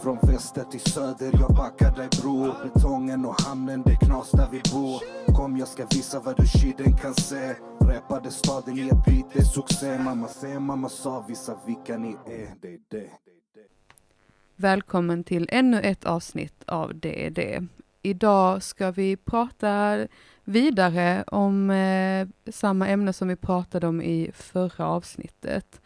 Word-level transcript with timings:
Från 0.00 0.18
väster 0.22 0.64
till 0.64 0.80
söder, 0.80 1.30
jag 1.40 1.56
backar 1.56 1.96
dig 1.96 2.08
bror 2.22 2.54
Betongen 2.64 3.24
och 3.24 3.40
hamnen, 3.40 3.82
det 3.86 3.92
är 3.92 4.06
knas 4.06 4.30
där 4.30 4.48
vi 4.52 4.62
bor. 4.72 5.02
Kom 5.34 5.56
jag 5.56 5.68
ska 5.68 5.86
visa 5.86 6.20
vad 6.20 6.36
du 6.36 6.46
shiden 6.46 6.96
kan 6.96 7.14
se. 7.14 7.54
Räpade 7.80 8.30
staden 8.30 8.78
i 8.78 8.88
ett 8.88 9.04
beat, 9.06 9.32
det 9.32 9.38
är 9.38 9.44
succé. 9.44 9.98
Mamma 9.98 10.28
se, 10.28 10.58
mamma 10.58 10.88
sa, 10.88 11.24
visa 11.28 11.56
vilka 11.66 11.98
ni 11.98 12.16
är. 12.26 12.54
Det 12.62 12.68
är 12.68 12.78
det. 12.88 13.10
Välkommen 14.56 15.24
till 15.24 15.48
ännu 15.52 15.80
ett 15.80 16.04
avsnitt 16.04 16.62
av 16.66 16.94
Det 16.94 17.26
är 17.26 17.30
det. 17.30 17.66
Idag 18.02 18.62
ska 18.62 18.90
vi 18.90 19.16
prata 19.16 19.98
vidare 20.44 21.24
om 21.26 21.70
eh, 21.70 22.28
samma 22.52 22.88
ämne 22.88 23.12
som 23.12 23.28
vi 23.28 23.36
pratade 23.36 23.86
om 23.86 24.02
i 24.02 24.30
förra 24.34 24.86
avsnittet. 24.86 25.80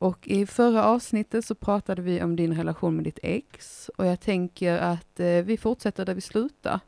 Och 0.00 0.28
i 0.28 0.46
förra 0.46 0.84
avsnittet 0.84 1.44
så 1.44 1.54
pratade 1.54 2.02
vi 2.02 2.22
om 2.22 2.36
din 2.36 2.56
relation 2.56 2.96
med 2.96 3.04
ditt 3.04 3.18
ex 3.22 3.90
och 3.96 4.06
jag 4.06 4.20
tänker 4.20 4.78
att 4.78 5.20
eh, 5.20 5.26
vi 5.26 5.56
fortsätter 5.56 6.04
där 6.06 6.14
vi 6.14 6.20
slutade. 6.20 6.80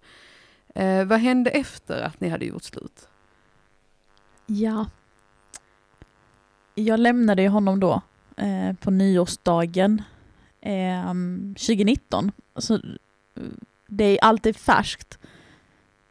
Eh, 0.75 1.05
vad 1.05 1.21
hände 1.21 1.51
efter 1.51 2.03
att 2.03 2.21
ni 2.21 2.29
hade 2.29 2.45
gjort 2.45 2.63
slut? 2.63 3.09
Ja. 4.47 4.87
Jag 6.75 7.01
lämnade 7.01 7.43
ju 7.43 7.49
honom 7.49 7.81
då 7.81 8.01
eh, 8.37 8.73
på 8.81 8.91
nyårsdagen 8.91 10.03
eh, 10.61 11.13
2019. 11.55 12.33
Så, 12.57 12.81
det 13.87 14.05
är 14.05 14.25
alltid 14.25 14.57
färskt. 14.57 15.19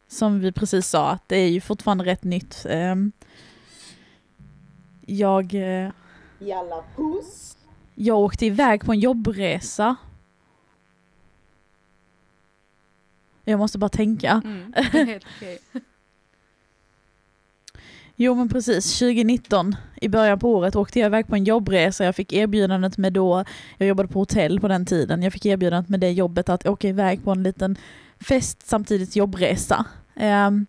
Som 0.08 0.40
vi 0.40 0.52
precis 0.52 0.86
sa, 0.86 1.10
att 1.10 1.28
det 1.28 1.36
är 1.36 1.48
ju 1.48 1.60
fortfarande 1.60 2.04
rätt 2.04 2.24
nytt. 2.24 2.66
Ehm, 2.68 3.12
eh, 5.06 5.14
jag... 5.14 5.54
Jalla 6.46 6.84
puss! 6.96 7.56
Jag 7.94 8.18
åkte 8.18 8.46
iväg 8.46 8.84
på 8.84 8.92
en 8.92 9.00
jobbresa. 9.00 9.96
Jag 13.44 13.58
måste 13.58 13.78
bara 13.78 13.88
tänka. 13.88 14.42
Mm, 14.44 14.74
okej. 15.36 15.58
Jo 18.16 18.34
men 18.34 18.48
precis, 18.48 18.98
2019 18.98 19.76
i 20.00 20.08
början 20.08 20.38
på 20.38 20.54
året 20.54 20.76
åkte 20.76 20.98
jag 20.98 21.06
iväg 21.06 21.26
på 21.26 21.34
en 21.34 21.44
jobbresa. 21.44 22.04
Jag 22.04 22.16
fick 22.16 22.32
erbjudandet 22.32 22.98
med 22.98 23.12
då, 23.12 23.44
jag 23.78 23.88
jobbade 23.88 24.08
på 24.08 24.18
hotell 24.18 24.60
på 24.60 24.68
den 24.68 24.86
tiden, 24.86 25.22
jag 25.22 25.32
fick 25.32 25.46
erbjudandet 25.46 25.88
med 25.88 26.00
det 26.00 26.10
jobbet 26.10 26.48
att 26.48 26.66
åka 26.66 26.88
iväg 26.88 27.24
på 27.24 27.30
en 27.30 27.42
liten 27.42 27.76
fest 28.20 28.66
samtidigt 28.68 29.16
jobbresa. 29.16 29.84
Um, 30.14 30.66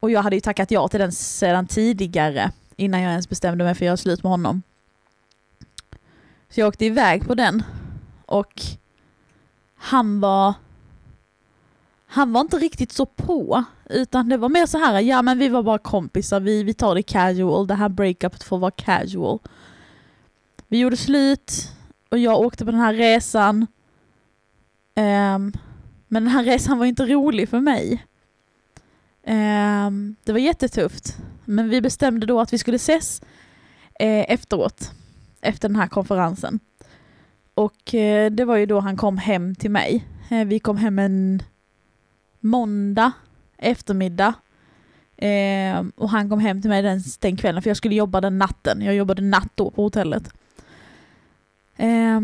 och 0.00 0.10
jag 0.10 0.22
hade 0.22 0.36
ju 0.36 0.40
tackat 0.40 0.70
ja 0.70 0.88
till 0.88 1.00
den 1.00 1.12
sedan 1.12 1.66
tidigare, 1.66 2.52
innan 2.76 3.02
jag 3.02 3.10
ens 3.10 3.28
bestämde 3.28 3.64
mig 3.64 3.74
för 3.74 3.84
att 3.84 3.86
göra 3.86 3.96
slut 3.96 4.22
med 4.22 4.30
honom. 4.30 4.62
Så 6.48 6.60
jag 6.60 6.68
åkte 6.68 6.84
iväg 6.84 7.26
på 7.26 7.34
den 7.34 7.62
och 8.26 8.62
han 9.76 10.20
var 10.20 10.54
han 12.06 12.32
var 12.32 12.40
inte 12.40 12.58
riktigt 12.58 12.92
så 12.92 13.06
på, 13.06 13.64
utan 13.90 14.28
det 14.28 14.36
var 14.36 14.48
mer 14.48 14.66
så 14.66 14.78
här, 14.78 15.00
ja 15.00 15.22
men 15.22 15.38
vi 15.38 15.48
var 15.48 15.62
bara 15.62 15.78
kompisar, 15.78 16.40
vi, 16.40 16.62
vi 16.62 16.74
tar 16.74 16.94
det 16.94 17.02
casual, 17.02 17.66
det 17.66 17.74
här 17.74 17.88
breakupet 17.88 18.42
får 18.42 18.58
vara 18.58 18.70
casual. 18.70 19.38
Vi 20.68 20.78
gjorde 20.78 20.96
slut 20.96 21.72
och 22.08 22.18
jag 22.18 22.40
åkte 22.40 22.64
på 22.64 22.70
den 22.70 22.80
här 22.80 22.94
resan. 22.94 23.66
Um, 24.94 25.52
men 26.08 26.24
den 26.24 26.28
här 26.28 26.44
resan 26.44 26.78
var 26.78 26.86
inte 26.86 27.06
rolig 27.06 27.48
för 27.48 27.60
mig. 27.60 28.06
Um, 29.26 30.16
det 30.24 30.32
var 30.32 30.38
jättetufft. 30.38 31.16
Men 31.46 31.68
vi 31.68 31.80
bestämde 31.80 32.26
då 32.26 32.40
att 32.40 32.52
vi 32.52 32.58
skulle 32.58 32.76
ses 32.76 33.22
eh, 34.00 34.30
efteråt, 34.32 34.92
efter 35.40 35.68
den 35.68 35.76
här 35.76 35.86
konferensen. 35.86 36.60
Och 37.54 37.94
eh, 37.94 38.30
det 38.30 38.44
var 38.44 38.56
ju 38.56 38.66
då 38.66 38.80
han 38.80 38.96
kom 38.96 39.18
hem 39.18 39.54
till 39.54 39.70
mig. 39.70 40.04
Eh, 40.30 40.44
vi 40.44 40.58
kom 40.58 40.76
hem 40.76 40.98
en 40.98 41.42
måndag 42.40 43.12
eftermiddag. 43.58 44.34
Eh, 45.16 45.84
och 45.96 46.10
han 46.10 46.30
kom 46.30 46.40
hem 46.40 46.62
till 46.62 46.70
mig 46.70 46.82
den, 46.82 47.00
den 47.20 47.36
kvällen 47.36 47.62
för 47.62 47.70
jag 47.70 47.76
skulle 47.76 47.94
jobba 47.94 48.20
den 48.20 48.38
natten. 48.38 48.82
Jag 48.82 48.94
jobbade 48.94 49.22
natt 49.22 49.52
då 49.54 49.70
på 49.70 49.82
hotellet. 49.82 50.34
Eh, 51.76 52.20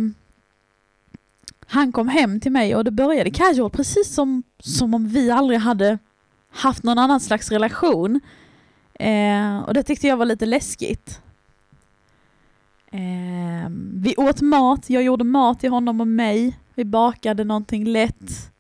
han 1.66 1.93
kom 1.93 2.09
hem 2.09 2.41
till 2.41 2.53
mig 2.53 2.77
och 2.77 2.84
det 2.84 2.91
började 2.91 3.31
casual 3.31 3.71
precis 3.71 4.15
som, 4.15 4.43
som 4.59 4.94
om 4.94 5.09
vi 5.09 5.31
aldrig 5.31 5.61
hade 5.61 5.99
haft 6.50 6.82
någon 6.82 6.99
annan 6.99 7.21
slags 7.21 7.50
relation. 7.50 8.21
Eh, 8.95 9.59
och 9.59 9.75
det 9.75 9.83
tyckte 9.83 10.07
jag 10.07 10.17
var 10.17 10.27
lite 10.27 10.47
läskigt. 10.47 11.21
Eh, 12.91 13.71
vi 13.95 14.15
åt 14.17 14.41
mat, 14.41 14.91
jag 14.91 15.03
gjorde 15.03 15.25
mat 15.25 15.61
till 15.61 15.71
honom 15.71 16.01
och 16.01 16.09
mig. 16.09 16.59
Vi 16.75 16.85
bakade 16.85 17.45
någonting 17.45 17.85
lätt. 17.85 18.53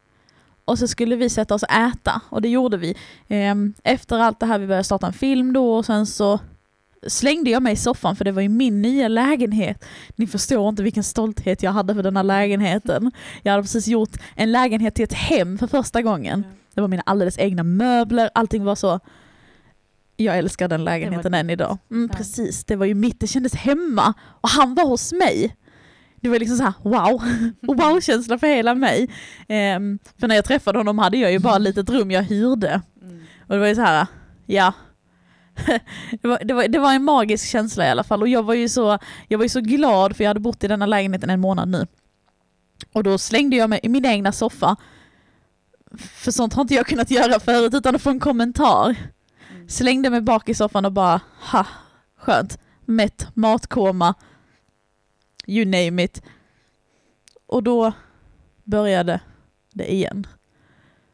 Och 0.64 0.78
så 0.78 0.88
skulle 0.88 1.16
vi 1.16 1.30
sätta 1.30 1.54
oss 1.54 1.62
och 1.62 1.72
äta 1.72 2.20
och 2.28 2.42
det 2.42 2.48
gjorde 2.48 2.76
vi. 2.76 2.96
Ehm, 3.28 3.74
efter 3.84 4.18
allt 4.18 4.40
det 4.40 4.46
här, 4.46 4.58
vi 4.58 4.66
började 4.66 4.84
starta 4.84 5.06
en 5.06 5.12
film 5.12 5.52
då 5.52 5.74
och 5.74 5.86
sen 5.86 6.06
så 6.06 6.40
slängde 7.06 7.50
jag 7.50 7.62
mig 7.62 7.72
i 7.72 7.76
soffan 7.76 8.16
för 8.16 8.24
det 8.24 8.32
var 8.32 8.42
ju 8.42 8.48
min 8.48 8.82
nya 8.82 9.08
lägenhet. 9.08 9.84
Ni 10.16 10.26
förstår 10.26 10.68
inte 10.68 10.82
vilken 10.82 11.04
stolthet 11.04 11.62
jag 11.62 11.72
hade 11.72 11.94
för 11.94 12.02
den 12.02 12.16
här 12.16 12.24
lägenheten. 12.24 13.12
Jag 13.42 13.52
hade 13.52 13.62
precis 13.62 13.86
gjort 13.86 14.16
en 14.34 14.52
lägenhet 14.52 14.94
till 14.94 15.04
ett 15.04 15.12
hem 15.12 15.58
för 15.58 15.66
första 15.66 16.02
gången. 16.02 16.44
Det 16.74 16.80
var 16.80 16.88
mina 16.88 17.02
alldeles 17.06 17.38
egna 17.38 17.62
möbler, 17.62 18.30
allting 18.34 18.64
var 18.64 18.74
så 18.74 19.00
jag 20.22 20.38
älskar 20.38 20.68
den 20.68 20.84
lägenheten 20.84 21.34
än 21.34 21.50
idag. 21.50 21.78
Mm, 21.90 22.08
precis, 22.08 22.64
det 22.64 22.76
var 22.76 22.86
ju 22.86 22.94
mitt, 22.94 23.20
det 23.20 23.26
kändes 23.26 23.54
hemma. 23.54 24.14
Och 24.40 24.48
han 24.48 24.74
var 24.74 24.84
hos 24.84 25.12
mig 25.12 25.56
det 26.22 26.28
var 26.28 26.38
liksom 26.38 26.56
så 26.56 26.64
här, 26.64 26.74
wow, 26.82 27.22
wow-känsla 27.76 28.38
för 28.38 28.46
hela 28.46 28.74
mig. 28.74 29.02
Um, 29.48 29.98
för 30.20 30.28
när 30.28 30.34
jag 30.34 30.44
träffade 30.44 30.78
honom 30.78 30.98
hade 30.98 31.16
jag 31.16 31.32
ju 31.32 31.38
bara 31.38 31.56
ett 31.56 31.62
litet 31.62 31.90
rum 31.90 32.10
jag 32.10 32.22
hyrde. 32.22 32.80
Mm. 33.02 33.20
Och 33.40 33.54
det 33.54 33.58
var 33.58 33.66
ju 33.66 33.74
så 33.74 33.80
här, 33.80 34.06
ja. 34.46 34.72
det, 36.22 36.28
var, 36.28 36.44
det, 36.44 36.54
var, 36.54 36.68
det 36.68 36.78
var 36.78 36.92
en 36.92 37.04
magisk 37.04 37.48
känsla 37.48 37.86
i 37.86 37.90
alla 37.90 38.04
fall 38.04 38.22
och 38.22 38.28
jag 38.28 38.42
var 38.42 38.54
ju 38.54 38.68
så, 38.68 38.98
jag 39.28 39.38
var 39.38 39.44
ju 39.44 39.48
så 39.48 39.60
glad 39.60 40.16
för 40.16 40.24
jag 40.24 40.28
hade 40.28 40.40
bott 40.40 40.64
i 40.64 40.68
denna 40.68 40.86
lägenheten 40.86 41.30
en 41.30 41.40
månad 41.40 41.68
nu. 41.68 41.86
Och 42.92 43.02
då 43.02 43.18
slängde 43.18 43.56
jag 43.56 43.70
mig 43.70 43.80
i 43.82 43.88
min 43.88 44.04
egna 44.04 44.32
soffa. 44.32 44.76
För 45.98 46.30
sånt 46.30 46.54
har 46.54 46.62
inte 46.62 46.74
jag 46.74 46.86
kunnat 46.86 47.10
göra 47.10 47.40
förut 47.40 47.74
utan 47.74 47.94
att 47.94 48.02
få 48.02 48.10
en 48.10 48.20
kommentar. 48.20 48.96
Slängde 49.68 50.10
mig 50.10 50.20
bak 50.20 50.48
i 50.48 50.54
soffan 50.54 50.84
och 50.84 50.92
bara, 50.92 51.20
ha, 51.52 51.66
skönt. 52.16 52.58
Mätt, 52.84 53.26
matkoma, 53.34 54.14
you 55.46 55.64
name 55.64 56.02
it. 56.02 56.22
Och 57.46 57.62
då 57.62 57.92
började 58.64 59.20
det 59.72 59.92
igen. 59.92 60.26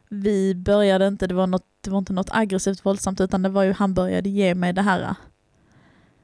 Vi 0.09 0.55
började 0.55 1.07
inte, 1.07 1.27
det 1.27 1.33
var, 1.33 1.47
något, 1.47 1.65
det 1.81 1.91
var 1.91 1.97
inte 1.99 2.13
något 2.13 2.29
aggressivt 2.31 2.85
våldsamt 2.85 3.21
utan 3.21 3.41
det 3.41 3.49
var 3.49 3.63
ju 3.63 3.73
han 3.73 3.93
började 3.93 4.29
ge 4.29 4.55
mig 4.55 4.73
det 4.73 4.81
här 4.81 5.15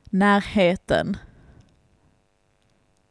närheten. 0.04 1.18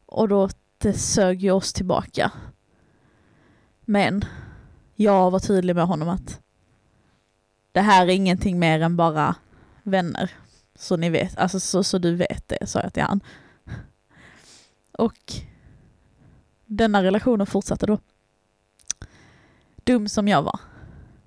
Och 0.06 0.28
då 0.28 0.48
det 0.78 0.92
sög 0.92 1.42
ju 1.42 1.50
oss 1.50 1.72
tillbaka. 1.72 2.32
Men 3.80 4.24
jag 4.94 5.30
var 5.30 5.38
tydlig 5.38 5.76
med 5.76 5.86
honom 5.86 6.08
att 6.08 6.40
det 7.74 7.80
här 7.80 8.06
är 8.06 8.10
ingenting 8.10 8.58
mer 8.58 8.80
än 8.80 8.96
bara 8.96 9.34
vänner. 9.82 10.30
Så 10.74 10.96
ni 10.96 11.10
vet, 11.10 11.38
alltså 11.38 11.60
så, 11.60 11.84
så 11.84 11.98
du 11.98 12.14
vet 12.14 12.48
det, 12.48 12.66
sa 12.66 12.80
jag 12.80 12.92
till 12.92 13.02
han. 13.02 13.20
Och 14.92 15.32
denna 16.66 17.02
relationen 17.02 17.46
fortsatte 17.46 17.86
då. 17.86 17.98
Dum 19.84 20.08
som 20.08 20.28
jag 20.28 20.42
var. 20.42 20.60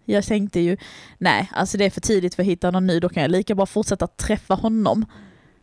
Jag 0.06 0.24
tänkte 0.24 0.60
ju, 0.60 0.78
nej, 1.18 1.52
alltså 1.54 1.78
det 1.78 1.86
är 1.86 1.90
för 1.90 2.02
tidigt 2.02 2.36
för 2.36 2.44
att 2.44 2.48
hitta 2.48 2.72
någon 2.72 2.88
ny, 2.88 3.00
då 3.00 3.10
kan 3.10 3.24
jag 3.24 3.32
lika 3.32 3.56
bra 3.56 3.66
fortsätta 3.66 4.08
träffa 4.08 4.54
honom 4.54 5.06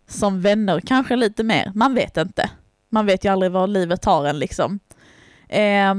som 0.06 0.40
vänner, 0.40 0.80
kanske 0.80 1.16
lite 1.16 1.44
mer, 1.44 1.72
man 1.74 1.94
vet 1.94 2.16
inte. 2.16 2.50
Man 2.88 3.06
vet 3.06 3.24
ju 3.24 3.32
aldrig 3.32 3.52
var 3.52 3.66
livet 3.66 4.02
tar 4.02 4.24
en 4.24 4.38
liksom. 4.38 4.80
Eh, 5.48 5.94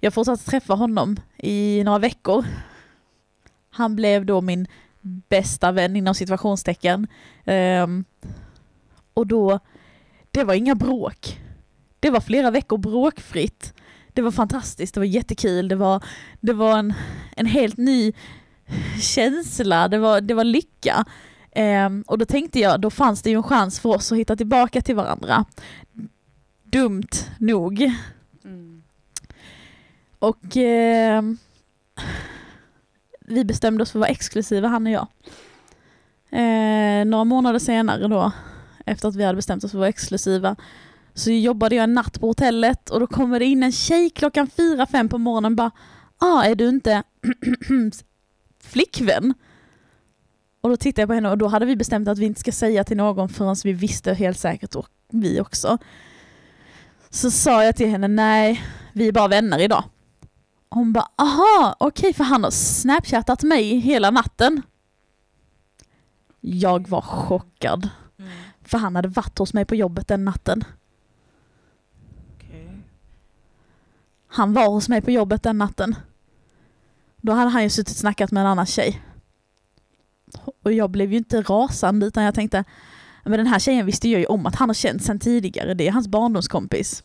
jag 0.00 0.14
fortsatte 0.14 0.50
träffa 0.50 0.74
honom 0.74 1.16
i 1.38 1.82
några 1.84 1.98
veckor. 1.98 2.44
Han 3.72 3.96
blev 3.96 4.26
då 4.26 4.40
min 4.40 4.66
bästa 5.02 5.72
vän 5.72 5.96
inom 5.96 6.14
situationstecken. 6.14 7.06
Um, 7.44 8.04
och 9.14 9.26
då 9.26 9.60
det 10.30 10.44
var 10.44 10.54
inga 10.54 10.74
bråk. 10.74 11.40
Det 12.00 12.10
var 12.10 12.20
flera 12.20 12.50
veckor 12.50 12.78
bråkfritt. 12.78 13.74
Det 14.12 14.22
var 14.22 14.30
fantastiskt, 14.30 14.94
det 14.94 15.00
var 15.00 15.04
jättekul, 15.04 15.68
det 15.68 15.76
var, 15.76 16.04
det 16.40 16.52
var 16.52 16.78
en, 16.78 16.94
en 17.36 17.46
helt 17.46 17.76
ny 17.76 18.12
känsla, 19.00 19.88
det 19.88 19.98
var, 19.98 20.20
det 20.20 20.34
var 20.34 20.44
lycka. 20.44 21.04
Um, 21.56 22.02
och 22.06 22.18
då 22.18 22.24
tänkte 22.24 22.60
jag, 22.60 22.80
då 22.80 22.90
fanns 22.90 23.22
det 23.22 23.30
ju 23.30 23.36
en 23.36 23.42
chans 23.42 23.80
för 23.80 23.88
oss 23.88 24.12
att 24.12 24.18
hitta 24.18 24.36
tillbaka 24.36 24.82
till 24.82 24.96
varandra. 24.96 25.44
Dumt 26.62 27.10
nog. 27.38 27.92
Mm. 28.44 28.82
Och 30.18 30.56
uh, 30.56 31.36
vi 33.32 33.44
bestämde 33.44 33.82
oss 33.82 33.90
för 33.90 33.98
att 33.98 34.00
vara 34.00 34.10
exklusiva, 34.10 34.68
han 34.68 34.86
och 34.86 34.92
jag. 34.92 35.06
Eh, 36.30 37.04
några 37.04 37.24
månader 37.24 37.58
senare 37.58 38.08
då 38.08 38.32
efter 38.86 39.08
att 39.08 39.16
vi 39.16 39.24
hade 39.24 39.36
bestämt 39.36 39.64
oss 39.64 39.70
för 39.70 39.78
att 39.78 39.80
vara 39.80 39.88
exklusiva, 39.88 40.56
Så 41.14 41.30
jobbade 41.30 41.74
jag 41.74 41.84
en 41.84 41.94
natt 41.94 42.20
på 42.20 42.26
hotellet 42.26 42.90
och 42.90 43.00
då 43.00 43.06
kommer 43.06 43.38
det 43.38 43.44
in 43.44 43.62
en 43.62 43.72
tjej 43.72 44.10
klockan 44.10 44.46
fyra, 44.46 44.86
fem 44.86 45.08
på 45.08 45.18
morgonen 45.18 45.52
och 45.52 45.56
bara 45.56 45.70
ah, 46.18 46.42
är 46.42 46.54
du 46.54 46.68
inte 46.68 47.02
flickvän? 48.62 49.34
Och 50.60 50.70
då 50.70 50.76
tittade 50.76 51.02
jag 51.02 51.08
på 51.08 51.14
henne 51.14 51.30
och 51.30 51.38
då 51.38 51.48
hade 51.48 51.66
vi 51.66 51.76
bestämt 51.76 52.08
att 52.08 52.18
vi 52.18 52.26
inte 52.26 52.40
ska 52.40 52.52
säga 52.52 52.84
till 52.84 52.96
någon 52.96 53.28
förrän 53.28 53.56
vi 53.64 53.72
visste 53.72 54.14
helt 54.14 54.38
säkert 54.38 54.74
och 54.74 54.88
vi 55.08 55.40
också. 55.40 55.78
Så 57.10 57.30
sa 57.30 57.64
jag 57.64 57.76
till 57.76 57.88
henne, 57.88 58.08
nej, 58.08 58.64
vi 58.92 59.08
är 59.08 59.12
bara 59.12 59.28
vänner 59.28 59.58
idag. 59.58 59.84
Hon 60.74 60.92
bara, 60.92 61.08
aha, 61.16 61.76
okej, 61.78 62.08
okay, 62.08 62.12
för 62.12 62.24
han 62.24 62.44
har 62.44 62.50
snapchattat 62.50 63.42
mig 63.42 63.78
hela 63.78 64.10
natten. 64.10 64.62
Jag 66.40 66.88
var 66.88 67.00
chockad. 67.00 67.88
Mm. 68.18 68.30
För 68.62 68.78
han 68.78 68.96
hade 68.96 69.08
varit 69.08 69.38
hos 69.38 69.54
mig 69.54 69.64
på 69.64 69.74
jobbet 69.74 70.08
den 70.08 70.24
natten. 70.24 70.64
Okay. 72.36 72.66
Han 74.26 74.52
var 74.52 74.68
hos 74.68 74.88
mig 74.88 75.02
på 75.02 75.10
jobbet 75.10 75.42
den 75.42 75.58
natten. 75.58 75.94
Då 77.16 77.32
hade 77.32 77.50
han 77.50 77.62
ju 77.62 77.70
suttit 77.70 77.94
och 77.94 78.00
snackat 78.00 78.30
med 78.30 78.40
en 78.40 78.46
annan 78.46 78.66
tjej. 78.66 79.02
Och 80.62 80.72
jag 80.72 80.90
blev 80.90 81.12
ju 81.12 81.18
inte 81.18 81.42
rasande 81.42 82.06
utan 82.06 82.24
jag 82.24 82.34
tänkte, 82.34 82.64
men 83.24 83.32
den 83.32 83.46
här 83.46 83.58
tjejen 83.58 83.86
visste 83.86 84.08
jag 84.08 84.20
ju 84.20 84.26
om 84.26 84.46
att 84.46 84.56
han 84.56 84.68
har 84.68 84.74
känt 84.74 85.02
sedan 85.02 85.18
tidigare, 85.18 85.74
det 85.74 85.88
är 85.88 85.92
hans 85.92 86.08
barndomskompis. 86.08 87.04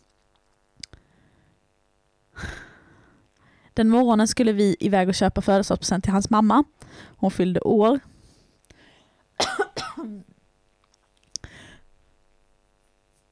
Den 3.78 3.90
morgonen 3.90 4.28
skulle 4.28 4.52
vi 4.52 4.76
iväg 4.80 5.10
och 5.10 5.16
köpa 5.16 5.42
födelsedagspresent 5.42 6.04
till 6.04 6.14
hans 6.14 6.30
mamma. 6.30 6.64
Hon 7.18 7.32
fyllde 7.32 7.60
år. 7.60 8.00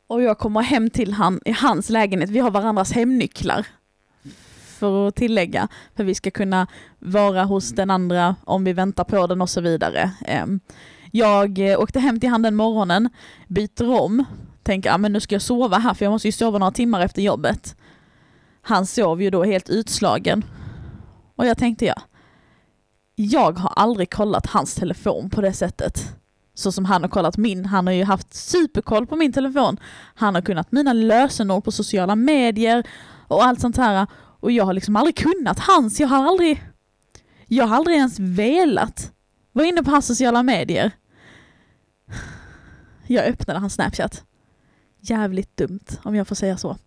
Och 0.08 0.22
jag 0.22 0.38
kommer 0.38 0.62
hem 0.62 0.90
till 0.90 1.14
han 1.14 1.40
i 1.46 1.52
hans 1.52 1.90
lägenhet. 1.90 2.30
Vi 2.30 2.40
har 2.40 2.52
varandras 2.52 2.92
hemnycklar. 2.92 3.68
För 4.66 5.08
att 5.08 5.16
tillägga. 5.16 5.68
För 5.96 6.04
vi 6.04 6.16
ska 6.16 6.32
kunna 6.32 6.68
vara 7.00 7.44
hos 7.44 7.70
den 7.70 7.90
andra 7.90 8.36
om 8.44 8.64
vi 8.64 8.74
väntar 8.74 9.04
på 9.04 9.28
den 9.28 9.42
och 9.42 9.50
så 9.50 9.62
vidare. 9.62 10.12
Ehm, 10.26 10.60
jag 11.12 11.60
eh, 11.60 11.80
åkte 11.80 12.00
hem 12.00 12.20
till 12.20 12.30
han 12.30 12.42
den 12.42 12.56
morgonen, 12.56 13.10
byter 13.48 13.90
om, 13.90 14.26
tänker 14.64 14.92
att 14.92 15.02
nu 15.02 15.20
ska 15.20 15.36
jag 15.36 15.42
sova 15.42 15.78
här 15.78 15.94
för 15.94 16.06
jag 16.06 16.12
måste 16.12 16.28
ju 16.28 16.32
sova 16.32 16.58
några 16.58 16.72
timmar 16.72 17.02
efter 17.02 17.22
jobbet. 17.22 17.76
Han 18.68 18.86
sov 18.86 19.22
ju 19.22 19.30
då 19.30 19.44
helt 19.44 19.70
utslagen. 19.70 20.46
Och 21.36 21.46
jag 21.46 21.58
tänkte 21.58 21.86
ja, 21.86 22.02
jag 23.16 23.60
har 23.60 23.74
aldrig 23.76 24.14
kollat 24.14 24.46
hans 24.46 24.76
telefon 24.76 25.30
på 25.30 25.42
det 25.42 25.54
sättet. 25.54 26.16
Så 26.54 26.72
som 26.72 26.86
han 26.86 27.02
har 27.02 27.10
kollat 27.10 27.38
min. 27.38 27.66
Han 27.66 27.88
har 27.88 27.94
ju 27.94 28.04
haft 28.04 28.34
superkoll 28.34 29.08
på 29.08 29.16
min 29.16 29.34
telefon. 29.34 29.78
Han 30.16 30.36
har 30.36 30.42
kunnat 30.42 30.72
mina 30.72 30.94
lösenord 30.94 31.64
på 31.64 31.72
sociala 31.72 32.16
medier 32.16 32.88
och 33.28 33.44
allt 33.44 33.62
sånt 33.62 33.78
här. 33.78 34.08
Och 34.40 34.52
jag 34.52 34.66
har 34.66 34.74
liksom 34.74 34.96
aldrig 34.96 35.16
kunnat 35.16 35.60
hans. 35.60 36.00
Jag 36.00 36.08
har 36.08 36.28
aldrig, 36.28 36.64
jag 37.48 37.68
har 37.68 37.76
aldrig 37.76 37.98
ens 37.98 38.20
velat 38.20 39.12
vara 39.52 39.66
inne 39.66 39.84
på 39.84 39.92
hans 39.92 40.08
sociala 40.08 40.44
medier. 40.44 40.92
Jag 43.08 43.26
öppnade 43.26 43.60
hans 43.60 43.74
snapchat. 43.74 44.24
Jävligt 45.00 45.58
dumt 45.58 45.86
om 46.04 46.16
jag 46.16 46.28
får 46.28 46.36
säga 46.36 46.58
så. 46.58 46.78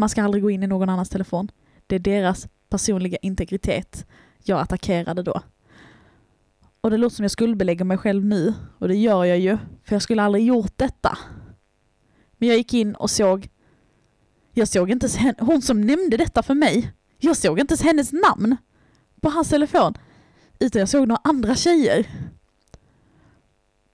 Man 0.00 0.08
ska 0.08 0.22
aldrig 0.22 0.42
gå 0.42 0.50
in 0.50 0.62
i 0.62 0.66
någon 0.66 0.88
annans 0.88 1.08
telefon. 1.08 1.50
Det 1.86 1.94
är 1.94 1.98
deras 1.98 2.48
personliga 2.68 3.18
integritet 3.22 4.06
jag 4.42 4.60
attackerade 4.60 5.22
då. 5.22 5.42
Och 6.80 6.90
det 6.90 6.96
låter 6.96 7.16
som 7.16 7.24
jag 7.24 7.30
skuldbelägger 7.30 7.84
mig 7.84 7.98
själv 7.98 8.24
nu, 8.24 8.54
och 8.78 8.88
det 8.88 8.96
gör 8.96 9.24
jag 9.24 9.38
ju, 9.38 9.58
för 9.84 9.94
jag 9.94 10.02
skulle 10.02 10.22
aldrig 10.22 10.46
gjort 10.46 10.72
detta. 10.76 11.18
Men 12.32 12.48
jag 12.48 12.58
gick 12.58 12.74
in 12.74 12.94
och 12.94 13.10
såg, 13.10 13.48
jag 14.52 14.68
såg 14.68 14.90
inte 14.90 15.06
ens 15.06 15.38
hon 15.38 15.62
som 15.62 15.80
nämnde 15.80 16.16
detta 16.16 16.42
för 16.42 16.54
mig, 16.54 16.92
jag 17.18 17.36
såg 17.36 17.60
inte 17.60 17.72
ens 17.72 17.82
hennes 17.82 18.12
namn 18.12 18.56
på 19.20 19.28
hans 19.28 19.48
telefon, 19.48 19.94
utan 20.58 20.80
jag 20.80 20.88
såg 20.88 21.08
några 21.08 21.20
andra 21.24 21.54
tjejer. 21.54 22.06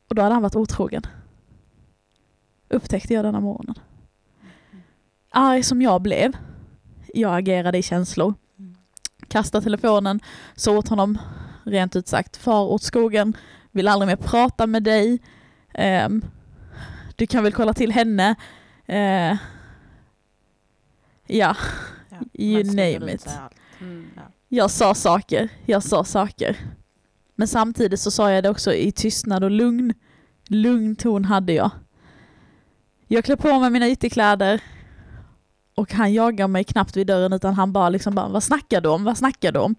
Och 0.09 0.15
då 0.15 0.23
hade 0.23 0.35
han 0.35 0.43
varit 0.43 0.57
otrogen. 0.57 1.03
Upptäckte 2.69 3.15
jag 3.15 3.25
denna 3.25 3.41
morgonen 3.41 3.75
arg 5.37 5.63
som 5.63 5.83
jag 5.83 6.03
blev, 6.03 6.37
jag 7.15 7.39
agerade 7.39 7.79
i 7.79 7.83
känslor. 7.83 8.35
Kastade 9.29 9.65
telefonen, 9.65 10.21
sa 10.55 10.73
åt 10.73 10.89
honom 10.89 11.19
rent 11.65 11.97
ut 11.97 12.09
sagt, 12.09 12.37
far 12.37 12.63
åt 12.63 12.83
skogen, 12.83 13.37
vill 13.73 13.89
aldrig 13.89 14.07
mer 14.07 14.17
prata 14.17 14.67
med 14.67 14.83
dig. 14.83 15.19
Um, 16.07 16.25
du 17.17 17.27
kan 17.27 17.43
väl 17.43 17.53
kolla 17.53 17.75
till 17.75 17.93
henne. 17.93 18.35
Uh, 18.89 19.37
ja, 21.27 21.57
ja 22.09 22.19
you 22.33 22.65
name 22.65 23.13
it. 23.13 23.29
Mm. 23.81 24.11
Ja. 24.17 24.23
Jag 24.49 24.71
sa 24.71 24.95
saker, 24.95 25.49
jag 25.67 25.83
sa 25.83 26.05
saker. 26.05 26.57
Men 27.35 27.49
samtidigt 27.49 28.01
så 28.01 28.11
sa 28.11 28.33
jag 28.33 28.45
det 28.45 28.51
också 28.51 28.75
i 28.75 28.93
tystnad 28.93 29.45
och 29.45 29.51
lugn. 29.51 29.95
Lugn 30.49 30.97
ton 30.97 31.25
hade 31.25 31.53
jag. 31.53 31.71
Jag 33.09 33.25
klär 33.25 33.37
på 33.37 33.61
mig 33.61 33.71
mina 33.71 33.89
ytterkläder, 33.89 34.61
och 35.77 35.93
han 35.93 36.13
jagar 36.13 36.49
mig 36.49 36.65
knappt 36.65 36.97
vid 36.97 37.07
dörren 37.07 37.33
utan 37.33 37.55
han 37.55 37.73
bara 37.73 37.89
liksom 37.89 38.15
bara, 38.15 38.29
vad 38.29 38.43
snackar 38.43 38.81
du 38.81 38.89
om? 38.89 39.05
Vad 39.05 39.19
snackar 39.19 39.53
du 39.53 39.59
om? 39.59 39.75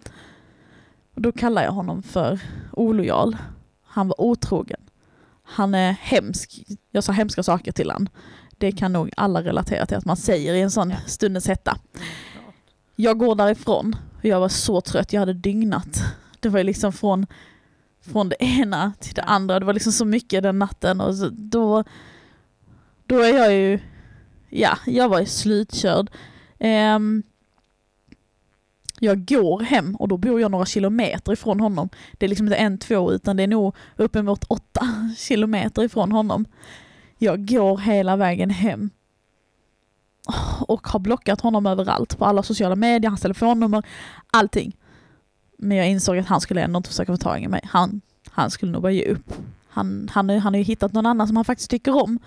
Och 1.15 1.21
då 1.21 1.31
kallar 1.31 1.63
jag 1.63 1.71
honom 1.71 2.03
för 2.03 2.39
olojal. 2.71 3.37
Han 3.83 4.07
var 4.07 4.21
otrogen. 4.21 4.79
Han 5.43 5.75
är 5.75 5.91
hemsk. 5.91 6.63
Jag 6.91 7.03
sa 7.03 7.11
hemska 7.11 7.43
saker 7.43 7.71
till 7.71 7.91
han. 7.91 8.09
Det 8.57 8.71
kan 8.71 8.93
nog 8.93 9.09
alla 9.17 9.43
relatera 9.43 9.85
till 9.85 9.97
att 9.97 10.05
man 10.05 10.17
säger 10.17 10.53
i 10.53 10.61
en 10.61 10.71
sån 10.71 10.93
stundens 11.05 11.47
hetta. 11.47 11.77
Jag 12.95 13.17
går 13.17 13.35
därifrån. 13.35 13.95
Jag 14.21 14.39
var 14.39 14.49
så 14.49 14.81
trött, 14.81 15.13
jag 15.13 15.19
hade 15.19 15.33
dygnat. 15.33 16.03
Det 16.39 16.49
var 16.49 16.63
liksom 16.63 16.93
från, 16.93 17.25
från 18.01 18.29
det 18.29 18.43
ena 18.43 18.93
till 18.99 19.13
det 19.13 19.23
andra. 19.23 19.59
Det 19.59 19.65
var 19.65 19.73
liksom 19.73 19.91
så 19.91 20.05
mycket 20.05 20.43
den 20.43 20.59
natten 20.59 21.01
och 21.01 21.33
då, 21.33 21.83
då 23.05 23.19
är 23.19 23.37
jag 23.37 23.53
ju 23.53 23.79
ja, 24.49 24.77
jag 24.85 25.09
var 25.09 25.25
slutkörd. 25.25 26.09
Um, 26.59 27.23
jag 28.99 29.25
går 29.25 29.59
hem 29.59 29.95
och 29.95 30.07
då 30.07 30.17
bor 30.17 30.41
jag 30.41 30.51
några 30.51 30.65
kilometer 30.65 31.33
ifrån 31.33 31.59
honom. 31.59 31.89
Det 32.13 32.25
är 32.25 32.27
liksom 32.27 32.47
inte 32.47 32.57
en, 32.57 32.77
två, 32.77 33.11
utan 33.11 33.37
det 33.37 33.43
är 33.43 33.47
nog 33.47 33.75
uppemot 33.95 34.43
åtta 34.43 35.11
kilometer 35.17 35.83
ifrån 35.83 36.11
honom. 36.11 36.45
Jag 37.17 37.47
går 37.47 37.77
hela 37.77 38.15
vägen 38.15 38.49
hem 38.49 38.89
och 40.61 40.87
har 40.87 40.99
blockat 40.99 41.41
honom 41.41 41.65
överallt, 41.65 42.17
på 42.17 42.25
alla 42.25 42.43
sociala 42.43 42.75
medier, 42.75 43.09
hans 43.09 43.21
telefonnummer, 43.21 43.83
allting. 44.31 44.77
Men 45.57 45.77
jag 45.77 45.89
insåg 45.89 46.17
att 46.17 46.27
han 46.27 46.41
skulle 46.41 46.61
ändå 46.61 46.77
inte 46.77 46.89
försöka 46.89 47.13
få 47.13 47.17
tag 47.17 47.43
i 47.43 47.47
mig. 47.47 47.61
Han, 47.63 48.01
han 48.29 48.51
skulle 48.51 48.71
nog 48.71 48.81
bara 48.81 48.91
ge 48.91 49.05
upp. 49.05 49.33
Han, 49.69 50.09
han, 50.11 50.29
han 50.29 50.53
har 50.53 50.57
ju 50.57 50.63
hittat 50.63 50.93
någon 50.93 51.05
annan 51.05 51.27
som 51.27 51.35
han 51.35 51.45
faktiskt 51.45 51.69
tycker 51.69 52.03
om. 52.03 52.19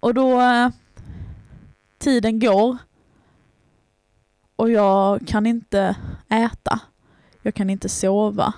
Och 0.00 0.14
då 0.14 0.40
eh, 0.40 0.68
tiden 2.00 2.38
går 2.40 2.76
och 4.56 4.70
jag 4.70 5.26
kan 5.26 5.46
inte 5.46 5.96
äta. 6.28 6.80
Jag 7.42 7.54
kan 7.54 7.70
inte 7.70 7.88
sova. 7.88 8.52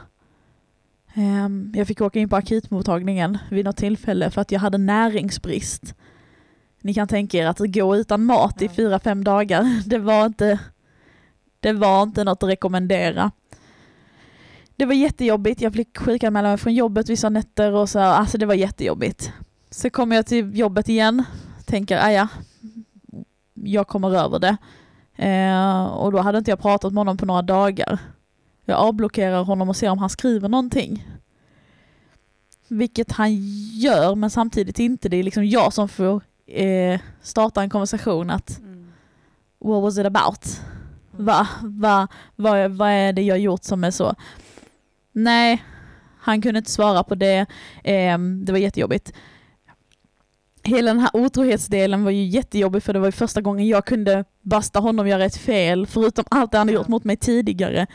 Ehm, 1.14 1.72
jag 1.76 1.86
fick 1.86 2.00
åka 2.00 2.18
in 2.18 2.28
på 2.28 2.36
akutmottagningen 2.36 3.38
vid 3.50 3.64
något 3.64 3.76
tillfälle 3.76 4.30
för 4.30 4.40
att 4.40 4.52
jag 4.52 4.60
hade 4.60 4.78
näringsbrist. 4.78 5.94
Ni 6.80 6.94
kan 6.94 7.08
tänka 7.08 7.38
er 7.38 7.46
att 7.46 7.58
gå 7.58 7.96
utan 7.96 8.24
mat 8.24 8.62
i 8.62 8.68
fyra, 8.68 8.98
fem 8.98 9.24
dagar, 9.24 9.82
det 9.88 9.98
var 9.98 10.26
inte, 10.26 10.58
det 11.60 11.72
var 11.72 12.02
inte 12.02 12.24
något 12.24 12.42
att 12.42 12.48
rekommendera. 12.48 13.30
Det 14.76 14.86
var 14.86 14.94
jättejobbigt, 14.94 15.60
jag 15.60 15.72
fick 15.72 15.98
sjukanmäla 15.98 16.48
mig 16.48 16.58
från 16.58 16.74
jobbet 16.74 17.08
vissa 17.08 17.28
nätter 17.28 17.72
och 17.72 17.88
så, 17.88 17.98
alltså 17.98 18.38
det 18.38 18.46
var 18.46 18.54
jättejobbigt. 18.54 19.32
Så 19.70 19.90
kommer 19.90 20.16
jag 20.16 20.26
till 20.26 20.58
jobbet 20.58 20.88
igen, 20.88 21.24
tänker, 21.66 21.98
aja, 21.98 22.28
jag 23.62 23.88
kommer 23.88 24.16
över 24.16 24.38
det. 24.38 24.56
Eh, 25.16 25.84
och 25.84 26.12
då 26.12 26.18
hade 26.18 26.38
inte 26.38 26.50
jag 26.50 26.60
pratat 26.60 26.92
med 26.92 27.00
honom 27.00 27.16
på 27.16 27.26
några 27.26 27.42
dagar. 27.42 27.98
Jag 28.64 28.78
avblockerar 28.78 29.44
honom 29.44 29.68
och 29.68 29.76
ser 29.76 29.90
om 29.90 29.98
han 29.98 30.10
skriver 30.10 30.48
någonting. 30.48 31.08
Vilket 32.68 33.12
han 33.12 33.34
gör, 33.78 34.14
men 34.14 34.30
samtidigt 34.30 34.78
inte. 34.78 35.08
Det 35.08 35.16
är 35.16 35.22
liksom 35.22 35.44
jag 35.44 35.72
som 35.72 35.88
får 35.88 36.22
eh, 36.46 37.00
starta 37.22 37.62
en 37.62 37.70
konversation 37.70 38.30
att 38.30 38.58
mm. 38.58 38.92
What 39.58 39.82
was 39.82 39.98
it 39.98 40.06
about? 40.06 40.60
Mm. 41.12 41.24
Va, 41.26 41.48
va, 41.62 42.08
va, 42.36 42.68
vad 42.68 42.90
är 42.90 43.12
det 43.12 43.22
jag 43.22 43.38
gjort 43.38 43.64
som 43.64 43.84
är 43.84 43.90
så? 43.90 44.14
Nej, 45.12 45.64
han 46.18 46.42
kunde 46.42 46.58
inte 46.58 46.70
svara 46.70 47.02
på 47.02 47.14
det. 47.14 47.46
Eh, 47.84 48.18
det 48.18 48.52
var 48.52 48.58
jättejobbigt 48.58 49.12
hela 50.64 50.90
den 50.90 51.00
här 51.00 51.10
otrohetsdelen 51.12 52.04
var 52.04 52.10
ju 52.10 52.24
jättejobbig 52.24 52.82
för 52.82 52.92
det 52.92 52.98
var 52.98 53.06
ju 53.06 53.12
första 53.12 53.40
gången 53.40 53.68
jag 53.68 53.86
kunde 53.86 54.24
basta 54.42 54.80
honom 54.80 55.08
göra 55.08 55.24
ett 55.24 55.36
fel, 55.36 55.86
förutom 55.86 56.24
allt 56.30 56.52
det 56.52 56.58
han 56.58 56.68
gjort 56.68 56.88
mot 56.88 57.04
mig 57.04 57.16
tidigare. 57.16 57.86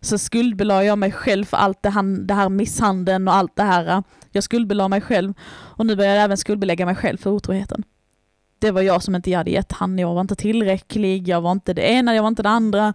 Så 0.00 0.18
skuldbelade 0.18 0.84
jag 0.84 0.98
mig 0.98 1.12
själv 1.12 1.44
för 1.44 1.56
allt 1.56 1.82
det, 1.82 1.88
han, 1.88 2.26
det 2.26 2.34
här 2.34 2.48
misshandeln 2.48 3.28
och 3.28 3.34
allt 3.34 3.56
det 3.56 3.62
här. 3.62 4.02
Jag 4.32 4.44
skuldbelade 4.44 4.88
mig 4.88 5.00
själv 5.00 5.34
och 5.50 5.86
nu 5.86 5.96
börjar 5.96 6.14
jag 6.14 6.24
även 6.24 6.36
skuldbelägga 6.36 6.86
mig 6.86 6.94
själv 6.94 7.16
för 7.16 7.30
otroheten. 7.30 7.84
Det 8.58 8.70
var 8.70 8.82
jag 8.82 9.02
som 9.02 9.14
inte 9.14 9.34
hade 9.34 9.50
gett 9.50 9.72
han, 9.72 9.98
jag 9.98 10.14
var 10.14 10.20
inte 10.20 10.36
tillräcklig, 10.36 11.28
jag 11.28 11.40
var 11.40 11.52
inte 11.52 11.74
det 11.74 11.82
ena, 11.82 12.14
jag 12.14 12.22
var 12.22 12.28
inte 12.28 12.42
det 12.42 12.48
andra. 12.48 12.94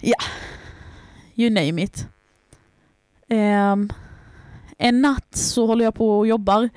Ja, 0.00 0.16
you 1.34 1.50
name 1.50 1.82
it. 1.82 2.06
Ehm, 3.28 3.90
en 4.78 5.00
natt 5.00 5.36
så 5.36 5.66
håller 5.66 5.84
jag 5.84 5.94
på 5.94 6.18
och 6.18 6.26
jobbar. 6.26 6.68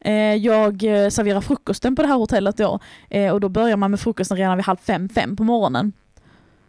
Eh, 0.00 0.34
jag 0.34 0.84
eh, 0.84 1.08
serverar 1.08 1.40
frukosten 1.40 1.96
på 1.96 2.02
det 2.02 2.08
här 2.08 2.16
hotellet 2.16 2.56
då 2.56 2.78
eh, 3.08 3.32
och 3.32 3.40
då 3.40 3.48
börjar 3.48 3.76
man 3.76 3.90
med 3.90 4.00
frukosten 4.00 4.36
redan 4.36 4.56
vid 4.56 4.66
halv 4.66 4.76
fem, 4.76 5.08
fem 5.08 5.36
på 5.36 5.44
morgonen. 5.44 5.92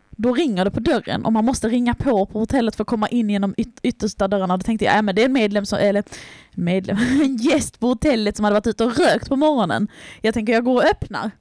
Då 0.10 0.34
ringer 0.34 0.66
det 0.66 0.72
på 0.72 0.80
dörren 0.80 1.26
och 1.26 1.34
man 1.34 1.46
måste 1.46 1.70
ringa 1.70 1.94
på 1.94 2.26
på 2.26 2.40
hotellet 2.40 2.76
för 2.76 2.84
att 2.84 2.88
komma 2.88 3.08
in 3.08 3.30
genom 3.30 3.54
yt 3.58 3.80
yttersta 3.84 4.28
dörrarna. 4.28 4.58
Då 4.58 4.64
tänkte 4.64 4.86
jag, 4.86 4.98
ja 4.98 5.02
men 5.02 5.16
det 5.16 5.22
är 5.22 5.26
en 5.26 5.34
medlem 5.34 5.66
som, 5.66 5.80
eller 5.80 6.04
medlem, 6.52 6.98
en 7.22 7.38
gäst 7.38 7.80
på 7.80 7.88
hotellet 7.88 8.36
som 8.36 8.44
hade 8.44 8.54
varit 8.54 8.68
ute 8.68 8.86
och 8.86 8.98
rökt 8.98 9.30
på 9.30 9.36
morgonen. 9.36 9.88
Jag 10.22 10.34
tänker 10.34 10.54
jag 10.54 10.64
går 10.64 10.76
och 10.76 10.86
öppnar. 10.86 11.32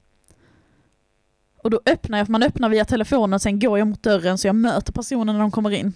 Och 1.63 1.69
då 1.69 1.81
öppnar 1.85 2.17
jag, 2.17 2.27
för 2.27 2.31
man 2.31 2.43
öppnar 2.43 2.69
via 2.69 2.85
telefonen 2.85 3.33
och 3.33 3.41
sen 3.41 3.59
går 3.59 3.77
jag 3.77 3.87
mot 3.87 4.03
dörren 4.03 4.37
så 4.37 4.47
jag 4.47 4.55
möter 4.55 4.93
personen 4.93 5.35
när 5.35 5.41
de 5.41 5.51
kommer 5.51 5.69
in. 5.69 5.93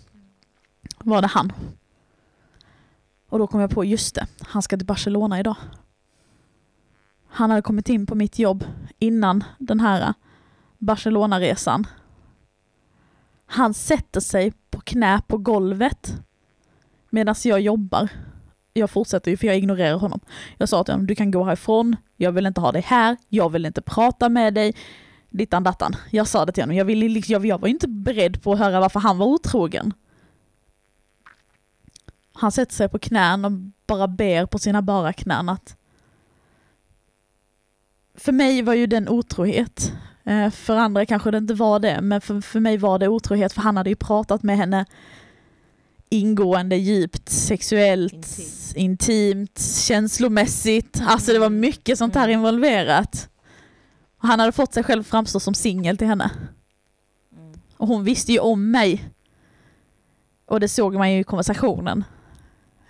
Var 1.00 1.22
det 1.22 1.28
han? 1.28 1.54
Och 3.30 3.40
då 3.40 3.48
kom 3.48 3.62
jag 3.62 3.70
på, 3.70 3.86
just 3.86 4.16
det, 4.16 4.28
han 4.42 4.62
ska 4.62 4.78
till 4.78 4.86
Barcelona 4.86 5.40
idag. 5.40 5.56
Han 7.36 7.50
hade 7.50 7.62
kommit 7.62 7.90
in 7.90 8.06
på 8.06 8.16
mitt 8.16 8.40
jobb 8.40 8.66
innan 9.00 9.44
den 9.58 9.80
här 9.80 10.14
Barcelona-resan. 10.78 11.88
Han 13.46 13.74
sätter 13.74 14.20
sig 14.20 14.54
på 14.70 14.80
knä 14.82 15.22
på 15.28 15.38
golvet 15.38 16.16
medan 17.10 17.36
jag 17.44 17.62
jobbar. 17.62 18.10
Jag 18.74 18.90
fortsätter 18.90 19.32
ju 19.32 19.38
för 19.38 19.48
jag 19.48 19.58
ignorerar 19.58 19.98
honom. 19.98 20.20
Jag 20.58 20.70
sa 20.70 20.84
till 20.84 20.94
honom, 20.94 21.08
du 21.08 21.16
kan 21.16 21.32
gå 21.32 21.44
härifrån, 21.44 21.96
jag 22.18 22.32
vill 22.32 22.46
inte 22.46 22.62
ha 22.62 22.72
dig 22.72 22.82
här, 22.82 23.18
jag 23.30 23.50
vill 23.50 23.66
inte 23.66 23.82
prata 23.82 24.30
med 24.30 24.54
dig. 24.54 24.76
Dittan 25.30 25.64
dattan. 25.64 25.96
Jag 26.12 26.28
sa 26.28 26.46
det 26.46 26.52
till 26.52 26.64
honom, 26.64 26.76
jag, 26.76 26.86
ville, 26.86 27.10
liksom, 27.10 27.34
jag, 27.34 27.46
jag 27.46 27.62
var 27.62 27.68
inte 27.68 27.88
beredd 27.88 28.44
på 28.44 28.54
att 28.54 28.60
höra 28.60 28.80
varför 28.80 29.00
han 29.00 29.18
var 29.18 29.26
otrogen. 29.26 29.94
Han 32.34 32.52
sätter 32.52 32.74
sig 32.74 32.90
på 32.90 33.00
knän 33.00 33.46
och 33.46 33.52
bara 33.88 34.08
ber 34.08 34.46
på 34.46 34.60
sina 34.60 34.82
bara 34.82 35.14
knän 35.14 35.50
att 35.50 35.78
för 38.18 38.32
mig 38.32 38.62
var 38.62 38.74
ju 38.74 38.88
den 38.88 39.10
otrohet. 39.10 39.92
Eh, 40.24 40.50
För 40.50 40.76
andra 40.76 41.06
kanske 41.06 41.32
det 41.32 41.38
inte 41.38 41.54
var 41.54 41.80
det, 41.80 42.02
men 42.02 42.22
för, 42.22 42.42
för 42.42 42.60
mig 42.60 42.78
var 42.78 43.00
det 43.00 43.08
otrohet 43.08 43.54
för 43.54 43.62
han 43.62 43.78
hade 43.78 43.90
ju 43.90 43.96
pratat 43.96 44.44
med 44.44 44.58
henne 44.58 44.86
ingående, 46.10 46.76
djupt, 46.76 47.30
sexuellt, 47.30 48.14
Intimt. 48.14 48.74
intimt, 48.76 49.60
känslomässigt. 49.60 51.02
Alltså 51.08 51.34
det 51.34 51.40
var 51.40 51.50
mycket 51.50 51.98
sånt 51.98 52.16
här 52.16 52.24
Mm. 52.28 52.40
involverat. 52.40 53.30
Och 54.22 54.28
Han 54.28 54.40
hade 54.40 54.52
fått 54.52 54.74
sig 54.74 54.84
själv 54.84 55.04
framstå 55.04 55.40
som 55.40 55.54
singel 55.54 55.98
till 55.98 56.08
henne. 56.08 56.32
Mm. 57.38 57.54
Och 57.78 57.88
hon 57.88 58.04
visste 58.04 58.32
ju 58.32 58.40
om 58.40 58.72
mig. 58.72 59.10
Och 60.46 60.60
det 60.60 60.68
såg 60.68 60.94
man 60.94 61.12
ju 61.14 61.20
i 61.20 61.24
konversationen. 61.24 62.04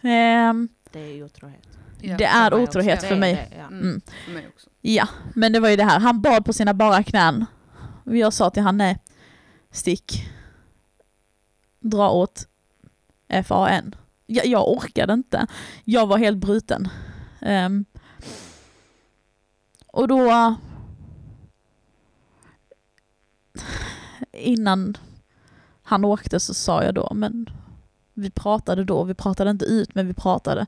Ehm, 0.02 0.70
Det 0.92 1.00
är 1.00 1.14
ju 1.16 1.24
otrohet. 1.24 1.75
Ja, 2.02 2.18
det 2.18 2.26
är 2.26 2.54
också. 2.54 2.64
otrohet 2.64 3.02
Det 3.02 3.08
för 3.08 3.16
är 3.16 3.20
mig. 3.20 3.34
det, 3.34 3.56
ja. 3.58 3.64
Mm, 3.68 3.82
Mm. 3.82 4.02
För 4.26 4.32
mig. 4.32 4.50
Ja, 4.82 5.08
men 5.36 5.54
det 5.54 5.60
var 5.60 5.70
ju 5.70 5.76
det 5.76 5.84
här. 5.84 6.00
Han 6.00 6.22
bad 6.22 6.46
på 6.46 6.54
sina 6.54 6.74
bara 6.74 7.04
knän. 7.04 7.46
Jag 8.04 8.34
sa 8.34 8.50
till 8.50 8.64
han 8.64 8.78
nej, 8.78 8.98
stick. 9.72 10.30
Dra 11.80 12.10
åt 12.10 12.48
FAN. 13.46 13.96
Jag, 14.26 14.46
jag 14.46 14.70
orkade 14.72 15.14
inte. 15.14 15.48
Jag 15.84 16.08
var 16.08 16.18
helt 16.18 16.38
bruten. 16.38 16.90
Ehm, 17.42 17.86
och 19.88 20.08
då... 20.08 20.56
Innan 24.32 24.98
han 25.84 26.06
åkte 26.06 26.40
så 26.40 26.54
sa 26.54 26.84
jag 26.84 26.96
då, 26.96 27.12
men 27.14 27.50
vi 28.14 28.30
pratade 28.32 28.84
då, 28.84 29.04
vi 29.04 29.14
pratade 29.14 29.52
inte 29.52 29.66
ut 29.66 29.96
men 29.96 30.08
vi 30.08 30.14
pratade. 30.14 30.66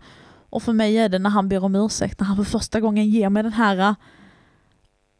Och 0.50 0.63
för 0.63 0.74
mig 0.74 0.98
är 0.98 1.10
det 1.10 1.20
när 1.20 1.30
han 1.30 1.50
ber 1.50 1.63
om 1.63 1.75
ursäkt, 1.75 2.20
när 2.20 2.27
han 2.27 2.38
för 2.38 2.44
första 2.44 2.80
gången 2.80 3.06
ger 3.10 3.30
mig 3.30 3.44
den 3.44 3.54
här 3.54 3.77
äh, 3.77 3.96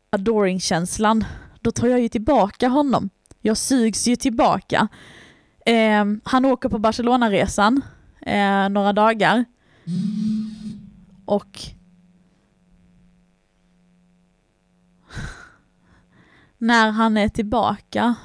adoring-känslan, 0.10 1.26
då 1.62 1.72
tar 1.72 1.88
jag 1.88 2.00
ju 2.00 2.10
tillbaka 2.10 2.68
honom. 2.68 3.10
Jag 3.42 3.58
sugs 3.58 4.08
ju 4.08 4.16
tillbaka. 4.16 4.88
Eh, 5.66 6.06
han 6.24 6.46
åker 6.46 6.70
på 6.70 6.80
Barcelona-resan 6.80 7.82
eh, 8.22 8.70
några 8.70 8.94
dagar. 8.94 9.46
Och 11.26 11.60
när 16.58 16.92
han 16.92 17.18
är 17.18 17.30
tillbaka 17.30 18.16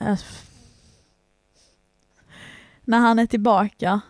eh, 0.00 0.16
när 2.88 2.98
han 2.98 3.18
är 3.18 3.26
tillbaka 3.26 4.00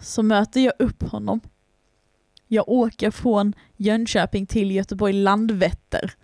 så 0.00 0.22
möter 0.22 0.60
jag 0.60 0.72
upp 0.78 1.02
honom. 1.02 1.40
Jag 2.46 2.68
åker 2.68 3.10
från 3.10 3.54
Jönköping 3.76 4.46
till 4.46 4.70
Göteborg 4.70 5.12
Landvetter 5.12 6.14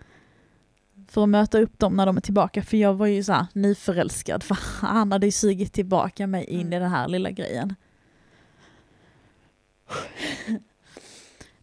för 1.07 1.23
att 1.23 1.29
möta 1.29 1.59
upp 1.59 1.79
dem 1.79 1.93
när 1.93 2.05
de 2.05 2.17
är 2.17 2.21
tillbaka 2.21 2.63
för 2.63 2.77
jag 2.77 2.93
var 2.93 3.07
ju 3.07 3.23
så 3.23 3.33
här 3.33 3.47
nyförälskad 3.53 4.43
för 4.43 4.57
han 4.81 5.11
hade 5.11 5.25
ju 5.27 5.31
sugit 5.31 5.73
tillbaka 5.73 6.27
mig 6.27 6.43
in 6.45 6.73
i 6.73 6.79
den 6.79 6.91
här 6.91 7.07
lilla 7.07 7.31
grejen. 7.31 7.75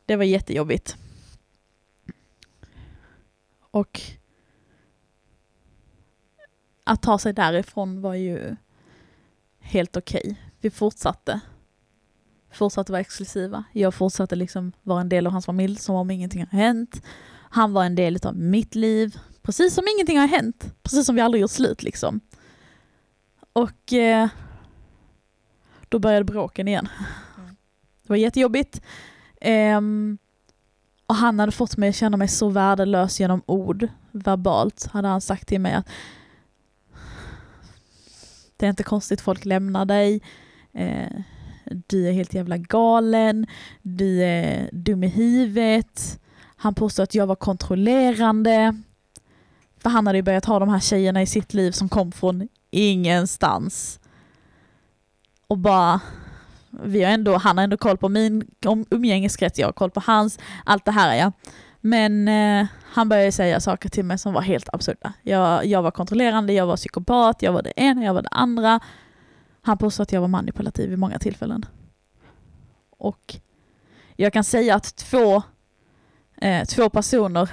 Det 0.06 0.16
var 0.16 0.24
jättejobbigt. 0.24 0.96
Och 3.60 4.00
att 6.84 7.02
ta 7.02 7.18
sig 7.18 7.32
därifrån 7.32 8.00
var 8.00 8.14
ju 8.14 8.56
helt 9.64 9.96
okej. 9.96 10.40
Vi 10.60 10.70
fortsatte. 10.70 11.40
Fortsatte 12.52 12.92
vara 12.92 13.00
exklusiva. 13.00 13.64
Jag 13.72 13.94
fortsatte 13.94 14.36
liksom 14.36 14.72
vara 14.82 15.00
en 15.00 15.08
del 15.08 15.26
av 15.26 15.32
hans 15.32 15.46
familj 15.46 15.76
som 15.76 15.94
om 15.94 16.10
ingenting 16.10 16.40
har 16.40 16.58
hänt. 16.58 17.02
Han 17.50 17.72
var 17.72 17.84
en 17.84 17.94
del 17.94 18.18
av 18.22 18.36
mitt 18.36 18.74
liv. 18.74 19.18
Precis 19.42 19.74
som 19.74 19.84
ingenting 19.96 20.18
har 20.18 20.26
hänt. 20.26 20.74
Precis 20.82 21.06
som 21.06 21.14
vi 21.14 21.20
aldrig 21.20 21.40
gjort 21.40 21.50
slut 21.50 21.82
liksom. 21.82 22.20
Och 23.52 23.92
eh, 23.92 24.28
då 25.88 25.98
började 25.98 26.24
bråken 26.24 26.68
igen. 26.68 26.88
Mm. 27.38 27.56
Det 28.02 28.08
var 28.08 28.16
jättejobbigt. 28.16 28.80
Ehm, 29.40 30.18
och 31.06 31.14
han 31.14 31.38
hade 31.38 31.52
fått 31.52 31.76
mig 31.76 31.88
att 31.88 31.94
känna 31.94 32.16
mig 32.16 32.28
så 32.28 32.48
värdelös 32.48 33.20
genom 33.20 33.42
ord. 33.46 33.88
Verbalt 34.10 34.86
hade 34.86 35.08
han 35.08 35.20
sagt 35.20 35.48
till 35.48 35.60
mig 35.60 35.74
att 35.74 35.88
det 38.56 38.66
är 38.66 38.70
inte 38.70 38.82
konstigt 38.82 39.20
folk 39.20 39.44
lämnar 39.44 39.84
dig. 39.84 40.20
Eh, 40.72 41.20
du 41.64 42.08
är 42.08 42.12
helt 42.12 42.34
jävla 42.34 42.56
galen. 42.56 43.46
Du 43.82 44.24
är 44.24 44.70
dum 44.72 45.04
i 45.04 45.08
huvudet. 45.08 46.20
Han 46.56 46.74
påstår 46.74 47.02
att 47.02 47.14
jag 47.14 47.26
var 47.26 47.36
kontrollerande. 47.36 48.82
För 49.78 49.90
han 49.90 50.06
hade 50.06 50.18
ju 50.18 50.22
börjat 50.22 50.44
ha 50.44 50.58
de 50.58 50.68
här 50.68 50.80
tjejerna 50.80 51.22
i 51.22 51.26
sitt 51.26 51.54
liv 51.54 51.70
som 51.70 51.88
kom 51.88 52.12
från 52.12 52.48
ingenstans. 52.70 54.00
Och 55.46 55.58
bara, 55.58 56.00
vi 56.70 57.02
har 57.02 57.10
ändå, 57.10 57.36
han 57.36 57.56
har 57.56 57.64
ändå 57.64 57.76
koll 57.76 57.96
på 57.96 58.08
min 58.08 58.50
umgängeskrets, 58.90 59.58
jag 59.58 59.66
har 59.66 59.72
koll 59.72 59.90
på 59.90 60.00
hans, 60.00 60.38
allt 60.64 60.84
det 60.84 60.90
här 60.90 61.16
ja. 61.16 61.32
Men 61.86 62.28
eh, 62.28 62.66
han 62.82 63.08
började 63.08 63.32
säga 63.32 63.60
saker 63.60 63.88
till 63.88 64.04
mig 64.04 64.18
som 64.18 64.32
var 64.32 64.40
helt 64.42 64.68
absurda. 64.72 65.12
Jag, 65.22 65.66
jag 65.66 65.82
var 65.82 65.90
kontrollerande, 65.90 66.52
jag 66.52 66.66
var 66.66 66.76
psykopat, 66.76 67.42
jag 67.42 67.52
var 67.52 67.62
det 67.62 67.72
ena, 67.76 68.04
jag 68.04 68.14
var 68.14 68.22
det 68.22 68.28
andra. 68.28 68.80
Han 69.62 69.78
påstod 69.78 70.02
att 70.02 70.12
jag 70.12 70.20
var 70.20 70.28
manipulativ 70.28 70.92
i 70.92 70.96
många 70.96 71.18
tillfällen. 71.18 71.66
Och 72.98 73.36
jag 74.16 74.32
kan 74.32 74.44
säga 74.44 74.74
att 74.74 74.96
två, 74.96 75.42
eh, 76.40 76.64
två 76.64 76.90
personer, 76.90 77.50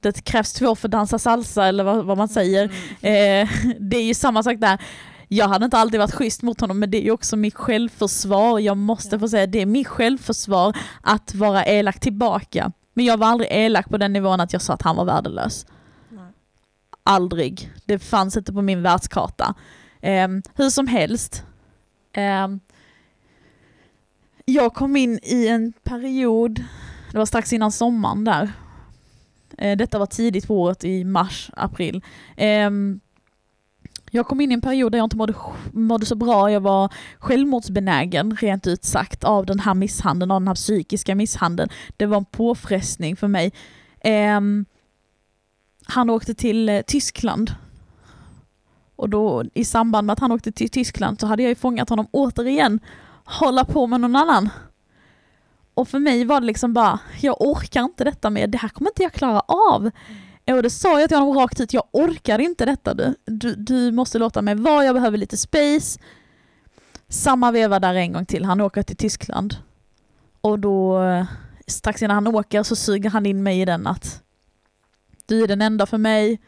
det 0.00 0.24
krävs 0.24 0.52
två 0.52 0.74
för 0.74 0.88
att 0.88 0.92
dansa 0.92 1.18
salsa 1.18 1.66
eller 1.66 1.84
vad, 1.84 2.04
vad 2.04 2.18
man 2.18 2.28
säger. 2.28 2.64
Eh, 3.00 3.48
det 3.80 3.96
är 3.96 4.04
ju 4.04 4.14
samma 4.14 4.42
sak 4.42 4.56
där. 4.58 4.80
Jag 5.28 5.48
hade 5.48 5.64
inte 5.64 5.78
alltid 5.78 6.00
varit 6.00 6.14
schysst 6.14 6.42
mot 6.42 6.60
honom 6.60 6.78
men 6.78 6.90
det 6.90 6.98
är 6.98 7.04
ju 7.04 7.10
också 7.10 7.36
mitt 7.36 7.54
självförsvar. 7.54 8.58
Jag 8.58 8.76
måste 8.76 9.18
få 9.18 9.28
säga 9.28 9.46
det 9.46 9.60
är 9.60 9.66
mitt 9.66 9.88
självförsvar 9.88 10.76
att 11.02 11.34
vara 11.34 11.64
elak 11.64 12.00
tillbaka. 12.00 12.72
Men 12.94 13.04
jag 13.04 13.16
var 13.16 13.26
aldrig 13.26 13.48
elak 13.52 13.88
på 13.88 13.96
den 13.96 14.12
nivån 14.12 14.40
att 14.40 14.52
jag 14.52 14.62
sa 14.62 14.74
att 14.74 14.82
han 14.82 14.96
var 14.96 15.04
värdelös. 15.04 15.66
Nej. 16.08 16.32
Aldrig. 17.02 17.72
Det 17.84 17.98
fanns 17.98 18.36
inte 18.36 18.52
på 18.52 18.62
min 18.62 18.82
världskarta. 18.82 19.54
Um, 20.02 20.42
hur 20.54 20.70
som 20.70 20.86
helst. 20.86 21.44
ehm, 22.12 22.60
jag 24.44 24.74
kom 24.74 24.96
in 24.96 25.20
i 25.22 25.48
en 25.48 25.72
period, 25.72 26.64
det 27.12 27.18
var 27.18 27.26
strax 27.26 27.52
innan 27.52 27.72
sommaren 27.72 28.24
där. 28.24 28.52
Eh, 29.58 29.76
detta 29.76 29.98
var 29.98 30.06
tidigt 30.06 30.46
på 30.46 30.60
året 30.60 30.84
i 30.84 31.04
mars, 31.04 31.50
april. 31.56 32.02
Jag 34.14 34.26
kom 34.26 34.40
in 34.40 34.50
i 34.50 34.54
en 34.54 34.60
period 34.60 34.92
där 34.92 34.98
jag 34.98 35.06
inte 35.06 35.16
mådde, 35.16 35.34
mådde 35.72 36.06
så 36.06 36.14
bra, 36.14 36.50
jag 36.50 36.60
var 36.60 36.92
självmordsbenägen 37.18 38.36
rent 38.36 38.66
ut 38.66 38.84
sagt 38.84 39.24
av 39.24 39.46
den 39.46 39.60
här 39.60 39.74
misshandeln, 39.74 40.30
av 40.30 40.40
den 40.40 40.48
här 40.48 40.54
psykiska 40.54 41.14
misshandeln. 41.14 41.70
Det 41.96 42.06
var 42.06 42.16
en 42.16 42.24
påfrestning 42.24 43.16
för 43.16 43.28
mig. 43.28 43.52
Eh, 44.00 44.40
han 45.86 46.10
åkte 46.10 46.34
till 46.34 46.68
eh, 46.68 46.80
Tyskland. 46.80 47.54
Och 48.96 49.08
då 49.08 49.44
i 49.54 49.64
samband 49.64 50.06
med 50.06 50.12
att 50.12 50.20
han 50.20 50.32
åkte 50.32 50.52
till 50.52 50.70
Tyskland 50.70 51.20
så 51.20 51.26
hade 51.26 51.42
jag 51.42 51.50
ju 51.50 51.54
fångat 51.54 51.88
honom 51.88 52.06
återigen 52.10 52.80
hålla 53.24 53.64
på 53.64 53.86
med 53.86 54.00
någon 54.00 54.16
annan. 54.16 54.48
Och 55.74 55.88
för 55.88 55.98
mig 55.98 56.24
var 56.24 56.40
det 56.40 56.46
liksom 56.46 56.72
bara, 56.72 56.98
jag 57.20 57.36
orkar 57.40 57.82
inte 57.82 58.04
detta 58.04 58.30
mer, 58.30 58.46
det 58.46 58.58
här 58.58 58.68
kommer 58.68 58.90
inte 58.90 59.02
jag 59.02 59.12
klara 59.12 59.40
av. 59.40 59.90
Och 60.46 60.62
det 60.62 60.70
sa 60.70 61.00
jag 61.00 61.08
till 61.08 61.18
honom 61.18 61.36
rakt 61.38 61.60
ut, 61.60 61.72
jag 61.72 61.84
orkar 61.92 62.38
inte 62.38 62.64
detta 62.64 62.94
du. 62.94 63.14
du. 63.24 63.54
Du 63.54 63.92
måste 63.92 64.18
låta 64.18 64.42
mig 64.42 64.54
vara, 64.54 64.84
jag 64.84 64.94
behöver 64.94 65.18
lite 65.18 65.36
space. 65.36 66.00
Samma 67.08 67.50
veva 67.50 67.80
där 67.80 67.94
en 67.94 68.12
gång 68.12 68.26
till, 68.26 68.44
han 68.44 68.60
åker 68.60 68.82
till 68.82 68.96
Tyskland. 68.96 69.56
Och 70.40 70.58
då, 70.58 71.02
eh, 71.02 71.26
strax 71.66 72.02
innan 72.02 72.14
han 72.14 72.34
åker 72.34 72.62
så 72.62 72.76
suger 72.76 73.10
han 73.10 73.26
in 73.26 73.42
mig 73.42 73.60
i 73.60 73.64
den 73.64 73.86
att 73.86 74.22
du 75.26 75.42
är 75.42 75.48
den 75.48 75.62
enda 75.62 75.86
för 75.86 75.98
mig, 75.98 76.40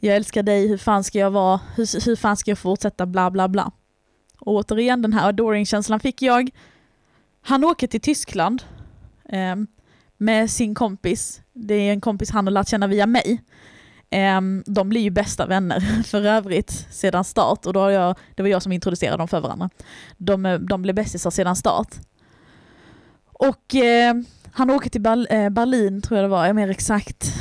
jag 0.00 0.16
älskar 0.16 0.42
dig, 0.42 0.68
hur 0.68 0.78
fan 0.78 1.04
ska 1.04 1.18
jag 1.18 1.30
vara, 1.30 1.60
hur, 1.76 2.06
hur 2.06 2.16
fan 2.16 2.36
ska 2.36 2.50
jag 2.50 2.58
fortsätta, 2.58 3.06
bla 3.06 3.30
bla 3.30 3.48
bla. 3.48 3.72
Och 4.38 4.54
återigen 4.54 5.02
den 5.02 5.12
här 5.12 5.28
adoring-känslan 5.28 6.00
fick 6.00 6.22
jag. 6.22 6.50
Han 7.42 7.64
åker 7.64 7.86
till 7.86 8.00
Tyskland 8.00 8.62
eh, 9.24 9.56
med 10.22 10.50
sin 10.50 10.74
kompis. 10.74 11.42
Det 11.52 11.74
är 11.74 11.92
en 11.92 12.00
kompis 12.00 12.30
han 12.30 12.46
har 12.46 12.52
lärt 12.52 12.68
känna 12.68 12.86
via 12.86 13.06
mig. 13.06 13.42
Ehm, 14.10 14.62
de 14.66 14.88
blir 14.88 15.00
ju 15.00 15.10
bästa 15.10 15.46
vänner 15.46 15.80
för 16.06 16.26
övrigt 16.26 16.86
sedan 16.90 17.24
start 17.24 17.66
och 17.66 17.72
då 17.72 17.80
har 17.80 17.90
jag, 17.90 18.18
det 18.34 18.42
var 18.42 18.50
jag 18.50 18.62
som 18.62 18.72
introducerade 18.72 19.16
dem 19.16 19.28
för 19.28 19.40
varandra. 19.40 19.70
De, 20.16 20.46
eh, 20.46 20.58
de 20.58 20.82
blev 20.82 20.94
bästisar 20.94 21.30
sedan 21.30 21.56
start. 21.56 21.88
Och 23.24 23.74
eh, 23.74 24.14
han 24.52 24.70
åker 24.70 24.90
till 24.90 25.06
eh, 25.06 25.48
Berlin 25.48 26.02
tror 26.02 26.18
jag 26.18 26.24
det 26.24 26.28
var, 26.28 26.46
är 26.46 26.52
mer 26.52 26.68
exakt. 26.68 27.32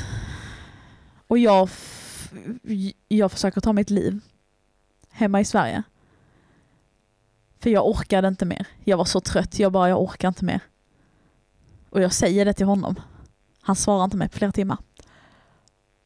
Och 1.27 1.38
jag, 1.38 1.69
jag 3.07 3.31
försöker 3.31 3.61
ta 3.61 3.73
mitt 3.73 3.89
liv 3.89 4.19
hemma 5.11 5.41
i 5.41 5.45
Sverige. 5.45 5.83
För 7.59 7.69
jag 7.69 7.88
orkade 7.88 8.27
inte 8.27 8.45
mer. 8.45 8.67
Jag 8.83 8.97
var 8.97 9.05
så 9.05 9.19
trött, 9.19 9.59
jag 9.59 9.71
bara, 9.71 9.89
jag 9.89 10.01
orkar 10.01 10.27
inte 10.27 10.45
mer. 10.45 10.61
Och 11.91 12.01
jag 12.01 12.13
säger 12.13 12.45
det 12.45 12.53
till 12.53 12.65
honom. 12.65 12.95
Han 13.62 13.75
svarar 13.75 14.03
inte 14.03 14.17
mig 14.17 14.29
på 14.29 14.38
flera 14.38 14.51
timmar. 14.51 14.77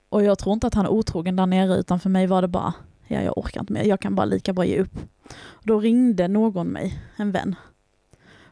Och 0.09 0.23
jag 0.23 0.39
tror 0.39 0.53
inte 0.53 0.67
att 0.67 0.73
han 0.73 0.85
är 0.85 0.89
otrogen 0.89 1.35
där 1.35 1.45
nere, 1.45 1.75
utan 1.75 1.99
för 1.99 2.09
mig 2.09 2.27
var 2.27 2.41
det 2.41 2.47
bara, 2.47 2.73
ja 3.07 3.21
jag 3.21 3.37
orkar 3.37 3.59
inte 3.61 3.73
mer, 3.73 3.83
jag 3.83 3.99
kan 3.99 4.15
bara 4.15 4.25
lika 4.25 4.53
bra 4.53 4.65
ge 4.65 4.79
upp. 4.79 4.97
Och 5.35 5.65
då 5.65 5.79
ringde 5.79 6.27
någon 6.27 6.67
mig, 6.67 7.01
en 7.15 7.31
vän. 7.31 7.55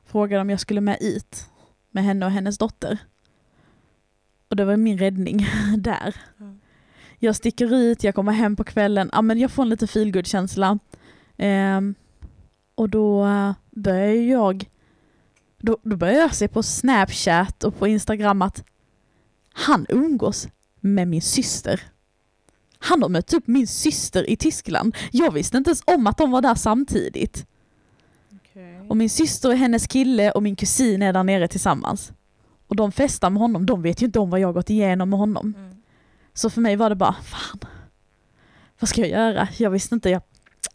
Frågade 0.06 0.42
om 0.42 0.50
jag 0.50 0.60
skulle 0.60 0.82
med 0.82 0.98
ut 1.02 1.50
med 1.92 2.04
henne 2.04 2.25
och 2.25 2.32
hennes 2.32 2.58
dotter. 2.58 2.98
Och 4.50 4.56
det 4.56 4.66
var 4.66 4.78
min 4.78 4.98
räddning 4.98 5.48
där. 5.78 6.16
Mm. 6.40 6.60
Jag 7.20 7.36
sticker 7.36 7.74
ut, 7.74 8.04
jag 8.04 8.16
kommer 8.16 8.32
hem 8.32 8.56
på 8.56 8.63
kvällen, 8.63 9.10
ja 9.13 9.22
men 9.22 9.40
jag 9.40 9.52
får 9.52 9.63
en 9.63 9.70
lite 9.70 9.88
feelgood 9.88 10.28
känsla. 10.28 10.80
Ehm, 11.38 11.96
och 12.75 12.90
då 12.90 13.25
eh, 13.25 13.54
börjar 13.72 14.13
jag 14.13 14.70
då, 15.65 15.77
då 15.84 15.96
börjar 15.96 16.20
jag 16.20 16.36
se 16.36 16.48
på 16.48 16.63
Snapchat 16.63 17.63
och 17.63 17.79
på 17.79 17.88
Instagram 17.88 18.41
att 18.41 18.63
han 19.53 19.86
umgås 19.89 20.48
med 20.79 21.08
min 21.08 21.22
syster. 21.22 21.82
Han 22.79 23.01
har 23.01 23.10
mött 23.10 23.34
upp 23.34 23.48
min 23.48 23.67
syster 23.67 24.29
i 24.29 24.36
Tyskland. 24.36 24.96
Jag 25.12 25.32
visste 25.32 25.58
inte 25.58 25.70
ens 25.70 25.84
om 25.86 26.08
att 26.08 26.17
de 26.17 26.32
var 26.32 26.41
där 26.41 26.55
samtidigt. 26.55 27.46
Okej. 28.36 28.79
Och 28.89 28.98
min 28.98 29.10
syster 29.10 29.50
och 29.50 29.55
hennes 29.58 29.88
kille 29.88 30.32
och 30.32 30.43
min 30.43 30.55
kusin 30.55 31.01
är 31.01 31.13
där 31.13 31.24
nere 31.24 31.48
tillsammans. 31.48 32.12
Och 32.67 32.75
de 32.75 32.91
festar 32.91 33.29
med 33.29 33.41
honom, 33.41 33.65
de 33.65 33.82
vet 33.82 34.01
ju 34.01 34.05
inte 34.05 34.20
om 34.20 34.29
vad 34.29 34.39
jag 34.39 34.53
gått 34.53 34.70
igenom 34.70 35.10
med 35.10 35.20
honom. 35.20 35.54
Mm. 35.58 35.76
Så 36.34 36.49
för 36.49 36.62
mig 36.62 36.76
var 36.76 36.89
det 36.89 36.95
bara, 36.95 37.15
fan, 37.23 37.60
vad 38.80 38.89
ska 38.89 39.02
jag 39.02 39.10
göra? 39.10 39.47
Jag 39.58 39.69
visste 39.69 39.95
inte, 39.95 40.10
jag, 40.10 40.21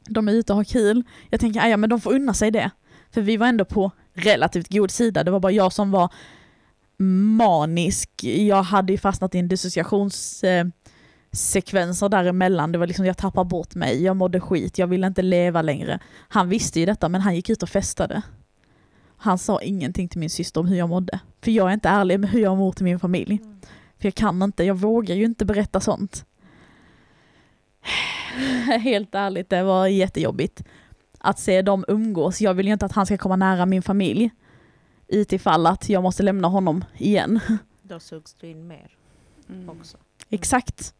de 0.08 0.28
är 0.28 0.32
ute 0.32 0.52
och 0.52 0.56
har 0.56 0.64
kul. 0.64 1.02
Jag 1.30 1.40
tänker, 1.40 1.60
"Ah, 1.60 1.68
ja 1.68 1.76
men 1.76 1.90
de 1.90 2.00
får 2.00 2.12
unna 2.12 2.34
sig 2.34 2.50
det. 2.50 2.70
För 3.10 3.20
vi 3.20 3.36
var 3.36 3.46
ändå 3.46 3.64
på 3.64 3.90
relativt 4.18 4.68
god 4.68 4.90
sida, 4.90 5.24
det 5.24 5.30
var 5.30 5.40
bara 5.40 5.52
jag 5.52 5.72
som 5.72 5.90
var 5.90 6.12
manisk. 7.36 8.10
Jag 8.24 8.62
hade 8.62 8.92
ju 8.92 8.98
fastnat 8.98 9.34
i 9.34 9.38
en 9.38 9.48
dissociationssekvenser 9.48 10.72
sekvenser 11.32 12.08
däremellan. 12.08 12.72
Det 12.72 12.78
var 12.78 12.86
liksom, 12.86 13.06
jag 13.06 13.16
tappar 13.16 13.44
bort 13.44 13.74
mig, 13.74 14.02
jag 14.02 14.16
mådde 14.16 14.40
skit, 14.40 14.78
jag 14.78 14.86
ville 14.86 15.06
inte 15.06 15.22
leva 15.22 15.62
längre. 15.62 15.98
Han 16.28 16.48
visste 16.48 16.80
ju 16.80 16.86
detta, 16.86 17.08
men 17.08 17.20
han 17.20 17.34
gick 17.34 17.50
ut 17.50 17.62
och 17.62 17.68
festade. 17.68 18.22
Han 19.16 19.38
sa 19.38 19.60
ingenting 19.60 20.08
till 20.08 20.20
min 20.20 20.30
syster 20.30 20.60
om 20.60 20.66
hur 20.66 20.76
jag 20.76 20.88
mådde. 20.88 21.20
För 21.42 21.50
jag 21.50 21.68
är 21.68 21.74
inte 21.74 21.88
ärlig 21.88 22.20
med 22.20 22.30
hur 22.30 22.40
jag 22.40 22.56
mår 22.56 22.72
till 22.72 22.84
min 22.84 22.98
familj. 22.98 23.40
Mm. 23.42 23.60
För 23.98 24.06
jag 24.06 24.14
kan 24.14 24.42
inte, 24.42 24.64
jag 24.64 24.74
vågar 24.74 25.14
ju 25.14 25.24
inte 25.24 25.44
berätta 25.44 25.80
sånt. 25.80 26.24
Helt 28.80 29.14
ärligt, 29.14 29.50
det 29.50 29.62
var 29.62 29.86
jättejobbigt 29.86 30.62
att 31.18 31.38
se 31.38 31.62
dem 31.62 31.84
umgås. 31.88 32.40
Jag 32.40 32.54
vill 32.54 32.66
ju 32.66 32.72
inte 32.72 32.86
att 32.86 32.92
han 32.92 33.06
ska 33.06 33.18
komma 33.18 33.36
nära 33.36 33.66
min 33.66 33.82
familj. 33.82 34.30
Utifall 35.08 35.66
att 35.66 35.88
jag 35.88 36.02
måste 36.02 36.22
lämna 36.22 36.48
honom 36.48 36.84
igen. 36.96 37.40
Då 37.82 38.00
sugs 38.00 38.34
du 38.34 38.46
in 38.46 38.66
mer 38.66 38.90
Mm. 39.50 39.68
också. 39.68 39.96
Exakt. 40.30 40.94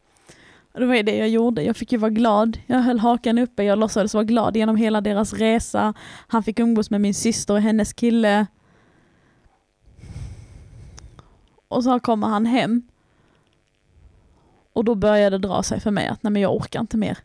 Och 0.73 0.79
Det 0.79 0.85
var 0.85 1.03
det 1.03 1.17
jag 1.17 1.29
gjorde. 1.29 1.63
Jag 1.63 1.77
fick 1.77 1.91
ju 1.91 1.97
vara 1.97 2.11
glad. 2.11 2.57
Jag 2.67 2.77
höll 2.79 2.99
hakan 2.99 3.37
uppe. 3.37 3.63
Jag 3.63 3.79
låtsades 3.79 4.13
vara 4.13 4.23
glad 4.23 4.57
genom 4.57 4.75
hela 4.75 5.01
deras 5.01 5.33
resa. 5.33 5.93
Han 6.27 6.43
fick 6.43 6.59
umgås 6.59 6.89
med 6.89 7.01
min 7.01 7.13
syster 7.13 7.53
och 7.53 7.61
hennes 7.61 7.93
kille. 7.93 8.45
Och 11.67 11.83
så 11.83 11.99
kommer 11.99 12.27
han 12.27 12.45
hem. 12.45 12.81
Och 14.73 14.85
då 14.85 14.95
började 14.95 15.37
det 15.37 15.47
dra 15.47 15.63
sig 15.63 15.79
för 15.79 15.91
mig 15.91 16.07
att 16.07 16.23
nej 16.23 16.31
men 16.31 16.41
jag 16.41 16.55
orkar 16.55 16.79
inte 16.79 16.97
mer. 16.97 17.17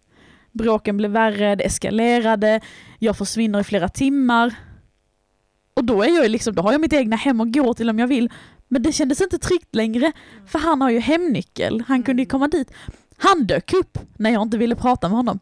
Bråken 0.55 0.97
blev 0.97 1.11
värre, 1.11 1.55
det 1.55 1.64
eskalerade, 1.64 2.61
jag 2.99 3.17
försvinner 3.17 3.61
i 3.61 3.64
flera 3.64 3.88
timmar. 3.88 4.55
Och 5.75 5.85
då 5.85 6.03
är 6.03 6.17
jag 6.17 6.31
liksom, 6.31 6.55
då 6.55 6.62
har 6.62 6.73
jag 6.73 6.81
mitt 6.81 6.93
egna 6.93 7.17
hem 7.17 7.40
att 7.40 7.53
gå 7.53 7.75
till 7.75 7.90
om 7.90 7.99
jag 7.99 8.07
vill. 8.07 8.31
Men 8.69 8.83
det 8.83 8.93
kändes 8.93 9.21
inte 9.21 9.38
tryggt 9.38 9.75
längre, 9.75 10.12
för 10.47 10.59
han 10.59 10.81
har 10.81 10.90
ju 10.90 10.99
hemnyckel, 10.99 11.85
han 11.87 12.03
kunde 12.03 12.23
ju 12.23 12.27
komma 12.27 12.49
dit. 12.49 12.71
Han 13.17 13.47
dök 13.47 13.73
upp 13.73 13.99
när 14.17 14.31
jag 14.31 14.43
inte 14.43 14.59
ville 14.59 14.77
prata 14.77 15.09
med 15.09 15.17
honom. 15.17 15.38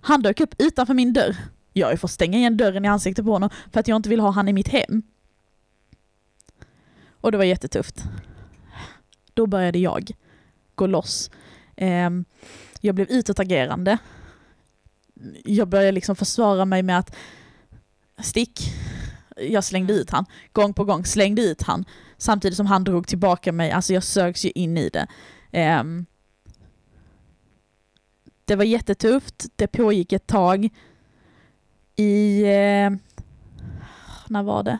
Han 0.00 0.22
dök 0.22 0.40
upp 0.40 0.54
utanför 0.58 0.94
min 0.94 1.12
dörr. 1.12 1.36
Jag 1.72 2.00
fått 2.00 2.10
stänga 2.10 2.38
igen 2.38 2.56
dörren 2.56 2.84
i 2.84 2.88
ansiktet 2.88 3.24
på 3.24 3.32
honom 3.32 3.50
för 3.72 3.80
att 3.80 3.88
jag 3.88 3.96
inte 3.96 4.08
vill 4.08 4.20
ha 4.20 4.30
han 4.30 4.48
i 4.48 4.52
mitt 4.52 4.68
hem. 4.68 5.02
Och 7.20 7.32
det 7.32 7.38
var 7.38 7.44
jättetufft. 7.44 8.04
Då 9.34 9.46
började 9.46 9.78
jag 9.78 10.10
gå 10.74 10.86
loss. 10.86 11.30
Ehm, 11.76 12.24
jag 12.80 12.94
blev 12.94 13.10
utåtagerande. 13.10 13.98
Jag 15.44 15.68
började 15.68 15.92
liksom 15.92 16.16
försvara 16.16 16.64
mig 16.64 16.82
med 16.82 16.98
att 16.98 17.16
stick. 18.22 18.72
Jag 19.36 19.64
slängde 19.64 19.92
ut 19.92 20.10
han. 20.10 20.24
Gång 20.52 20.74
på 20.74 20.84
gång 20.84 21.04
slängde 21.04 21.42
ut 21.42 21.62
han. 21.62 21.84
Samtidigt 22.18 22.56
som 22.56 22.66
han 22.66 22.84
drog 22.84 23.06
tillbaka 23.06 23.52
mig. 23.52 23.70
Alltså 23.70 23.92
jag 23.92 24.04
sögs 24.04 24.44
ju 24.44 24.50
in 24.50 24.78
i 24.78 24.88
det. 24.88 25.06
Ehm, 25.52 26.06
det 28.44 28.56
var 28.56 28.64
jättetufft. 28.64 29.46
Det 29.56 29.66
pågick 29.66 30.12
ett 30.12 30.26
tag. 30.26 30.68
I... 31.96 32.42
Eh, 32.42 32.90
när 34.28 34.42
var 34.42 34.62
det? 34.62 34.78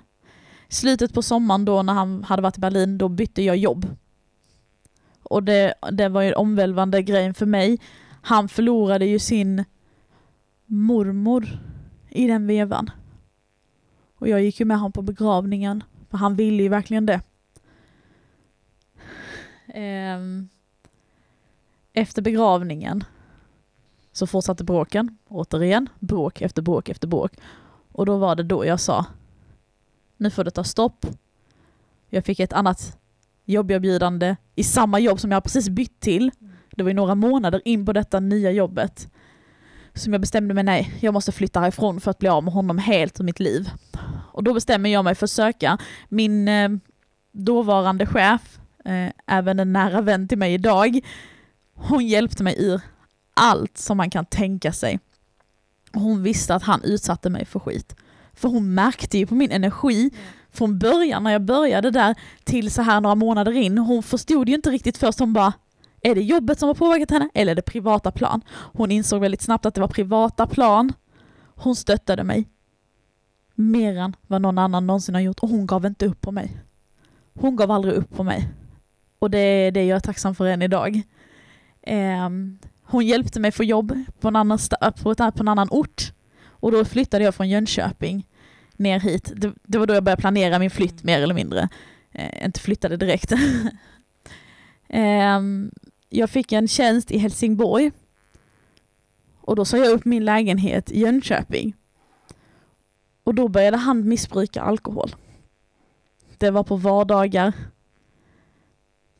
Slutet 0.68 1.14
på 1.14 1.22
sommaren 1.22 1.64
då 1.64 1.82
när 1.82 1.92
han 1.92 2.24
hade 2.24 2.42
varit 2.42 2.56
i 2.56 2.60
Berlin, 2.60 2.98
då 2.98 3.08
bytte 3.08 3.42
jag 3.42 3.56
jobb. 3.56 3.96
Och 5.22 5.42
det, 5.42 5.74
det 5.92 6.08
var 6.08 6.22
ju 6.22 6.28
en 6.28 6.34
omvälvande 6.34 7.02
grej 7.02 7.34
för 7.34 7.46
mig. 7.46 7.80
Han 8.22 8.48
förlorade 8.48 9.06
ju 9.06 9.18
sin 9.18 9.64
mormor 10.70 11.58
i 12.08 12.26
den 12.26 12.46
vevan. 12.46 12.90
Och 14.14 14.28
jag 14.28 14.42
gick 14.42 14.60
ju 14.60 14.66
med 14.66 14.76
honom 14.76 14.92
på 14.92 15.02
begravningen, 15.02 15.84
för 16.10 16.18
han 16.18 16.36
ville 16.36 16.62
ju 16.62 16.68
verkligen 16.68 17.06
det. 17.06 17.20
Ehm, 19.66 20.48
efter 21.92 22.22
begravningen 22.22 23.04
så 24.12 24.26
fortsatte 24.26 24.64
bråken, 24.64 25.18
återigen, 25.28 25.88
bråk 25.98 26.40
efter 26.40 26.62
bråk 26.62 26.88
efter 26.88 27.08
bråk. 27.08 27.32
Och 27.92 28.06
då 28.06 28.16
var 28.16 28.36
det 28.36 28.42
då 28.42 28.66
jag 28.66 28.80
sa, 28.80 29.06
nu 30.16 30.30
får 30.30 30.44
det 30.44 30.50
ta 30.50 30.64
stopp. 30.64 31.06
Jag 32.08 32.24
fick 32.24 32.40
ett 32.40 32.52
annat 32.52 32.98
jobberbjudande 33.44 34.36
i 34.54 34.64
samma 34.64 34.98
jobb 34.98 35.20
som 35.20 35.30
jag 35.30 35.42
precis 35.42 35.68
bytt 35.68 36.00
till. 36.00 36.30
Det 36.70 36.82
var 36.82 36.90
ju 36.90 36.94
några 36.94 37.14
månader 37.14 37.62
in 37.64 37.86
på 37.86 37.92
detta 37.92 38.20
nya 38.20 38.50
jobbet. 38.50 39.12
Som 39.94 40.12
jag 40.12 40.20
bestämde 40.20 40.54
mig, 40.54 40.64
nej, 40.64 40.94
jag 41.00 41.14
måste 41.14 41.32
flytta 41.32 41.60
härifrån 41.60 42.00
för 42.00 42.10
att 42.10 42.18
bli 42.18 42.28
av 42.28 42.44
med 42.44 42.52
honom 42.52 42.78
helt 42.78 43.20
ur 43.20 43.24
mitt 43.24 43.40
liv. 43.40 43.70
Och 44.32 44.44
då 44.44 44.54
bestämmer 44.54 44.90
jag 44.90 45.04
mig 45.04 45.14
för 45.14 45.26
att 45.26 45.30
söka. 45.30 45.78
Min 46.08 46.48
eh, 46.48 46.68
dåvarande 47.32 48.06
chef, 48.06 48.58
eh, 48.84 49.12
även 49.26 49.60
en 49.60 49.72
nära 49.72 50.00
vän 50.00 50.28
till 50.28 50.38
mig 50.38 50.54
idag, 50.54 51.00
hon 51.74 52.06
hjälpte 52.06 52.42
mig 52.42 52.54
ur 52.58 52.80
allt 53.34 53.78
som 53.78 53.96
man 53.96 54.10
kan 54.10 54.24
tänka 54.24 54.72
sig. 54.72 55.00
Hon 55.92 56.22
visste 56.22 56.54
att 56.54 56.62
han 56.62 56.82
utsatte 56.84 57.30
mig 57.30 57.44
för 57.44 57.60
skit. 57.60 57.96
För 58.34 58.48
hon 58.48 58.74
märkte 58.74 59.18
ju 59.18 59.26
på 59.26 59.34
min 59.34 59.50
energi 59.50 60.10
från 60.52 60.78
början 60.78 61.22
när 61.22 61.30
jag 61.30 61.42
började 61.42 61.90
där 61.90 62.14
till 62.44 62.70
så 62.70 62.82
här 62.82 63.00
några 63.00 63.14
månader 63.14 63.52
in. 63.52 63.78
Hon 63.78 64.02
förstod 64.02 64.48
ju 64.48 64.54
inte 64.54 64.70
riktigt 64.70 64.98
först, 64.98 65.18
hon 65.18 65.32
bara 65.32 65.52
är 66.02 66.14
det 66.14 66.22
jobbet 66.22 66.58
som 66.58 66.68
har 66.68 66.74
påverkat 66.74 67.10
henne 67.10 67.28
eller 67.34 67.52
är 67.52 67.56
det 67.56 67.62
privata 67.62 68.10
plan? 68.10 68.42
Hon 68.50 68.90
insåg 68.90 69.20
väldigt 69.20 69.42
snabbt 69.42 69.66
att 69.66 69.74
det 69.74 69.80
var 69.80 69.88
privata 69.88 70.46
plan. 70.46 70.92
Hon 71.54 71.76
stöttade 71.76 72.24
mig. 72.24 72.48
Mer 73.54 73.96
än 73.96 74.16
vad 74.26 74.42
någon 74.42 74.58
annan 74.58 74.86
någonsin 74.86 75.14
har 75.14 75.22
gjort 75.22 75.38
och 75.38 75.48
hon 75.48 75.66
gav 75.66 75.86
inte 75.86 76.06
upp 76.06 76.20
på 76.20 76.32
mig. 76.32 76.56
Hon 77.34 77.56
gav 77.56 77.70
aldrig 77.70 77.94
upp 77.94 78.16
på 78.16 78.24
mig. 78.24 78.48
Och 79.18 79.30
det 79.30 79.38
är 79.38 79.72
det 79.72 79.84
jag 79.84 79.96
är 79.96 80.00
tacksam 80.00 80.34
för 80.34 80.46
än 80.46 80.62
idag. 80.62 81.02
Ehm, 81.82 82.58
hon 82.82 83.06
hjälpte 83.06 83.40
mig 83.40 83.52
få 83.52 83.64
jobb 83.64 84.04
på 84.20 84.28
en, 84.28 84.36
annan 84.36 84.58
på, 85.02 85.14
en 85.40 85.48
annan 85.48 85.68
ort. 85.70 86.12
Och 86.46 86.72
då 86.72 86.84
flyttade 86.84 87.24
jag 87.24 87.34
från 87.34 87.48
Jönköping 87.48 88.26
ner 88.76 89.00
hit. 89.00 89.32
Det, 89.36 89.52
det 89.62 89.78
var 89.78 89.86
då 89.86 89.94
jag 89.94 90.04
började 90.04 90.20
planera 90.20 90.58
min 90.58 90.70
flytt 90.70 91.04
mer 91.04 91.22
eller 91.22 91.34
mindre. 91.34 91.68
Eh, 92.12 92.44
inte 92.44 92.60
flyttade 92.60 92.96
direkt. 92.96 93.32
eh, 94.88 95.40
jag 96.10 96.30
fick 96.30 96.52
en 96.52 96.68
tjänst 96.68 97.10
i 97.10 97.18
Helsingborg. 97.18 97.92
Och 99.40 99.56
då 99.56 99.64
sa 99.64 99.76
jag 99.76 99.92
upp 99.92 100.04
min 100.04 100.24
lägenhet 100.24 100.90
i 100.90 101.00
Jönköping. 101.00 101.74
Och 103.24 103.34
då 103.34 103.48
började 103.48 103.76
han 103.76 104.08
missbruka 104.08 104.62
alkohol. 104.62 105.14
Det 106.38 106.50
var 106.50 106.64
på 106.64 106.76
vardagar. 106.76 107.52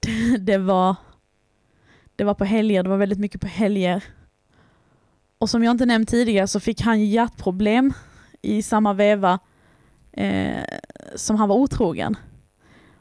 Det, 0.01 0.37
det 0.39 0.59
var 0.59 0.97
det 2.17 2.25
var 2.25 2.35
på 2.35 2.45
helger, 2.45 2.83
det 2.83 2.89
var 2.89 2.97
väldigt 2.97 3.19
mycket 3.19 3.41
på 3.41 3.47
helger. 3.47 4.05
Och 5.39 5.51
som 5.51 5.65
jag 5.65 5.71
inte 5.71 5.87
nämnt 5.87 6.09
tidigare 6.09 6.49
så 6.49 6.61
fick 6.61 6.81
han 6.81 7.05
hjärtproblem 7.05 7.93
i 8.43 8.63
samma 8.63 8.93
veva 8.93 9.39
eh, 10.13 10.65
som 11.15 11.37
han 11.37 11.49
var 11.49 11.57
otrogen. 11.57 12.17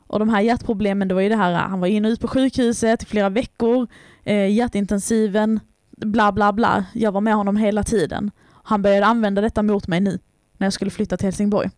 Och 0.10 0.20
de 0.20 0.30
här 0.30 0.42
hjärtproblemen, 0.42 1.08
det 1.08 1.14
var 1.14 1.22
ju 1.22 1.30
det 1.30 1.36
här, 1.36 1.54
han 1.54 1.80
var 1.80 1.88
in 1.88 2.06
och 2.06 2.10
ut 2.10 2.22
på 2.22 2.28
sjukhuset 2.28 3.04
i 3.04 3.06
flera 3.06 3.30
veckor, 3.30 3.88
eh, 4.24 4.52
hjärtintensiven, 4.52 5.60
bla 5.98 6.32
bla 6.32 6.54
bla. 6.54 6.86
Jag 6.94 7.12
var 7.12 7.22
med 7.22 7.36
honom 7.36 7.58
hela 7.58 7.84
tiden. 7.84 8.32
Han 8.64 8.82
började 8.82 9.06
använda 9.06 9.42
detta 9.42 9.64
mot 9.64 9.88
mig 9.88 10.00
nu, 10.00 10.20
när 10.58 10.66
jag 10.66 10.74
skulle 10.74 10.92
flytta 10.92 11.18
till 11.18 11.26
Helsingborg. 11.26 11.70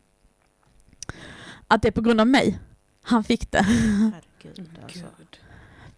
Att 1.67 1.81
det 1.81 1.87
är 1.87 1.91
på 1.91 2.01
grund 2.01 2.21
av 2.21 2.27
mig 2.27 2.59
han 3.01 3.23
fick 3.23 3.51
det. 3.51 3.61
Herregud 3.61 4.69
alltså. 4.83 5.05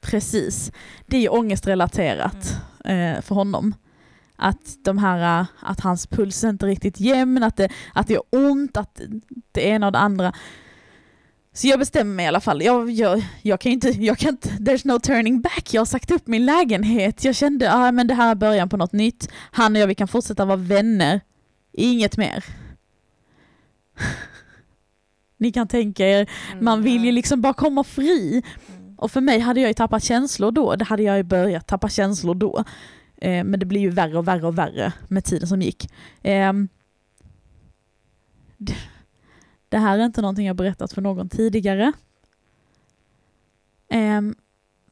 Precis. 0.01 0.71
Det 1.05 1.17
är 1.17 1.21
ju 1.21 1.29
ångestrelaterat 1.29 2.55
eh, 2.85 3.21
för 3.21 3.35
honom. 3.35 3.73
Att, 4.35 4.83
de 4.83 4.97
här, 4.97 5.45
att 5.59 5.79
hans 5.79 6.07
puls 6.07 6.43
är 6.43 6.49
inte 6.49 6.65
riktigt 6.65 6.99
jämn, 6.99 7.43
att 7.43 7.57
det, 7.57 7.69
att 7.93 8.07
det 8.07 8.13
gör 8.13 8.23
ont, 8.29 8.77
att 8.77 9.01
det 9.51 9.61
ena 9.61 9.85
och 9.85 9.91
det 9.91 9.99
andra. 9.99 10.33
Så 11.55 11.67
jag 11.67 11.79
bestämmer 11.79 12.15
mig 12.15 12.25
i 12.25 12.27
alla 12.27 12.41
fall. 12.41 12.61
Jag, 12.61 12.91
jag, 12.91 13.23
jag 13.41 13.59
kan 13.59 13.71
inte, 13.71 13.89
jag 13.89 14.17
kan 14.17 14.29
inte, 14.29 14.49
there's 14.49 14.87
no 14.87 14.99
turning 14.99 15.41
back. 15.41 15.73
Jag 15.73 15.81
har 15.81 15.85
sagt 15.85 16.11
upp 16.11 16.27
min 16.27 16.45
lägenhet. 16.45 17.23
Jag 17.23 17.35
kände, 17.35 17.73
ah, 17.73 17.91
men 17.91 18.07
det 18.07 18.13
här 18.13 18.31
är 18.31 18.35
början 18.35 18.69
på 18.69 18.77
något 18.77 18.93
nytt. 18.93 19.29
Han 19.51 19.75
och 19.75 19.81
jag, 19.81 19.87
vi 19.87 19.95
kan 19.95 20.07
fortsätta 20.07 20.45
vara 20.45 20.57
vänner. 20.57 21.21
Inget 21.73 22.17
mer. 22.17 22.45
Ni 25.37 25.51
kan 25.51 25.67
tänka 25.67 26.07
er, 26.07 26.29
man 26.61 26.83
vill 26.83 27.05
ju 27.05 27.11
liksom 27.11 27.41
bara 27.41 27.53
komma 27.53 27.83
fri. 27.83 28.43
Mm. 28.67 28.95
Och 28.97 29.11
för 29.11 29.21
mig 29.21 29.39
hade 29.39 29.61
jag 29.61 29.67
ju 29.67 29.73
tappat 29.73 30.03
känslor 30.03 30.51
då, 30.51 30.75
det 30.75 30.85
hade 30.85 31.03
jag 31.03 31.17
ju 31.17 31.23
börjat 31.23 31.67
tappa 31.67 31.89
känslor 31.89 32.35
då. 32.35 32.63
Eh, 33.17 33.43
men 33.43 33.59
det 33.59 33.65
blir 33.65 33.81
ju 33.81 33.89
värre 33.89 34.17
och 34.17 34.27
värre 34.27 34.47
och 34.47 34.57
värre 34.57 34.93
med 35.07 35.25
tiden 35.25 35.47
som 35.47 35.61
gick. 35.61 35.91
Eh, 36.21 36.53
det, 38.57 38.75
det 39.73 39.79
här 39.79 39.99
är 39.99 40.05
inte 40.05 40.21
någonting 40.21 40.47
jag 40.47 40.55
berättat 40.55 40.93
för 40.93 41.01
någon 41.01 41.29
tidigare. 41.29 41.93
Um, 43.93 44.35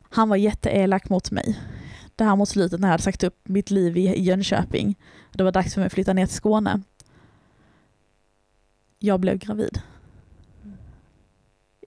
han 0.09 0.29
var 0.29 0.35
jätteelak 0.35 1.09
mot 1.09 1.31
mig. 1.31 1.59
Det 2.15 2.23
här 2.23 2.35
mot 2.35 2.49
slutet 2.49 2.79
när 2.79 2.87
jag 2.87 2.91
hade 2.91 3.03
sagt 3.03 3.23
upp 3.23 3.39
mitt 3.43 3.71
liv 3.71 3.97
i 3.97 4.07
i 4.07 4.23
Jönköping. 4.23 4.95
Det 5.31 5.43
var 5.43 5.51
dags 5.51 5.73
för 5.73 5.81
mig 5.81 5.85
att 5.87 5.93
flytta 5.93 6.13
ner 6.13 6.25
till 6.25 6.35
Skåne. 6.35 6.81
Jag 8.99 9.19
blev 9.19 9.37
gravid. 9.37 9.81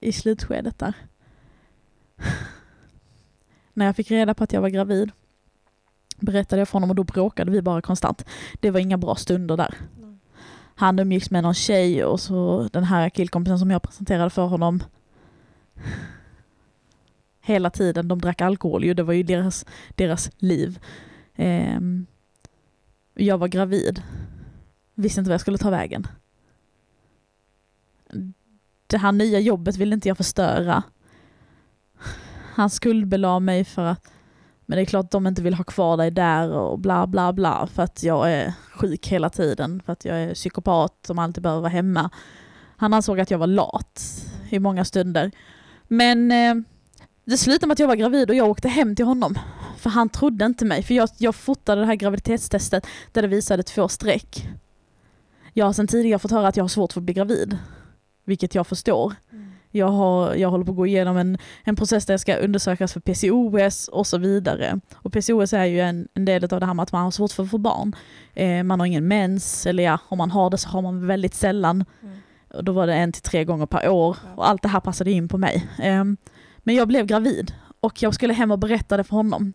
I 0.00 0.12
slutskedet 0.12 0.78
där. 0.78 0.94
När 3.72 3.86
jag 3.86 3.96
fick 3.96 4.10
reda 4.10 4.34
på 4.34 4.44
att 4.44 4.52
jag 4.52 4.60
var 4.60 4.68
gravid 4.68 5.10
berättade 6.16 6.60
jag 6.60 6.68
för 6.68 6.72
honom 6.72 6.90
och 6.90 6.96
då 6.96 7.04
bråkade 7.04 7.50
vi 7.50 7.62
bara 7.62 7.82
konstant. 7.82 8.24
Det 8.60 8.70
var 8.70 8.80
inga 8.80 8.98
bra 8.98 9.14
stunder 9.14 9.56
där. 9.56 9.74
Han 10.74 10.98
umgicks 10.98 11.30
med 11.30 11.42
någon 11.42 11.54
tjej 11.54 12.04
och 12.04 12.20
så 12.20 12.68
den 12.72 12.84
här 12.84 13.08
killkompisen 13.08 13.58
som 13.58 13.70
jag 13.70 13.82
presenterade 13.82 14.30
för 14.30 14.46
honom. 14.46 14.82
Hela 17.40 17.70
tiden, 17.70 18.08
de 18.08 18.20
drack 18.20 18.40
alkohol 18.40 18.84
ju, 18.84 18.94
det 18.94 19.02
var 19.02 19.12
ju 19.12 19.22
deras, 19.22 19.66
deras 19.94 20.30
liv. 20.38 20.78
Eh, 21.34 21.80
jag 23.14 23.38
var 23.38 23.48
gravid. 23.48 24.02
Visste 24.94 25.20
inte 25.20 25.28
vad 25.28 25.34
jag 25.34 25.40
skulle 25.40 25.58
ta 25.58 25.70
vägen. 25.70 26.06
Det 28.86 28.98
här 28.98 29.12
nya 29.12 29.40
jobbet 29.40 29.76
ville 29.76 29.94
inte 29.94 30.08
jag 30.08 30.16
förstöra. 30.16 30.82
Han 32.54 32.70
skuldbelade 32.70 33.40
mig 33.40 33.64
för 33.64 33.84
att 33.84 34.13
men 34.66 34.76
det 34.76 34.82
är 34.82 34.86
klart 34.86 35.04
att 35.04 35.10
de 35.10 35.26
inte 35.26 35.42
vill 35.42 35.54
ha 35.54 35.64
kvar 35.64 35.96
dig 35.96 36.10
där 36.10 36.50
och 36.50 36.78
bla 36.78 37.06
bla 37.06 37.32
bla 37.32 37.68
för 37.74 37.82
att 37.82 38.02
jag 38.02 38.32
är 38.32 38.52
sjuk 38.74 39.08
hela 39.08 39.30
tiden, 39.30 39.82
för 39.86 39.92
att 39.92 40.04
jag 40.04 40.22
är 40.22 40.34
psykopat 40.34 40.92
som 41.06 41.18
alltid 41.18 41.42
behöver 41.42 41.60
vara 41.60 41.72
hemma. 41.72 42.10
Han 42.76 42.94
ansåg 42.94 43.20
att 43.20 43.30
jag 43.30 43.38
var 43.38 43.46
lat 43.46 44.02
i 44.50 44.58
många 44.58 44.84
stunder. 44.84 45.30
Men 45.88 46.32
eh, 46.32 46.54
det 47.24 47.36
slutade 47.36 47.66
med 47.66 47.72
att 47.72 47.78
jag 47.78 47.88
var 47.88 47.96
gravid 47.96 48.30
och 48.30 48.36
jag 48.36 48.50
åkte 48.50 48.68
hem 48.68 48.96
till 48.96 49.04
honom. 49.04 49.38
För 49.76 49.90
han 49.90 50.08
trodde 50.08 50.44
inte 50.44 50.64
mig, 50.64 50.82
för 50.82 50.94
jag, 50.94 51.08
jag 51.18 51.34
fotade 51.34 51.80
det 51.80 51.86
här 51.86 51.94
graviditetstestet 51.94 52.86
där 53.12 53.22
det 53.22 53.28
visade 53.28 53.62
två 53.62 53.88
streck. 53.88 54.48
Jag 55.52 55.66
har 55.66 55.72
sedan 55.72 55.86
tidigare 55.86 56.18
fått 56.18 56.30
höra 56.30 56.48
att 56.48 56.56
jag 56.56 56.64
har 56.64 56.68
svårt 56.68 56.92
för 56.92 57.00
att 57.00 57.04
bli 57.04 57.14
gravid. 57.14 57.58
Vilket 58.24 58.54
jag 58.54 58.66
förstår. 58.66 59.14
Mm. 59.32 59.52
Jag, 59.76 59.88
har, 59.88 60.34
jag 60.34 60.50
håller 60.50 60.64
på 60.64 60.70
att 60.70 60.76
gå 60.76 60.86
igenom 60.86 61.16
en, 61.16 61.38
en 61.64 61.76
process 61.76 62.06
där 62.06 62.14
jag 62.14 62.20
ska 62.20 62.36
undersökas 62.36 62.92
för 62.92 63.00
PCOS 63.00 63.88
och 63.88 64.06
så 64.06 64.18
vidare. 64.18 64.80
Och 64.94 65.12
PCOS 65.12 65.52
är 65.52 65.64
ju 65.64 65.80
en, 65.80 66.08
en 66.14 66.24
del 66.24 66.44
av 66.44 66.60
det 66.60 66.66
här 66.66 66.74
med 66.74 66.82
att 66.82 66.92
man 66.92 67.04
har 67.04 67.10
svårt 67.10 67.32
för 67.32 67.42
att 67.42 67.50
få 67.50 67.58
barn. 67.58 67.96
Eh, 68.34 68.62
man 68.62 68.80
har 68.80 68.86
ingen 68.86 69.08
mens, 69.08 69.66
eller 69.66 69.82
ja, 69.82 69.98
om 70.08 70.18
man 70.18 70.30
har 70.30 70.50
det 70.50 70.58
så 70.58 70.68
har 70.68 70.82
man 70.82 71.06
väldigt 71.06 71.34
sällan. 71.34 71.84
Mm. 72.02 72.16
Och 72.54 72.64
då 72.64 72.72
var 72.72 72.86
det 72.86 72.94
en 72.94 73.12
till 73.12 73.22
tre 73.22 73.44
gånger 73.44 73.66
per 73.66 73.88
år. 73.88 74.16
Ja. 74.24 74.34
Och 74.36 74.48
allt 74.48 74.62
det 74.62 74.68
här 74.68 74.80
passade 74.80 75.10
in 75.10 75.28
på 75.28 75.38
mig. 75.38 75.66
Eh, 75.78 76.04
men 76.58 76.74
jag 76.74 76.88
blev 76.88 77.06
gravid 77.06 77.54
och 77.80 78.02
jag 78.02 78.14
skulle 78.14 78.32
hem 78.32 78.50
och 78.50 78.58
berätta 78.58 78.96
det 78.96 79.04
för 79.04 79.16
honom. 79.16 79.52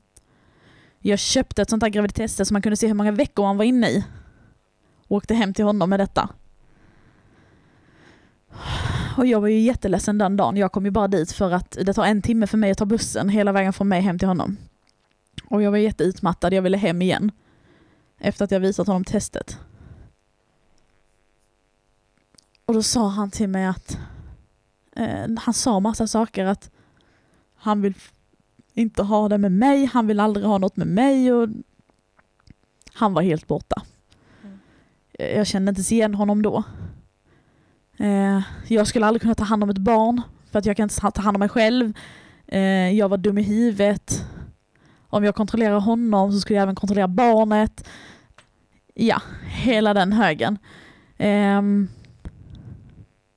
Jag 1.00 1.20
köpte 1.20 1.62
ett 1.62 1.70
sånt 1.70 1.84
här 1.84 1.90
graviditetstest 1.90 2.48
så 2.48 2.54
man 2.54 2.62
kunde 2.62 2.78
se 2.78 2.88
hur 2.88 2.94
många 2.94 3.12
veckor 3.12 3.44
man 3.44 3.58
var 3.58 3.66
inne 3.66 3.90
i. 3.90 4.04
Och 5.08 5.18
åkte 5.18 5.34
hem 5.34 5.54
till 5.54 5.66
honom 5.66 5.90
med 5.90 6.00
detta. 6.00 6.30
Och 9.20 9.26
jag 9.26 9.42
var 9.42 9.48
ju 9.48 9.60
jätteledsen 9.60 10.18
den 10.18 10.38
dagen. 10.38 10.58
Jag 10.58 10.72
kom 10.72 10.86
ju 10.86 10.92
bara 10.92 11.08
dit 11.08 11.32
för 11.32 11.52
att 11.52 11.72
det 11.72 11.94
tar 11.94 12.06
en 12.06 12.22
timme 12.22 12.48
för 12.48 12.58
mig 12.58 12.72
att 12.72 12.78
ta 12.78 12.86
bussen 12.86 13.30
hela 13.30 13.52
vägen 13.52 13.74
från 13.74 13.88
mig 13.88 14.02
hem 14.02 14.20
till 14.20 14.28
honom. 14.28 14.58
Och 15.46 15.62
jag 15.62 15.72
var 15.72 15.78
jätteutmattad, 15.78 16.54
jag 16.54 16.62
ville 16.62 16.78
hem 16.78 17.02
igen. 17.02 17.32
Efter 18.18 18.46
att 18.46 18.52
jag 18.52 18.60
visat 18.60 18.88
honom 18.88 19.04
testet. 19.04 19.60
Och 22.66 22.74
då 22.74 22.84
sa 22.84 23.08
han 23.08 23.32
till 23.32 23.50
mig 23.50 23.66
att 23.66 24.00
eh, 24.96 25.28
han 25.40 25.54
sa 25.54 25.80
massa 25.80 26.08
saker 26.08 26.46
att 26.46 26.72
han 27.56 27.82
vill 27.82 27.94
inte 28.74 29.04
ha 29.04 29.30
det 29.30 29.38
med 29.38 29.52
mig, 29.52 29.86
han 29.86 30.08
vill 30.08 30.20
aldrig 30.20 30.46
ha 30.46 30.58
något 30.58 30.76
med 30.76 30.88
mig 30.88 31.34
och 31.34 31.50
han 32.94 33.14
var 33.14 33.22
helt 33.22 33.48
borta. 33.48 33.82
Mm. 34.44 34.60
Jag 35.38 35.48
kände 35.48 35.70
inte 35.70 35.94
igen 35.94 36.16
honom 36.16 36.42
då. 36.42 36.64
Eh, 38.00 38.42
jag 38.68 38.88
skulle 38.88 39.06
aldrig 39.06 39.22
kunna 39.22 39.36
ta 39.36 39.44
hand 39.44 39.64
om 39.64 39.70
ett 39.70 39.78
barn 39.78 40.22
för 40.52 40.60
att 40.60 40.66
jag 40.66 40.78
kan 40.78 40.84
inte 40.84 41.12
ta 41.12 41.22
hand 41.22 41.38
om 41.38 41.40
mig 41.40 41.50
själv. 41.50 41.94
Eh, 42.48 42.92
jag 42.92 43.10
var 43.10 43.18
dum 43.18 43.38
i 43.38 43.44
huvudet. 43.44 44.26
Om 45.08 45.24
jag 45.24 45.36
kontrollerar 45.36 45.80
honom 45.80 46.32
så 46.32 46.40
skulle 46.40 46.58
jag 46.58 46.64
även 46.64 46.76
kontrollera 46.76 47.08
barnet. 47.08 47.90
Ja, 48.94 49.22
hela 49.48 49.94
den 49.94 50.14
högen. 50.14 50.58
Eh, 51.18 51.62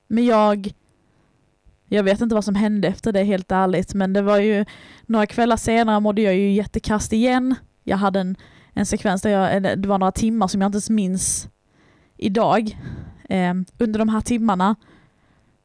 men 0.09 0.25
jag, 0.25 0.73
jag 1.89 2.03
vet 2.03 2.21
inte 2.21 2.35
vad 2.35 2.45
som 2.45 2.55
hände 2.55 2.89
efter 2.89 3.13
det 3.13 3.25
helt 3.25 3.53
ärligt, 3.53 3.95
men 3.95 4.13
det 4.13 4.23
var 4.23 4.39
ju 4.39 4.65
några 5.07 5.27
kvällar 5.27 5.57
senare 5.57 6.01
mådde 6.01 6.23
jag 6.23 6.35
ju 6.35 6.53
jättekast 6.53 7.13
igen. 7.13 7.55
Jag 7.85 7.97
hade 7.97 8.21
en, 8.21 8.37
en 8.73 8.87
sekvens 8.87 9.23
där 9.23 9.31
jag, 9.31 9.63
det 9.63 9.89
var 9.89 9.99
några 9.99 10.13
timmar 10.13 10.49
som 10.49 10.61
jag 10.61 10.69
inte 10.69 10.77
ens 10.77 10.91
minns 10.91 11.49
idag 12.17 12.79
eh, 13.29 13.55
under 13.79 13.99
de 13.99 14.09
här 14.09 14.21
timmarna 14.21 14.77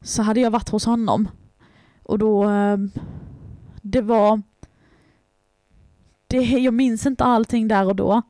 så 0.02 0.22
hade 0.22 0.39
jag 0.39 0.52
varit 0.52 0.70
hos 0.70 0.86
honom. 0.86 1.30
Och 2.04 2.20
då, 2.20 2.50
eh, 2.50 2.78
det 3.82 4.02
var 4.02 4.41
det, 6.28 6.38
jag 6.38 6.74
minns 6.74 7.06
inte 7.06 7.24
allting 7.24 7.67
där 7.67 7.86
och 7.86 7.96
då. 7.96 8.22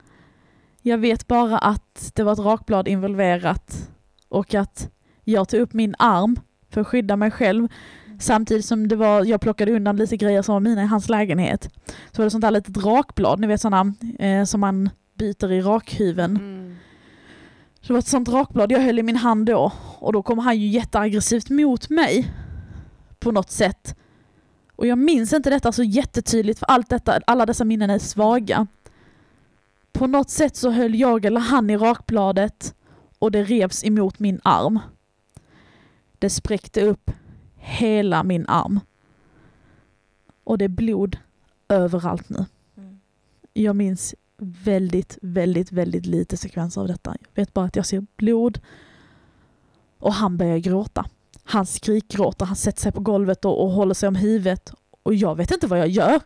Jag 0.81 0.97
vet 0.97 1.27
bara 1.27 1.57
att 1.57 2.11
det 2.15 2.23
var 2.23 2.33
ett 2.33 2.39
rakblad 2.39 2.87
involverat 2.87 3.89
och 4.29 4.53
att 4.53 4.89
jag 5.23 5.49
tog 5.49 5.59
upp 5.59 5.73
min 5.73 5.95
arm 5.99 6.39
för 6.69 6.81
att 6.81 6.87
skydda 6.87 7.15
mig 7.15 7.31
själv 7.31 7.67
samtidigt 8.19 8.65
som 8.65 8.87
det 8.87 8.95
var, 8.95 9.25
jag 9.25 9.41
plockade 9.41 9.71
undan 9.71 9.97
lite 9.97 10.17
grejer 10.17 10.41
som 10.41 10.53
var 10.53 10.59
mina 10.59 10.83
i 10.83 10.85
hans 10.85 11.09
lägenhet. 11.09 11.69
Så 12.11 12.21
var 12.21 12.23
det 12.23 12.29
sånt 12.29 12.41
där 12.41 12.51
litet 12.51 12.77
rakblad, 12.77 13.39
ni 13.39 13.47
vet 13.47 13.61
sådana 13.61 13.93
eh, 14.19 14.43
som 14.43 14.59
man 14.59 14.89
byter 15.13 15.51
i 15.51 15.61
rakhyven. 15.61 16.37
Mm. 16.37 16.56
Det 17.87 17.93
var 17.93 17.99
ett 17.99 18.07
sånt 18.07 18.29
rakblad 18.29 18.71
jag 18.71 18.79
höll 18.79 18.99
i 18.99 19.03
min 19.03 19.15
hand 19.15 19.45
då 19.45 19.71
och 19.99 20.13
då 20.13 20.23
kom 20.23 20.39
han 20.39 20.57
ju 20.59 20.67
jätteaggressivt 20.67 21.49
mot 21.49 21.89
mig 21.89 22.33
på 23.19 23.31
något 23.31 23.51
sätt. 23.51 23.95
Och 24.75 24.87
jag 24.87 24.97
minns 24.97 25.33
inte 25.33 25.49
detta 25.49 25.71
så 25.71 25.83
jättetydligt 25.83 26.59
för 26.59 26.65
allt 26.65 26.89
detta, 26.89 27.19
alla 27.27 27.45
dessa 27.45 27.65
minnen 27.65 27.89
är 27.89 27.99
svaga. 27.99 28.67
På 29.91 30.07
något 30.07 30.29
sätt 30.29 30.55
så 30.55 30.69
höll 30.69 30.95
jag 30.95 31.25
eller 31.25 31.39
han 31.39 31.69
i 31.69 31.77
rakbladet 31.77 32.75
och 33.19 33.31
det 33.31 33.43
revs 33.43 33.83
emot 33.83 34.19
min 34.19 34.39
arm. 34.43 34.79
Det 36.19 36.29
spräckte 36.29 36.81
upp 36.81 37.11
hela 37.55 38.23
min 38.23 38.47
arm. 38.47 38.79
Och 40.43 40.57
det 40.57 40.65
är 40.65 40.69
blod 40.69 41.17
överallt 41.67 42.29
nu. 42.29 42.45
Mm. 42.77 42.99
Jag 43.53 43.75
minns 43.75 44.15
väldigt, 44.37 45.17
väldigt, 45.21 45.71
väldigt 45.71 46.05
lite 46.05 46.37
sekvenser 46.37 46.81
av 46.81 46.87
detta. 46.87 47.15
Jag 47.19 47.41
vet 47.41 47.53
bara 47.53 47.65
att 47.65 47.75
jag 47.75 47.85
ser 47.85 48.05
blod 48.15 48.59
och 49.99 50.13
han 50.13 50.37
börjar 50.37 50.57
gråta. 50.57 51.05
Han 51.43 51.65
skrikgråter, 51.65 52.45
han 52.45 52.55
sätter 52.55 52.81
sig 52.81 52.91
på 52.91 52.99
golvet 52.99 53.45
och, 53.45 53.63
och 53.63 53.71
håller 53.71 53.93
sig 53.93 54.07
om 54.07 54.15
huvudet 54.15 54.73
och 55.03 55.15
jag 55.15 55.35
vet 55.35 55.51
inte 55.51 55.67
vad 55.67 55.79
jag 55.79 55.87
gör. 55.87 56.19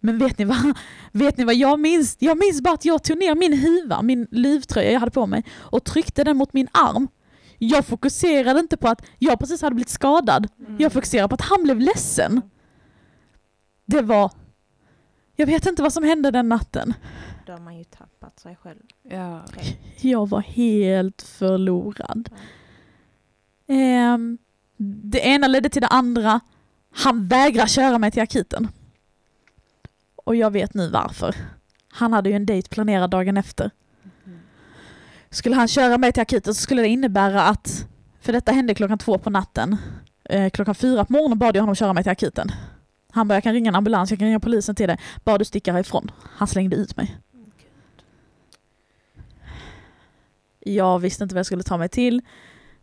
Men 0.00 0.18
vet 0.18 0.38
ni 0.38 0.44
vad, 0.44 0.58
vet 1.12 1.36
ni 1.36 1.44
vad 1.44 1.54
jag 1.54 1.80
minns? 1.80 2.16
Jag 2.18 2.38
minns 2.38 2.60
bara 2.60 2.74
att 2.74 2.84
jag 2.84 3.02
tog 3.02 3.18
ner 3.18 3.34
min 3.34 3.52
huva, 3.52 4.02
min 4.02 4.26
livtröja 4.30 4.92
jag 4.92 5.00
hade 5.00 5.12
på 5.12 5.26
mig 5.26 5.44
och 5.58 5.84
tryckte 5.84 6.24
den 6.24 6.36
mot 6.36 6.52
min 6.52 6.68
arm. 6.72 7.08
Jag 7.58 7.86
fokuserade 7.86 8.60
inte 8.60 8.76
på 8.76 8.88
att 8.88 9.06
jag 9.18 9.38
precis 9.38 9.62
hade 9.62 9.74
blivit 9.74 9.88
skadad. 9.88 10.48
Jag 10.78 10.92
fokuserade 10.92 11.28
på 11.28 11.34
att 11.34 11.40
han 11.40 11.62
blev 11.62 11.80
ledsen. 11.80 12.40
Det 13.86 14.02
var... 14.02 14.32
Jag 15.36 15.46
vet 15.46 15.66
inte 15.66 15.82
vad 15.82 15.92
som 15.92 16.04
hände 16.04 16.30
den 16.30 16.48
natten. 16.48 16.94
Då 17.50 17.54
har 17.54 17.60
man 17.60 17.78
ju 17.78 17.84
tappat 17.84 18.40
sig 18.40 18.56
själv. 18.56 18.80
Ja. 19.02 19.42
Jag 20.00 20.28
var 20.28 20.40
helt 20.40 21.22
förlorad. 21.22 22.28
Ehm, 23.66 24.38
det 24.76 25.18
ena 25.18 25.46
ledde 25.46 25.68
till 25.68 25.82
det 25.82 25.88
andra. 25.88 26.40
Han 26.90 27.28
vägrar 27.28 27.66
köra 27.66 27.98
mig 27.98 28.10
till 28.10 28.22
akuten. 28.22 28.68
Och 30.16 30.36
jag 30.36 30.50
vet 30.50 30.74
nu 30.74 30.88
varför. 30.88 31.34
Han 31.88 32.12
hade 32.12 32.30
ju 32.30 32.36
en 32.36 32.46
dejt 32.46 32.68
planerad 32.68 33.10
dagen 33.10 33.36
efter. 33.36 33.70
Skulle 35.30 35.56
han 35.56 35.68
köra 35.68 35.98
mig 35.98 36.12
till 36.12 36.22
akuten 36.22 36.54
så 36.54 36.62
skulle 36.62 36.82
det 36.82 36.88
innebära 36.88 37.42
att, 37.42 37.86
för 38.20 38.32
detta 38.32 38.52
hände 38.52 38.74
klockan 38.74 38.98
två 38.98 39.18
på 39.18 39.30
natten, 39.30 39.76
eh, 40.24 40.50
klockan 40.50 40.74
fyra 40.74 41.04
på 41.04 41.12
morgonen 41.12 41.38
bad 41.38 41.56
jag 41.56 41.62
honom 41.62 41.74
köra 41.74 41.92
mig 41.92 42.02
till 42.02 42.12
akuten. 42.12 42.52
Han 43.12 43.28
bara, 43.28 43.34
jag 43.34 43.42
kan 43.42 43.52
ringa 43.52 43.68
en 43.68 43.74
ambulans, 43.74 44.10
jag 44.10 44.18
kan 44.18 44.26
ringa 44.26 44.40
polisen 44.40 44.74
till 44.74 44.88
dig, 44.88 44.98
bara 45.24 45.38
du 45.38 45.44
sticker 45.44 45.72
härifrån. 45.72 46.10
Han 46.22 46.48
slängde 46.48 46.76
ut 46.76 46.96
mig. 46.96 47.16
Jag 50.74 50.98
visste 50.98 51.22
inte 51.22 51.34
vad 51.34 51.38
jag 51.38 51.46
skulle 51.46 51.62
ta 51.62 51.78
mig 51.78 51.88
till. 51.88 52.22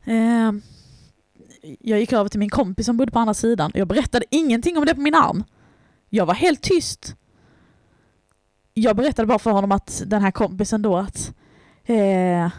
Eh, 0.03 0.51
jag 1.79 1.99
gick 1.99 2.13
över 2.13 2.29
till 2.29 2.39
min 2.39 2.49
kompis 2.49 2.85
som 2.85 2.97
bodde 2.97 3.11
på 3.11 3.19
andra 3.19 3.33
sidan 3.33 3.71
och 3.71 3.77
jag 3.79 3.87
berättade 3.87 4.25
ingenting 4.29 4.77
om 4.77 4.85
det 4.85 4.95
på 4.95 5.01
min 5.01 5.15
arm. 5.15 5.43
Jag 6.09 6.25
var 6.25 6.33
helt 6.33 6.61
tyst. 6.61 7.15
Jag 8.73 8.95
berättade 8.95 9.27
bara 9.27 9.39
för 9.39 9.51
honom 9.51 9.71
att 9.71 10.03
den 10.05 10.21
här 10.21 10.31
kompisen 10.31 10.81
då 10.81 10.97
att 10.97 11.33
eh, 11.83 12.49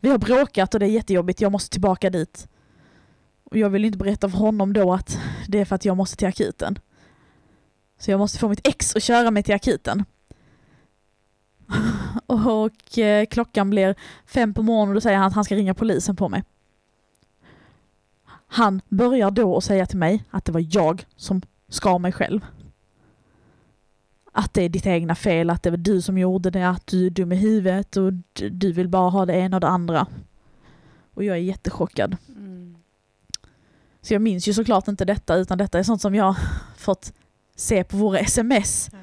vi 0.00 0.08
har 0.08 0.18
bråkat 0.18 0.74
och 0.74 0.80
det 0.80 0.86
är 0.86 0.90
jättejobbigt, 0.90 1.40
jag 1.40 1.52
måste 1.52 1.70
tillbaka 1.70 2.10
dit. 2.10 2.48
Och 3.44 3.56
jag 3.56 3.70
vill 3.70 3.84
inte 3.84 3.98
berätta 3.98 4.28
för 4.28 4.38
honom 4.38 4.72
då 4.72 4.92
att 4.92 5.18
det 5.48 5.58
är 5.58 5.64
för 5.64 5.74
att 5.74 5.84
jag 5.84 5.96
måste 5.96 6.16
till 6.16 6.28
akuten. 6.28 6.78
Så 7.98 8.10
jag 8.10 8.18
måste 8.18 8.38
få 8.38 8.48
mitt 8.48 8.66
ex 8.66 8.96
att 8.96 9.02
köra 9.02 9.30
mig 9.30 9.42
till 9.42 9.54
akuten. 9.54 10.04
Och 12.26 12.98
eh, 12.98 13.26
klockan 13.26 13.70
blir 13.70 13.94
fem 14.26 14.54
på 14.54 14.62
morgonen 14.62 14.88
och 14.88 14.94
då 14.94 15.00
säger 15.00 15.18
han 15.18 15.26
att 15.26 15.34
han 15.34 15.44
ska 15.44 15.56
ringa 15.56 15.74
polisen 15.74 16.16
på 16.16 16.28
mig. 16.28 16.44
Han 18.46 18.80
börjar 18.88 19.30
då 19.30 19.56
att 19.56 19.64
säga 19.64 19.86
till 19.86 19.98
mig 19.98 20.24
att 20.30 20.44
det 20.44 20.52
var 20.52 20.66
jag 20.70 21.06
som 21.16 21.42
skar 21.68 21.98
mig 21.98 22.12
själv. 22.12 22.40
Att 24.32 24.54
det 24.54 24.62
är 24.62 24.68
ditt 24.68 24.86
egna 24.86 25.14
fel, 25.14 25.50
att 25.50 25.62
det 25.62 25.70
var 25.70 25.76
du 25.76 26.02
som 26.02 26.18
gjorde 26.18 26.50
det, 26.50 26.68
att 26.68 26.86
du 26.86 27.06
är 27.06 27.10
dum 27.10 27.32
i 27.32 27.36
huvudet 27.36 27.96
och 27.96 28.12
du 28.50 28.72
vill 28.72 28.88
bara 28.88 29.10
ha 29.10 29.26
det 29.26 29.34
ena 29.36 29.56
och 29.56 29.60
det 29.60 29.68
andra. 29.68 30.06
Och 31.14 31.24
jag 31.24 31.36
är 31.36 31.40
jättechockad. 31.40 32.16
Mm. 32.28 32.76
Så 34.00 34.14
jag 34.14 34.22
minns 34.22 34.48
ju 34.48 34.54
såklart 34.54 34.88
inte 34.88 35.04
detta 35.04 35.36
utan 35.36 35.58
detta 35.58 35.78
är 35.78 35.82
sånt 35.82 36.02
som 36.02 36.14
jag 36.14 36.36
fått 36.76 37.12
se 37.56 37.84
på 37.84 37.96
våra 37.96 38.18
sms. 38.18 38.88
Ja. 38.92 38.98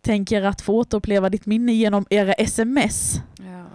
Tänker 0.00 0.42
att 0.42 0.60
få 0.60 0.74
återuppleva 0.74 1.28
ditt 1.28 1.46
minne 1.46 1.72
genom 1.72 2.06
era 2.10 2.32
sms. 2.32 3.20
Ja. 3.38 3.66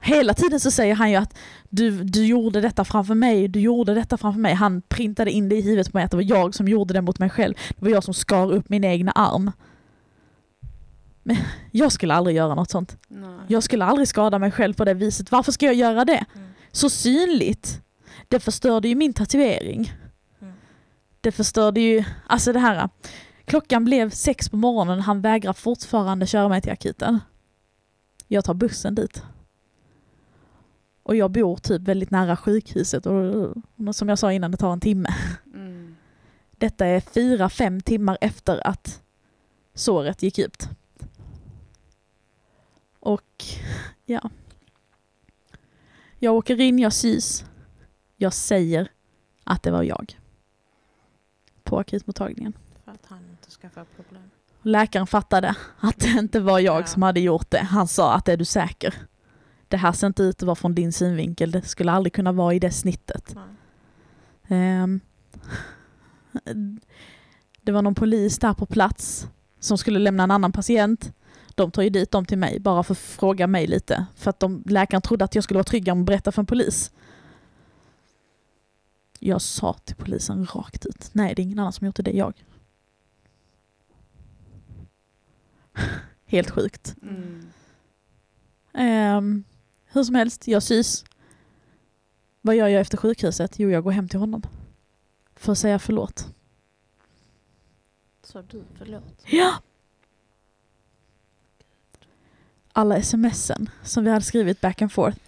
Hela 0.00 0.34
tiden 0.34 0.60
så 0.60 0.70
säger 0.70 0.94
han 0.94 1.10
ju 1.10 1.16
att 1.16 1.38
du, 1.68 2.04
du 2.04 2.26
gjorde 2.26 2.60
detta 2.60 2.84
framför 2.84 3.14
mig, 3.14 3.48
du 3.48 3.60
gjorde 3.60 3.94
detta 3.94 4.16
framför 4.16 4.40
mig. 4.40 4.54
Han 4.54 4.82
printade 4.82 5.30
in 5.30 5.48
det 5.48 5.56
i 5.56 5.60
huvudet 5.60 5.92
på 5.92 5.96
mig 5.96 6.04
att 6.04 6.10
det 6.10 6.16
var 6.16 6.24
jag 6.24 6.54
som 6.54 6.68
gjorde 6.68 6.94
det 6.94 7.02
mot 7.02 7.18
mig 7.18 7.30
själv. 7.30 7.54
Det 7.68 7.84
var 7.84 7.90
jag 7.90 8.04
som 8.04 8.14
skar 8.14 8.52
upp 8.52 8.68
min 8.68 8.84
egna 8.84 9.12
arm. 9.12 9.50
Men 11.22 11.36
jag 11.70 11.92
skulle 11.92 12.14
aldrig 12.14 12.36
göra 12.36 12.54
något 12.54 12.70
sånt. 12.70 12.96
Nej. 13.08 13.38
Jag 13.48 13.62
skulle 13.62 13.84
aldrig 13.84 14.08
skada 14.08 14.38
mig 14.38 14.50
själv 14.50 14.74
på 14.74 14.84
det 14.84 14.94
viset. 14.94 15.32
Varför 15.32 15.52
ska 15.52 15.66
jag 15.66 15.74
göra 15.74 16.04
det? 16.04 16.24
Mm. 16.34 16.48
Så 16.72 16.90
synligt. 16.90 17.80
Det 18.28 18.40
förstörde 18.40 18.88
ju 18.88 18.94
min 18.94 19.12
tatuering. 19.12 19.92
Mm. 20.40 20.54
Det 21.20 21.32
förstörde 21.32 21.80
ju, 21.80 22.04
alltså 22.26 22.52
det 22.52 22.58
här. 22.58 22.88
Klockan 23.44 23.84
blev 23.84 24.10
sex 24.10 24.48
på 24.48 24.56
morgonen, 24.56 25.00
han 25.00 25.20
vägrar 25.20 25.52
fortfarande 25.52 26.26
köra 26.26 26.48
mig 26.48 26.62
till 26.62 26.72
akuten. 26.72 27.20
Jag 28.28 28.44
tar 28.44 28.54
bussen 28.54 28.94
dit. 28.94 29.22
Och 31.02 31.16
jag 31.16 31.30
bor 31.30 31.56
typ 31.56 31.82
väldigt 31.82 32.10
nära 32.10 32.36
sjukhuset 32.36 33.06
och, 33.06 33.56
och 33.86 33.96
som 33.96 34.08
jag 34.08 34.18
sa 34.18 34.32
innan, 34.32 34.50
det 34.50 34.56
tar 34.56 34.72
en 34.72 34.80
timme. 34.80 35.14
Mm. 35.54 35.96
Detta 36.50 36.86
är 36.86 37.00
fyra, 37.00 37.48
fem 37.48 37.80
timmar 37.80 38.18
efter 38.20 38.66
att 38.66 39.02
såret 39.74 40.22
gick 40.22 40.38
ut. 40.38 40.68
Och 43.00 43.44
ja. 44.06 44.30
Jag 46.18 46.34
åker 46.34 46.60
in, 46.60 46.78
jag 46.78 46.92
sys. 46.92 47.44
Jag 48.16 48.32
säger 48.32 48.90
att 49.44 49.62
det 49.62 49.70
var 49.70 49.82
jag. 49.82 50.18
På 51.62 51.78
akutmottagningen. 51.78 52.52
För 53.70 53.84
problem. 53.84 54.22
Läkaren 54.62 55.06
fattade 55.06 55.54
att 55.80 55.98
det 56.00 56.08
inte 56.08 56.40
var 56.40 56.58
jag 56.58 56.82
Ja. 56.82 56.86
som 56.86 57.02
hade 57.02 57.20
gjort 57.20 57.50
det. 57.50 57.58
Han 57.62 57.88
sa 57.88 58.14
att 58.14 58.28
är 58.28 58.36
du 58.36 58.44
säker? 58.44 58.94
Det 59.68 59.76
här 59.76 59.92
ser 59.92 60.06
inte 60.06 60.22
ut 60.22 60.36
att 60.36 60.42
vara 60.46 60.54
från 60.54 60.74
din 60.74 60.92
synvinkel. 60.92 61.50
Det 61.50 61.62
skulle 61.62 61.92
aldrig 61.92 62.12
kunna 62.12 62.32
vara 62.32 62.54
i 62.54 62.58
det 62.58 62.70
snittet. 62.70 63.34
Ehm, 64.48 65.00
det 67.62 67.72
var 67.72 67.82
någon 67.82 67.94
polis 67.94 68.38
där 68.38 68.54
på 68.54 68.66
plats 68.66 69.28
som 69.60 69.78
skulle 69.78 69.98
lämna 69.98 70.22
en 70.22 70.30
annan 70.30 70.52
patient. 70.52 71.12
De 71.54 71.70
tar 71.70 71.82
ju 71.82 71.90
dit 71.90 72.10
dem 72.10 72.24
till 72.26 72.38
mig 72.38 72.60
bara 72.60 72.82
för 72.82 72.94
att 72.94 72.98
fråga 72.98 73.46
mig 73.46 73.66
lite. 73.66 74.06
För 74.16 74.30
att 74.30 74.40
de, 74.40 74.62
läkaren 74.66 75.02
trodde 75.02 75.24
att 75.24 75.34
jag 75.34 75.44
skulle 75.44 75.58
vara 75.58 75.64
tryggare 75.64 75.94
med 75.94 76.02
att 76.02 76.06
berätta 76.06 76.32
för 76.32 76.42
en 76.42 76.46
polis. 76.46 76.92
Jag 79.18 79.42
sa 79.42 79.72
till 79.84 79.96
polisen 79.96 80.46
rakt 80.46 80.86
ut. 80.86 81.10
Nej, 81.12 81.34
det 81.34 81.42
är 81.42 81.44
ingen 81.44 81.58
annan 81.58 81.72
som 81.72 81.86
gjort 81.86 81.96
det, 81.96 82.02
det 82.02 82.14
är 82.14 82.18
jag. 82.18 82.44
Helt 86.26 86.50
sjukt. 86.50 86.96
Mm. 87.02 87.52
Ehm, 88.74 89.44
hur 89.86 90.04
som 90.04 90.14
helst, 90.14 90.48
jag 90.48 90.62
sys. 90.62 91.04
Vad 92.40 92.56
gör 92.56 92.68
jag 92.68 92.80
efter 92.80 92.96
sjukhuset? 92.96 93.58
Jo, 93.58 93.70
jag 93.70 93.84
går 93.84 93.90
hem 93.90 94.08
till 94.08 94.18
honom. 94.18 94.42
För 95.36 95.52
att 95.52 95.58
säga 95.58 95.78
förlåt. 95.78 96.34
Så 98.22 98.42
du, 98.42 98.64
förlåt. 98.78 99.22
Ja! 99.26 99.54
Alla 102.72 103.02
smsen 103.02 103.70
som 103.82 104.04
vi 104.04 104.10
hade 104.10 104.24
skrivit 104.24 104.60
back 104.60 104.82
and 104.82 104.92
forth. 104.92 105.18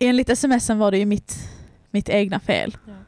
Enligt 0.00 0.38
smsen 0.38 0.78
var 0.78 0.90
det 0.90 0.98
ju 0.98 1.06
mitt, 1.06 1.48
mitt 1.90 2.08
egna 2.08 2.40
fel. 2.40 2.76
Ja. 2.86 3.03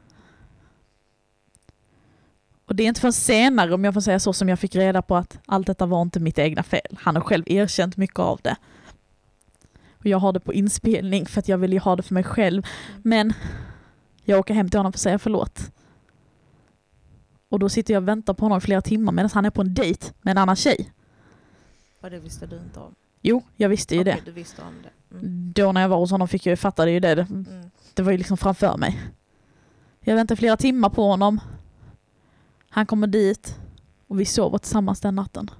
Och 2.66 2.76
det 2.76 2.83
är 2.83 2.88
inte 2.88 3.00
förrän 3.00 3.12
senare, 3.12 3.74
om 3.74 3.85
jag 3.85 3.94
får 3.94 4.00
säga 4.00 4.20
så, 4.20 4.33
som 4.33 4.48
jag 4.48 4.59
fick 4.59 4.74
reda 4.74 5.02
på 5.02 5.16
att 5.16 5.38
allt 5.46 5.66
detta 5.66 5.87
var 5.87 6.02
inte 6.02 6.20
mitt 6.20 6.38
egna 6.38 6.62
fel. 6.62 6.98
Han 6.98 7.16
har 7.16 7.22
själv 7.22 7.44
erkänt 7.46 7.96
mycket 7.96 8.18
av 8.18 8.40
det. 8.42 8.57
Och 9.98 10.07
jag 10.07 10.18
har 10.18 10.33
det 10.33 10.40
på 10.40 10.55
inspelning 10.55 11.26
för 11.26 11.38
att 11.38 11.48
jag 11.48 11.59
vill 11.59 11.72
ju 11.72 11.79
ha 11.79 11.96
det 11.96 12.02
för 12.02 12.14
mig 12.14 12.24
själv. 12.24 12.62
Men 13.02 13.33
jag 14.24 14.38
åker 14.38 14.55
hem 14.55 14.68
till 14.68 14.79
honom 14.79 14.92
för 14.92 14.96
att 14.96 15.02
säga 15.02 15.18
förlåt. 15.18 15.70
Och 17.48 17.59
då 17.59 17.68
sitter 17.68 17.94
jag 17.94 18.00
och 18.02 18.09
väntar 18.09 18.35
på 18.35 18.44
honom 18.44 18.61
flera 18.61 18.83
timmar 18.83 19.12
medan 19.12 19.31
han 19.35 19.44
är 19.44 19.50
på 19.50 19.61
en 19.61 19.74
dejt 19.74 20.12
med 20.22 20.31
en 20.31 20.38
annan 20.38 20.57
tjej. 20.57 20.92
Och 22.00 22.11
det 22.11 22.18
visste 22.18 22.46
du 22.46 22.57
inte 22.57 22.81
om? 22.81 22.94
Jo, 23.22 23.42
jag 23.57 23.68
visste 23.68 23.94
ju 23.94 24.00
Okej, 24.00 24.14
det. 24.14 24.31
du 24.31 24.33
visste 24.33 24.62
om 24.62 24.74
det. 24.83 25.16
Mm. 25.18 25.52
Då 25.52 25.72
när 25.72 25.81
jag 25.81 25.88
var 25.88 25.96
hos 25.96 26.11
honom 26.11 26.29
fick 26.29 26.46
jag 26.46 26.52
ju 26.52 26.57
fatta 26.57 26.85
det 26.85 26.90
ju 26.90 27.00
det. 27.00 27.14
det. 27.14 27.26
Mm. 27.31 27.70
Det 27.94 28.02
var 28.02 28.12
ju 28.12 28.18
liksom 28.18 28.37
framför 28.37 28.76
mig. 28.76 29.02
Jag 30.00 30.14
väntade 30.14 30.38
flera 30.38 30.57
timmar 30.57 30.88
på 30.88 31.02
honom. 31.09 31.40
Han 32.76 32.86
kommer 32.86 33.06
dit 33.06 33.58
och 34.06 34.20
vi 34.20 34.24
sover 34.24 34.58
tillsammans 34.58 35.00
den 35.00 35.14
natten. 35.14 35.50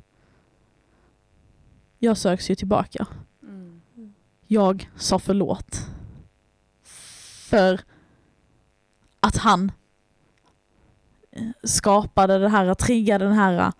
Jag 1.99 2.17
söks 2.17 2.51
ju 2.51 2.55
tillbaka. 2.55 3.07
Mm. 3.43 3.81
Jag 4.47 4.91
sa 4.97 5.19
förlåt. 5.19 5.77
För 7.49 7.81
att 9.21 9.37
han 9.37 9.73
eh, 11.31 11.43
skapade 11.65 12.39
det 12.39 12.49
här, 12.49 12.75
triggade 12.75 13.25
den 13.25 13.35
här 13.35 13.73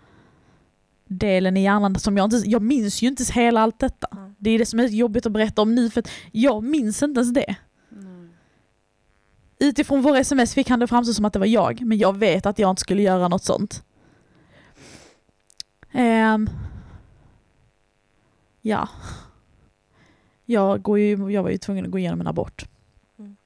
delen 1.05 1.57
i 1.57 1.63
hjärnan 1.63 1.99
som 1.99 2.17
jag 2.17 2.25
inte, 2.25 2.51
jag 2.51 2.63
minns 2.63 3.03
ju 3.03 3.07
inte 3.09 3.33
hela 3.33 3.61
allt 3.61 3.79
detta. 3.79 4.09
Mm. 4.13 4.35
Det 4.39 4.51
är 4.51 4.59
det 4.59 4.67
som 4.67 4.81
är 4.81 4.89
jobbigt 4.89 5.27
att 5.27 5.33
berätta 5.33 5.63
om 5.63 5.75
nu 5.75 5.91
för 5.91 6.03
jag 6.33 6.65
minns 6.65 7.03
inte 7.03 7.21
ens 7.21 7.35
det. 7.35 7.57
Utifrån 9.59 10.03
våra 10.03 10.19
sms 10.19 10.55
fick 10.55 10.71
han 10.71 10.81
det 10.81 10.87
framstå 10.87 11.15
som 11.15 11.25
att 11.25 11.33
det 11.33 11.39
var 11.39 11.47
jag, 11.47 11.81
men 11.81 11.99
jag 11.99 12.17
vet 12.17 12.47
att 12.47 12.59
jag 12.59 12.71
inte 12.71 12.81
skulle 12.81 13.03
göra 13.03 13.29
något 13.29 13.45
sånt. 13.45 13.85
Ehm. 15.93 16.51
ja. 18.61 18.89
Jag, 20.45 20.83
går 20.83 20.99
ju, 20.99 21.31
jag 21.31 21.43
var 21.43 21.51
ju 21.51 21.59
tvungen 21.59 21.85
att 21.85 21.91
gå 21.91 21.99
igenom 21.99 22.21
en 22.21 22.27
abort. 22.27 22.69
Mm. 23.19 23.37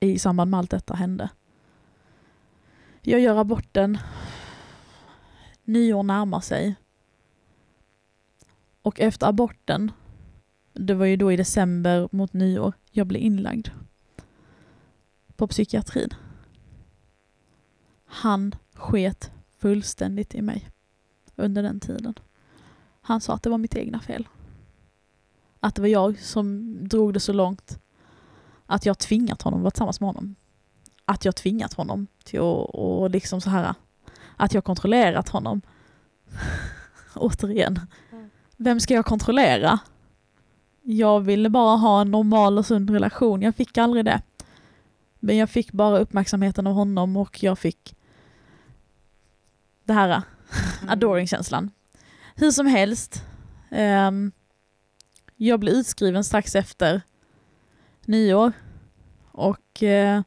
I 0.00 0.18
samband 0.18 0.50
med 0.50 0.58
allt 0.58 0.70
detta 0.70 0.94
hände. 0.94 1.28
Jag 3.02 3.20
gör 3.20 3.36
aborten. 3.36 3.98
Nyår 5.64 6.02
närmar 6.02 6.40
sig. 6.40 6.74
Och 8.82 9.00
efter 9.00 9.26
aborten, 9.26 9.92
det 10.72 10.94
var 10.94 11.06
ju 11.06 11.16
då 11.16 11.32
i 11.32 11.36
december 11.36 12.08
mot 12.12 12.32
nyår, 12.32 12.72
jag 12.90 13.06
blev 13.06 13.22
inlagd 13.22 13.68
på 15.40 15.46
psykiatrin. 15.46 16.14
Han 18.04 18.54
sket 18.74 19.30
fullständigt 19.58 20.34
i 20.34 20.42
mig 20.42 20.70
under 21.36 21.62
den 21.62 21.80
tiden. 21.80 22.14
Han 23.00 23.20
sa 23.20 23.34
att 23.34 23.42
det 23.42 23.50
var 23.50 23.58
mitt 23.58 23.76
egna 23.76 24.00
fel. 24.00 24.28
Att 25.60 25.74
det 25.74 25.82
var 25.82 25.88
jag 25.88 26.18
som 26.18 26.76
drog 26.88 27.14
det 27.14 27.20
så 27.20 27.32
långt 27.32 27.78
att 28.66 28.86
jag 28.86 28.98
tvingat 28.98 29.42
honom 29.42 29.60
att 29.60 29.62
vara 29.62 29.70
tillsammans 29.70 30.00
med 30.00 30.08
honom. 30.08 30.34
Att 31.04 31.24
jag 31.24 31.36
tvingat 31.36 31.72
honom 31.72 32.06
till 32.24 32.40
att 32.40 32.68
och 32.68 33.10
liksom 33.10 33.40
så 33.40 33.50
här 33.50 33.74
att 34.36 34.54
jag 34.54 34.64
kontrollerat 34.64 35.28
honom. 35.28 35.60
Återigen. 37.14 37.80
Mm. 38.12 38.30
Vem 38.56 38.80
ska 38.80 38.94
jag 38.94 39.06
kontrollera? 39.06 39.78
Jag 40.82 41.20
ville 41.20 41.48
bara 41.48 41.76
ha 41.76 42.00
en 42.00 42.10
normal 42.10 42.58
och 42.58 42.66
sund 42.66 42.90
relation. 42.90 43.42
Jag 43.42 43.54
fick 43.54 43.78
aldrig 43.78 44.04
det. 44.04 44.22
Men 45.20 45.36
jag 45.36 45.50
fick 45.50 45.72
bara 45.72 45.98
uppmärksamheten 45.98 46.66
av 46.66 46.72
honom 46.74 47.16
och 47.16 47.42
jag 47.42 47.58
fick 47.58 47.96
det 49.84 49.92
här 49.92 50.22
Mm. 50.80 50.88
adoring-känslan. 50.92 51.70
Hur 52.34 52.50
som 52.50 52.66
helst, 52.66 53.24
ehm, 53.70 54.32
jag 55.36 55.60
blev 55.60 55.74
utskriven 55.74 56.24
strax 56.24 56.54
efter 56.54 57.02
nyår 58.04 58.52
och 59.32 59.82
eh, 59.82 60.22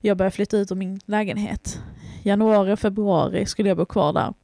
jag 0.00 0.16
började 0.16 0.34
flytta 0.36 0.56
ut 0.58 0.72
ur 0.72 0.76
min 0.76 1.00
lägenhet. 1.04 1.80
Januari 2.22 2.76
februari 2.76 3.46
skulle 3.46 3.68
jag 3.68 3.76
bo 3.78 3.86
kvar 3.86 4.12
där. 4.12 4.34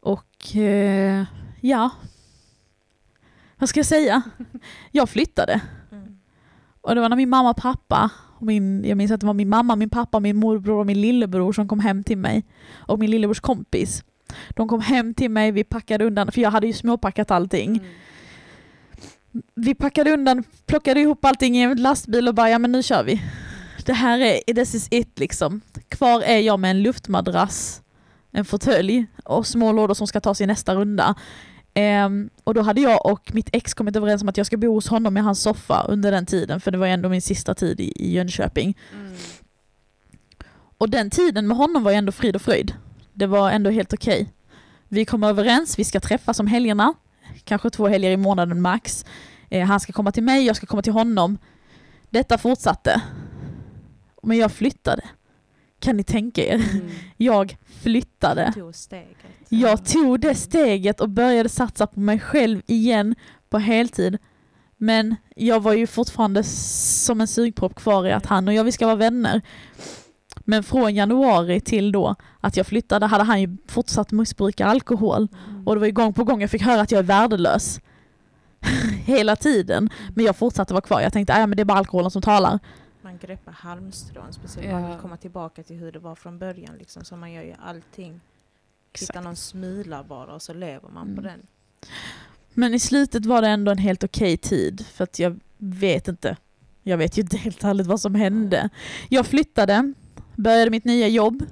Och 0.00 0.56
eh, 0.56 1.24
ja, 1.60 1.90
vad 3.56 3.68
ska 3.68 3.78
jag 3.78 3.86
säga? 3.86 4.22
Jag 4.90 5.08
flyttade. 5.08 5.60
Mm. 5.92 6.18
Och 6.80 6.94
det 6.94 7.00
var 7.00 7.08
när 7.08 7.16
min 7.16 7.28
mamma 7.28 7.50
och 7.50 7.56
pappa, 7.56 8.10
och 8.40 8.46
min, 8.46 8.84
jag 8.84 8.96
minns 8.96 9.10
att 9.10 9.20
det 9.20 9.26
var 9.26 9.34
min 9.34 9.48
mamma, 9.48 9.76
min 9.76 9.90
pappa, 9.90 10.20
min 10.20 10.36
morbror 10.36 10.78
och 10.78 10.86
min 10.86 11.00
lillebror 11.00 11.52
som 11.52 11.68
kom 11.68 11.80
hem 11.80 12.04
till 12.04 12.18
mig. 12.18 12.44
Och 12.72 12.98
min 12.98 13.10
lillebrors 13.10 13.40
kompis. 13.40 14.04
De 14.50 14.68
kom 14.68 14.80
hem 14.80 15.14
till 15.14 15.30
mig, 15.30 15.52
vi 15.52 15.64
packade 15.64 16.04
undan, 16.04 16.32
för 16.32 16.40
jag 16.40 16.50
hade 16.50 16.66
ju 16.66 16.72
småpackat 16.72 17.30
allting. 17.30 17.70
Mm. 17.70 17.84
Vi 19.54 19.74
packade 19.74 20.12
undan, 20.12 20.44
plockade 20.66 21.00
ihop 21.00 21.24
allting 21.24 21.56
i 21.56 21.62
en 21.62 21.82
lastbil 21.82 22.28
och 22.28 22.34
bara, 22.34 22.50
ja 22.50 22.58
men 22.58 22.72
nu 22.72 22.82
kör 22.82 23.04
vi. 23.04 23.22
Det 23.86 23.92
här 23.92 24.18
är, 24.18 24.54
this 24.54 24.74
is 24.74 24.88
it 24.90 25.18
liksom. 25.18 25.60
Kvar 25.88 26.20
är 26.20 26.38
jag 26.38 26.60
med 26.60 26.70
en 26.70 26.82
luftmadrass, 26.82 27.82
en 28.30 28.44
fåtölj 28.44 29.06
och 29.24 29.46
små 29.46 29.72
lådor 29.72 29.94
som 29.94 30.06
ska 30.06 30.20
tas 30.20 30.40
i 30.40 30.46
nästa 30.46 30.74
runda. 30.74 31.14
Ehm, 31.74 32.30
och 32.44 32.54
då 32.54 32.62
hade 32.62 32.80
jag 32.80 33.06
och 33.06 33.34
mitt 33.34 33.48
ex 33.52 33.74
kommit 33.74 33.96
överens 33.96 34.22
om 34.22 34.28
att 34.28 34.36
jag 34.36 34.46
ska 34.46 34.56
bo 34.56 34.74
hos 34.74 34.88
honom 34.88 35.16
i 35.16 35.20
hans 35.20 35.42
soffa 35.42 35.86
under 35.88 36.12
den 36.12 36.26
tiden, 36.26 36.60
för 36.60 36.70
det 36.70 36.78
var 36.78 36.86
ändå 36.86 37.08
min 37.08 37.22
sista 37.22 37.54
tid 37.54 37.80
i, 37.80 37.92
i 37.96 38.12
Jönköping. 38.12 38.78
Mm. 38.92 39.16
Och 40.78 40.90
den 40.90 41.10
tiden 41.10 41.46
med 41.46 41.56
honom 41.56 41.82
var 41.82 41.90
ju 41.90 41.96
ändå 41.96 42.12
frid 42.12 42.36
och 42.36 42.42
fröjd. 42.42 42.74
Det 43.12 43.26
var 43.26 43.50
ändå 43.50 43.70
helt 43.70 43.92
okej. 43.92 44.32
Vi 44.88 45.04
kom 45.04 45.24
överens, 45.24 45.78
vi 45.78 45.84
ska 45.84 46.00
träffas 46.00 46.40
om 46.40 46.46
helgerna. 46.46 46.94
Kanske 47.44 47.70
två 47.70 47.88
helger 47.88 48.10
i 48.10 48.16
månaden 48.16 48.60
max. 48.60 49.04
Eh, 49.48 49.66
han 49.66 49.80
ska 49.80 49.92
komma 49.92 50.12
till 50.12 50.22
mig, 50.22 50.46
jag 50.46 50.56
ska 50.56 50.66
komma 50.66 50.82
till 50.82 50.92
honom. 50.92 51.38
Detta 52.10 52.38
fortsatte. 52.38 53.02
Men 54.22 54.38
jag 54.38 54.52
flyttade. 54.52 55.02
Kan 55.80 55.96
ni 55.96 56.02
tänka 56.02 56.44
er? 56.46 56.54
Mm. 56.54 56.90
Jag 57.16 57.56
flyttade. 57.82 58.52
Tog. 59.48 59.58
Jag 59.60 59.84
tog 59.84 60.20
det 60.20 60.34
steget 60.34 61.00
och 61.00 61.08
började 61.08 61.48
satsa 61.48 61.86
på 61.86 62.00
mig 62.00 62.20
själv 62.20 62.62
igen 62.66 63.14
på 63.50 63.58
heltid. 63.58 64.18
Men 64.76 65.16
jag 65.36 65.60
var 65.62 65.72
ju 65.72 65.86
fortfarande 65.86 66.42
som 66.44 67.20
en 67.20 67.26
sugpropp 67.26 67.74
kvar 67.74 68.06
i 68.06 68.12
att 68.12 68.26
han 68.26 68.48
och 68.48 68.54
jag, 68.54 68.64
vi 68.64 68.72
ska 68.72 68.86
vara 68.86 68.96
vänner. 68.96 69.40
Men 70.44 70.62
från 70.62 70.94
januari 70.94 71.60
till 71.60 71.92
då 71.92 72.14
att 72.40 72.56
jag 72.56 72.66
flyttade 72.66 73.06
hade 73.06 73.24
han 73.24 73.40
ju 73.40 73.56
fortsatt 73.68 74.12
missbruka 74.12 74.66
alkohol. 74.66 75.28
Mm. 75.48 75.66
Och 75.68 75.74
det 75.74 75.78
var 75.80 75.86
ju 75.86 75.92
gång 75.92 76.12
på 76.12 76.24
gång 76.24 76.40
jag 76.40 76.50
fick 76.50 76.62
höra 76.62 76.80
att 76.80 76.90
jag 76.92 76.98
är 76.98 77.02
värdelös. 77.02 77.80
Hela 79.04 79.36
tiden. 79.36 79.90
Men 80.14 80.24
jag 80.24 80.36
fortsatte 80.36 80.74
vara 80.74 80.80
kvar. 80.82 81.00
Jag 81.00 81.12
tänkte, 81.12 81.34
"Ah, 81.34 81.40
ja 81.40 81.46
men 81.46 81.56
det 81.56 81.62
är 81.62 81.64
bara 81.64 81.78
alkoholen 81.78 82.10
som 82.10 82.22
talar. 82.22 82.58
Man 83.10 83.18
greppar 83.18 83.52
halmstrån, 83.52 84.32
speciellt 84.32 84.68
Ja. 84.70 84.80
man 84.80 84.90
vill 84.90 85.00
komma 85.00 85.16
tillbaka 85.16 85.62
till 85.62 85.76
hur 85.76 85.92
det 85.92 85.98
var 85.98 86.14
från 86.14 86.38
början. 86.38 86.76
Liksom. 86.78 87.04
Så 87.04 87.16
man 87.16 87.32
gör 87.32 87.42
ju 87.42 87.54
allting. 87.62 88.20
Hitta 89.00 89.20
någon 89.20 89.36
smula 89.36 90.04
bara 90.04 90.34
och 90.34 90.42
så 90.42 90.52
lever 90.54 90.88
man 90.88 91.14
på 91.14 91.20
Mm. 91.20 91.24
den. 91.24 91.46
Men 92.54 92.74
i 92.74 92.78
slutet 92.78 93.26
var 93.26 93.42
det 93.42 93.48
ändå 93.48 93.72
en 93.72 93.78
helt 93.78 94.04
okej 94.04 94.36
tid. 94.36 94.86
För 94.86 95.04
att 95.04 95.18
jag 95.18 95.40
vet 95.58 96.08
inte. 96.08 96.36
Jag 96.82 96.98
vet 96.98 97.18
ju 97.18 97.22
inte 97.22 97.36
helt 97.36 97.64
ärligt 97.64 97.86
vad 97.86 98.00
som 98.00 98.14
hände. 98.14 98.68
Jag 99.08 99.26
flyttade, 99.26 99.92
började 100.36 100.70
mitt 100.70 100.84
nya 100.84 101.08
jobb. 101.08 101.46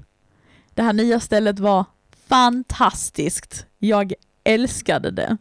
Det 0.75 0.83
här 0.83 0.93
nya 0.93 1.21
stället 1.21 1.59
var 1.59 1.85
fantastiskt. 2.27 3.67
Jag 3.79 4.13
älskade 4.45 5.11
det. 5.11 5.37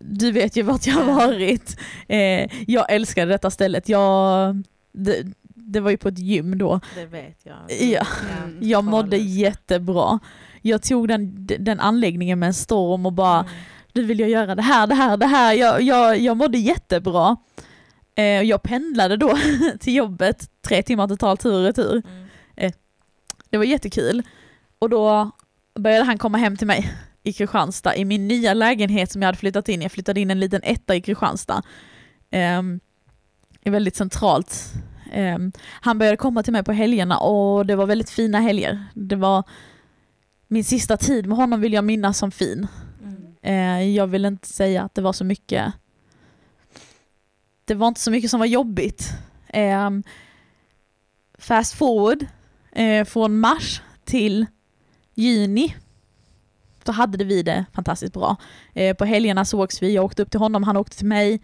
Du 0.00 0.32
vet 0.32 0.56
ju 0.56 0.62
vart 0.62 0.86
jag 0.86 0.94
har 0.94 1.14
varit. 1.14 1.76
Eh, 2.08 2.48
jag 2.70 2.92
älskade 2.92 3.32
detta 3.32 3.50
stället. 3.50 3.88
Jag, 3.88 4.62
det, 4.92 5.26
det 5.72 5.80
var 5.80 5.90
ju 5.90 5.96
på 5.96 6.08
ett 6.08 6.18
gym 6.18 6.58
då. 6.58 6.80
Det 6.94 7.06
vet 7.06 7.38
jag. 7.42 7.56
Ja. 7.90 8.06
Mm. 8.42 8.58
Jag 8.60 8.84
mådde 8.84 9.16
jättebra. 9.16 10.18
Jag 10.62 10.82
tog 10.82 11.08
den, 11.08 11.46
den 11.46 11.80
anläggningen 11.80 12.38
med 12.38 12.46
en 12.46 12.54
storm 12.54 13.06
och 13.06 13.12
bara 13.12 13.40
Mm. 13.40 13.52
nu 13.92 14.02
vill 14.04 14.20
jag 14.20 14.30
göra 14.30 14.54
det 14.54 14.62
här, 14.62 14.86
det 14.86 14.94
här, 14.94 15.16
det 15.16 15.26
här. 15.26 15.54
Jag, 15.54 15.82
jag, 15.82 16.18
jag 16.18 16.36
mådde 16.36 16.58
jättebra. 16.58 17.36
Eh, 18.14 18.24
jag 18.24 18.62
pendlade 18.62 19.16
då 19.16 19.38
till 19.80 19.94
jobbet, 19.94 20.50
tre 20.62 20.82
timmar 20.82 21.08
totalt 21.08 21.40
tur 21.40 21.54
och 21.54 21.64
retur. 21.64 22.02
Mm. 22.56 22.72
Det 23.50 23.58
var 23.58 23.64
jättekul. 23.64 24.22
Och 24.78 24.90
då 24.90 25.30
började 25.78 26.04
han 26.04 26.18
komma 26.18 26.38
hem 26.38 26.56
till 26.56 26.66
mig 26.66 26.92
i 27.22 27.32
Kristianstad 27.32 27.96
i 27.96 28.04
min 28.04 28.28
nya 28.28 28.54
lägenhet 28.54 29.12
som 29.12 29.22
jag 29.22 29.26
hade 29.26 29.38
flyttat 29.38 29.68
in. 29.68 29.82
Jag 29.82 29.92
flyttade 29.92 30.20
in 30.20 30.30
en 30.30 30.40
liten 30.40 30.60
etta 30.64 30.94
i 30.96 31.00
Kristianstad. 31.00 31.62
Um, 32.32 32.80
är 33.62 33.70
väldigt 33.70 33.96
centralt. 33.96 34.72
Ehm, 35.12 35.52
han 35.80 35.98
började 35.98 36.16
komma 36.16 36.42
till 36.42 36.52
mig 36.52 36.64
på 36.64 36.72
helgerna 36.72 37.18
och 37.18 37.66
det 37.66 37.76
var 37.76 37.86
väldigt 37.86 38.10
fina 38.10 38.40
helger. 38.40 38.84
Det 38.94 39.16
var 39.16 39.44
min 40.48 40.64
sista 40.64 40.96
tid 40.96 41.26
med 41.26 41.36
honom 41.36 41.60
vill 41.60 41.72
jag 41.72 41.84
minnas 41.84 42.18
som 42.18 42.30
fin. 42.30 42.66
Mm. 43.02 43.34
Eh, 43.42 43.88
jag 43.96 44.06
vill 44.06 44.24
inte 44.24 44.48
säga 44.48 44.82
att 44.82 44.94
det 44.94 45.02
var 45.02 45.12
så 45.12 45.24
mycket 45.24 45.72
det 47.70 47.74
var 47.74 47.88
inte 47.88 48.00
så 48.00 48.10
mycket 48.10 48.30
som 48.30 48.40
var 48.40 48.46
jobbigt. 48.46 49.12
Eh, 49.48 49.90
fast 51.38 51.74
forward 51.74 52.26
eh, 52.72 53.04
från 53.04 53.40
mars 53.40 53.82
till 54.04 54.46
juni 55.14 55.76
så 56.84 56.92
hade 56.92 57.24
vi 57.24 57.42
det 57.42 57.64
fantastiskt 57.72 58.12
bra. 58.12 58.36
Eh, 58.74 58.96
på 58.96 59.04
helgerna 59.04 59.44
sågs 59.44 59.82
vi, 59.82 59.94
jag 59.94 60.04
åkte 60.04 60.22
upp 60.22 60.30
till 60.30 60.40
honom, 60.40 60.62
han 60.62 60.76
åkte 60.76 60.96
till 60.96 61.06
mig. 61.06 61.40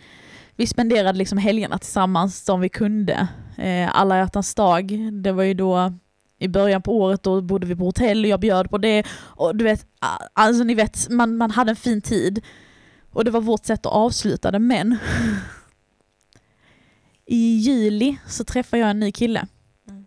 Vi 0.57 0.67
spenderade 0.67 1.19
liksom 1.19 1.39
helgerna 1.39 1.79
tillsammans 1.79 2.45
som 2.45 2.61
vi 2.61 2.69
kunde. 2.69 3.29
Eh, 3.57 3.97
alla 3.97 4.19
hjärtans 4.19 4.55
dag, 4.55 5.13
det 5.13 5.33
var 5.33 5.43
ju 5.43 5.55
då 5.55 5.93
i 6.39 6.49
början 6.49 6.83
på 6.83 6.97
året 6.97 7.23
då 7.23 7.41
bodde 7.41 7.67
vi 7.67 7.77
på 7.77 7.85
hotell 7.85 8.25
och 8.25 8.31
jag 8.31 8.41
bjöd 8.41 8.71
på 8.71 8.79
det. 8.79 9.07
Och 9.13 9.57
du 9.57 9.65
vet, 9.65 9.87
alltså 10.33 10.65
ni 10.65 10.75
vet, 10.75 11.11
man, 11.11 11.37
man 11.37 11.51
hade 11.51 11.71
en 11.71 11.77
fin 11.77 12.01
tid. 12.01 12.45
Och 13.11 13.25
det 13.25 13.31
var 13.31 13.41
vårt 13.41 13.67
sätt 13.67 13.87
att 13.87 13.93
avsluta 13.93 14.51
det, 14.51 14.59
men 14.59 14.99
i 17.27 17.57
juli 17.57 18.19
så 18.27 18.45
träffade 18.45 18.81
jag 18.81 18.91
en 18.91 19.01
ny 19.01 19.13
kille. 19.13 19.47
Mm. 19.89 20.07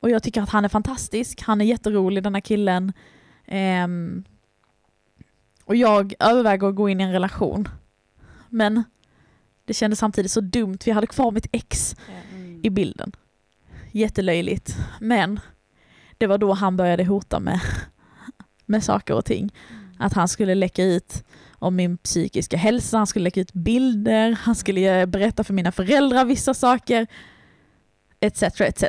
Och 0.00 0.10
jag 0.10 0.22
tycker 0.22 0.42
att 0.42 0.50
han 0.50 0.64
är 0.64 0.68
fantastisk, 0.68 1.42
han 1.42 1.60
är 1.60 1.64
jätterolig 1.64 2.22
den 2.22 2.34
här 2.34 2.40
killen. 2.40 2.92
Ehm, 3.46 4.24
och 5.64 5.76
jag 5.76 6.14
överväger 6.20 6.68
att 6.68 6.74
gå 6.74 6.88
in 6.88 7.00
i 7.00 7.04
en 7.04 7.12
relation. 7.12 7.68
Men 8.48 8.84
det 9.64 9.74
kändes 9.74 9.98
samtidigt 9.98 10.30
så 10.30 10.40
dumt, 10.40 10.78
vi 10.84 10.90
hade 10.90 11.06
kvar 11.06 11.30
mitt 11.30 11.46
ex 11.52 11.96
Mm 12.08 12.23
i 12.64 12.70
bilden. 12.70 13.12
Jättelöjligt. 13.92 14.76
Men 15.00 15.40
det 16.18 16.26
var 16.26 16.38
då 16.38 16.52
han 16.52 16.76
började 16.76 17.04
hota 17.04 17.40
med, 17.40 17.60
med 18.66 18.84
saker 18.84 19.14
och 19.14 19.24
ting. 19.24 19.54
Att 19.98 20.12
han 20.12 20.28
skulle 20.28 20.54
läcka 20.54 20.84
ut 20.84 21.24
om 21.52 21.76
min 21.76 21.96
psykiska 21.96 22.56
hälsa, 22.56 22.96
han 22.96 23.06
skulle 23.06 23.22
läcka 23.22 23.40
ut 23.40 23.52
bilder, 23.52 24.32
han 24.32 24.54
skulle 24.54 25.06
berätta 25.06 25.44
för 25.44 25.54
mina 25.54 25.72
föräldrar 25.72 26.24
vissa 26.24 26.54
saker. 26.54 27.06
Etc. 28.20 28.42
etc. 28.42 28.84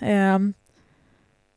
Um, 0.00 0.54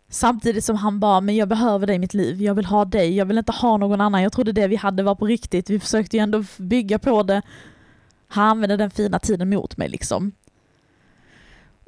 samtidigt 0.09 0.63
som 0.63 0.75
han 0.75 0.99
bara, 0.99 1.21
men 1.21 1.35
jag 1.35 1.47
behöver 1.47 1.87
dig 1.87 1.95
i 1.95 1.99
mitt 1.99 2.13
liv, 2.13 2.41
jag 2.41 2.55
vill 2.55 2.65
ha 2.65 2.85
dig, 2.85 3.15
jag 3.15 3.25
vill 3.25 3.37
inte 3.37 3.51
ha 3.51 3.77
någon 3.77 4.01
annan. 4.01 4.23
Jag 4.23 4.31
trodde 4.31 4.51
det 4.51 4.67
vi 4.67 4.75
hade 4.75 5.03
var 5.03 5.15
på 5.15 5.25
riktigt, 5.25 5.69
vi 5.69 5.79
försökte 5.79 6.17
ju 6.17 6.23
ändå 6.23 6.43
bygga 6.57 6.99
på 6.99 7.23
det. 7.23 7.41
Han 8.27 8.49
använde 8.49 8.77
den 8.77 8.91
fina 8.91 9.19
tiden 9.19 9.49
mot 9.49 9.77
mig 9.77 9.89
liksom. 9.89 10.31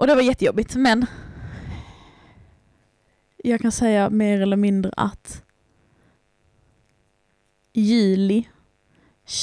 Och 0.04 0.08
det 0.08 0.16
var 0.16 0.22
jättejobbigt, 0.22 0.76
men 0.76 1.06
jag 3.38 3.62
kan 3.62 3.72
säga 3.72 4.10
mer 4.10 4.42
eller 4.42 4.58
mindre 4.58 4.92
att 4.98 5.44
juli 7.74 8.48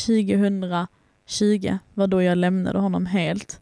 2020 0.07 1.79
var 1.95 2.07
då 2.07 2.23
jag 2.23 2.39
lämnade 2.39 2.79
honom 2.79 3.07
helt. 3.07 3.61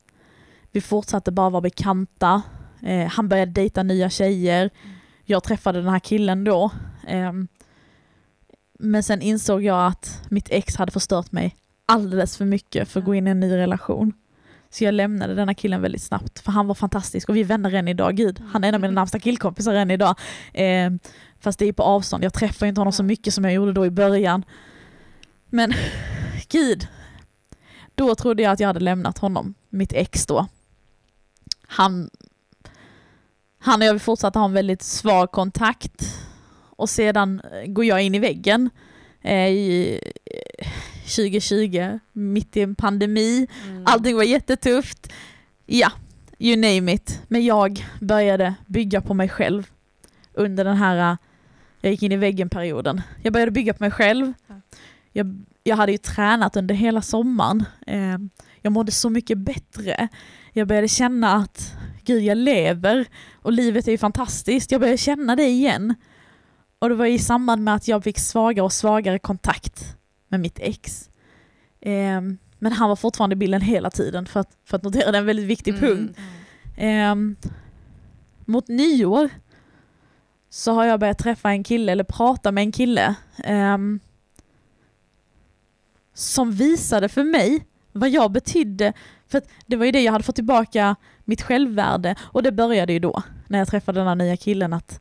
Vi 0.73 0.81
fortsatte 0.81 1.31
bara 1.31 1.51
vara 1.51 1.61
bekanta. 1.61 2.43
Eh, 2.83 3.07
han 3.07 3.29
började 3.29 3.53
dejta 3.53 3.83
nya 3.83 4.11
tjejer. 4.11 4.71
Jag 5.25 5.43
träffade 5.43 5.79
den 5.81 5.93
här 5.93 5.99
killen 5.99 6.45
då. 6.45 6.71
Eh, 7.07 7.33
men 8.79 9.03
sen 9.03 9.23
insåg 9.23 9.63
jag 9.63 9.87
att 9.87 10.23
mitt 10.29 10.49
ex 10.51 10.77
hade 10.77 10.93
förstört 10.93 11.33
mig 11.33 11.57
alldeles 11.87 12.37
för 12.37 12.45
mycket 12.45 12.89
för 12.89 13.01
att 13.01 13.07
gå 13.07 13.15
in 13.15 13.27
i 13.27 13.31
en 13.31 13.41
ny 13.41 13.57
relation. 13.57 14.13
Så 14.71 14.85
jag 14.85 14.95
lämnade 14.95 15.35
denna 15.35 15.55
killen 15.55 15.83
väldigt 15.83 16.03
snabbt, 16.03 16.39
för 16.39 16.53
han 16.53 16.67
var 16.67 16.75
fantastisk 16.75 17.29
och 17.29 17.37
vi 17.37 17.41
är 17.41 17.45
vänner 17.45 17.75
än 17.75 17.89
idag. 17.89 18.17
Gud, 18.17 18.43
han 18.53 18.65
är 18.65 18.69
en 18.69 18.75
av 18.75 18.81
mina 18.81 18.93
närmsta 18.93 19.19
killkompisar 19.19 19.75
än 19.75 19.91
idag. 19.91 20.19
Eh, 20.53 20.91
fast 21.41 21.59
det 21.59 21.69
är 21.69 21.73
på 21.73 21.83
avstånd, 21.83 22.25
jag 22.25 22.35
träffar 22.35 22.67
inte 22.67 22.81
honom 22.81 22.93
så 22.93 23.03
mycket 23.03 23.35
som 23.35 23.45
jag 23.45 23.53
gjorde 23.53 23.73
då 23.73 23.87
i 23.87 23.91
början. 23.91 24.45
Men 25.51 25.75
gud, 26.49 26.87
då 27.95 28.15
trodde 28.15 28.43
jag 28.43 28.53
att 28.53 28.61
jag 28.61 28.67
hade 28.67 28.81
lämnat 28.81 29.19
honom, 29.19 29.55
mitt 29.69 29.93
ex 29.93 30.27
då. 30.27 30.47
Han, 31.67 32.11
han 33.59 33.83
och 33.83 33.87
jag 33.87 34.03
fortsatte 34.03 34.39
ha 34.39 34.47
en 34.47 34.53
väldigt 34.53 34.83
svag 34.83 35.33
kontakt 35.33 36.03
och 36.55 36.91
sedan 36.91 37.41
eh, 37.53 37.67
går 37.67 37.85
jag 37.85 38.03
in 38.03 38.15
i 38.15 38.19
väggen 38.19 38.71
i 39.25 40.01
eh, 40.25 40.69
2020, 41.09 41.99
mitt 42.13 42.57
i 42.57 42.61
en 42.61 42.75
pandemi. 42.75 43.47
Mm. 43.65 43.83
Allting 43.87 44.17
var 44.17 44.23
jättetufft. 44.23 45.13
Ja, 45.67 45.93
you 46.39 46.57
name 46.57 46.93
it. 46.93 47.23
Men 47.29 47.45
jag 47.45 47.85
började 48.01 48.55
bygga 48.67 49.01
på 49.01 49.15
mig 49.15 49.29
själv 49.29 49.71
under 50.35 50.65
den 50.65 50.77
här, 50.77 51.13
äh, 51.13 51.17
jag 51.81 51.91
gick 51.91 52.03
in 52.03 52.13
i 52.13 52.17
väggen-perioden. 52.17 53.03
Jag 53.23 53.33
började 53.33 53.53
bygga 53.53 53.75
på 53.75 53.83
mig 53.83 53.91
själv. 53.91 54.33
Ja. 54.47 54.61
Jag, 55.13 55.45
jag 55.63 55.77
hade 55.77 55.93
ju 55.93 55.99
tränat 55.99 56.57
under 56.57 56.75
hela 56.75 57.03
sommaren. 57.03 57.65
Eh, 57.87 58.19
jag 58.63 58.73
mådde 58.73 58.93
så 58.93 59.11
mycket 59.11 59.39
bättre. 59.39 60.09
Jag 60.53 60.69
började 60.69 60.89
känna 60.89 61.33
att 61.33 61.75
gud, 62.05 62.23
jag 62.23 62.39
lever 62.39 63.07
och 63.43 63.53
livet 63.53 63.89
är 63.89 63.93
ju 63.93 63.99
fantastiskt. 63.99 64.73
Jag 64.73 64.81
började 64.81 64.99
känna 64.99 65.37
det 65.37 65.47
igen. 65.47 65.95
Och 66.79 66.89
det 66.89 66.95
var 66.95 67.07
i 67.07 67.19
samband 67.19 67.65
med 67.65 67.75
att 67.75 67.89
jag 67.89 68.05
fick 68.05 68.19
svagare 68.19 68.65
och 68.65 68.73
svagare 68.73 69.19
kontakt 69.19 69.97
med 70.29 70.41
mitt 70.41 70.59
ex. 70.59 71.11
Ehm, 71.81 72.39
men 72.59 72.73
han 72.73 72.89
var 72.89 72.97
fortfarande 72.97 73.35
i 73.35 73.37
bilden 73.37 73.61
hela 73.61 73.91
tiden 73.91 74.27
för 74.27 74.41
att, 74.41 74.57
för 74.65 74.77
att 74.77 74.83
notera 74.83 75.11
det 75.11 75.19
är 75.19 75.21
en 75.21 75.27
väldigt 75.27 75.47
viktig 75.47 75.75
Mm. 75.75 75.81
punkt. 75.81 76.19
Ehm, 76.77 77.37
mot 78.45 78.69
nyår 78.69 79.29
så 80.51 80.73
har 80.73 80.85
jag 80.85 81.01
börjat 81.01 81.19
träffa 81.19 81.51
en 81.51 81.65
kille, 81.65 81.93
eller 81.93 82.05
prata 82.05 82.53
med 82.53 82.63
en 82.63 82.73
kille, 82.73 83.15
ehm, 83.45 84.01
som 86.15 86.53
visade 86.53 87.09
för 87.09 87.25
mig 87.25 87.67
vad 87.93 88.11
jag 88.11 88.31
betydde. 88.33 88.93
För 89.29 89.39
att 89.39 89.49
det 89.67 89.77
var 89.77 89.85
ju 89.87 89.93
det 89.93 90.01
jag 90.01 90.13
hade 90.13 90.25
fått 90.25 90.35
tillbaka 90.35 90.97
mitt 91.25 91.43
självvärde 91.43 92.15
och 92.21 92.43
det 92.43 92.53
började 92.53 92.93
ju 92.93 92.99
då 92.99 93.23
när 93.49 93.59
jag 93.59 93.69
träffade 93.69 94.01
den 94.01 94.09
här 94.09 94.15
nya 94.15 94.37
killen 94.37 94.73
att 94.73 95.01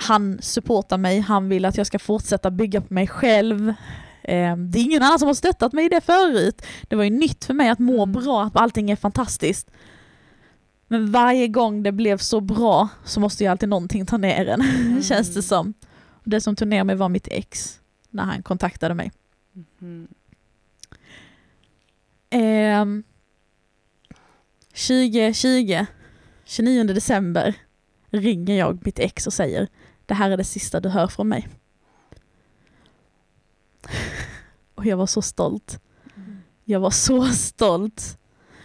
han 0.00 0.38
supportar 0.42 0.98
mig, 0.98 1.20
han 1.20 1.48
vill 1.48 1.64
att 1.64 1.76
jag 1.76 1.86
ska 1.86 1.98
fortsätta 1.98 2.50
bygga 2.50 2.80
på 2.80 2.94
mig 2.94 3.06
själv. 3.06 3.68
Eh, 4.22 4.56
Det 4.56 4.78
är 4.78 4.82
ingen 4.82 5.02
annan 5.02 5.18
som 5.18 5.26
har 5.26 5.34
stöttat 5.34 5.72
mig 5.72 5.84
i 5.84 5.88
det 5.88 6.00
förut. 6.00 6.62
Det 6.88 6.96
var 6.96 7.04
ju 7.04 7.10
nytt 7.10 7.44
för 7.44 7.54
mig 7.54 7.68
att 7.68 7.78
må 7.78 8.02
Mm. 8.02 8.12
bra, 8.12 8.44
att 8.44 8.56
allting 8.56 8.90
är 8.90 8.96
fantastiskt. 8.96 9.70
Men 10.88 11.12
varje 11.12 11.48
gång 11.48 11.82
det 11.82 11.92
blev 11.92 12.18
så 12.18 12.40
bra 12.40 12.88
så 13.04 13.20
måste 13.20 13.44
ju 13.44 13.50
alltid 13.50 13.68
någonting 13.68 14.06
ta 14.06 14.16
ner 14.16 14.46
en, 14.46 15.02
känns 15.02 15.34
det 15.34 15.42
som. 15.42 15.74
Och 16.10 16.28
det 16.30 16.40
som 16.40 16.56
tog 16.56 16.68
ner 16.68 16.84
mig 16.84 16.96
var 16.96 17.08
mitt 17.08 17.28
ex, 17.30 17.80
när 18.10 18.22
han 18.24 18.42
kontaktade 18.42 18.94
mig. 18.94 19.12
Mm. 19.80 20.08
Ehm, 22.30 23.02
2020, 24.72 25.86
29 26.44 26.84
december, 26.84 27.54
ringer 28.10 28.58
jag 28.58 28.84
mitt 28.84 28.98
ex 28.98 29.26
och 29.26 29.32
säger 29.32 29.68
det 30.08 30.14
här 30.14 30.30
är 30.30 30.36
det 30.36 30.44
sista 30.44 30.80
du 30.80 30.88
hör 30.88 31.06
från 31.06 31.28
mig. 31.28 31.48
Och 34.74 34.86
jag 34.86 34.96
var 34.96 35.06
så 35.06 35.22
stolt. 35.22 35.80
Jag 36.64 36.80
var 36.80 36.90
så 36.90 37.24
stolt. 37.26 38.18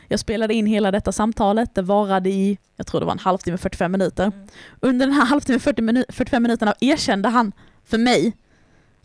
Jag 0.08 0.20
spelade 0.20 0.54
in 0.54 0.66
hela 0.66 0.92
detta 0.92 1.12
samtalet, 1.12 1.76
det 1.76 1.82
varade 1.82 2.30
i, 2.30 2.58
jag 2.76 2.88
tror 2.88 3.00
det 3.00 3.06
var 3.06 3.14
en 3.14 3.20
halvtimme, 3.20 3.58
45 3.58 3.92
minuter. 3.92 4.32
Under 4.80 5.06
den 5.06 5.16
här 5.16 5.26
halvtimmen, 5.26 5.60
40 5.60 5.82
minu- 5.82 6.12
45 6.12 6.44
minuterna 6.44 6.76
erkände 6.80 7.30
han 7.30 7.52
för 7.84 7.98
mig 7.98 8.34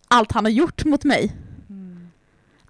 allt 0.08 0.32
han 0.32 0.44
har 0.44 0.52
gjort 0.52 0.84
mot 0.84 1.04
mig. 1.04 1.36
Mm. 1.68 2.08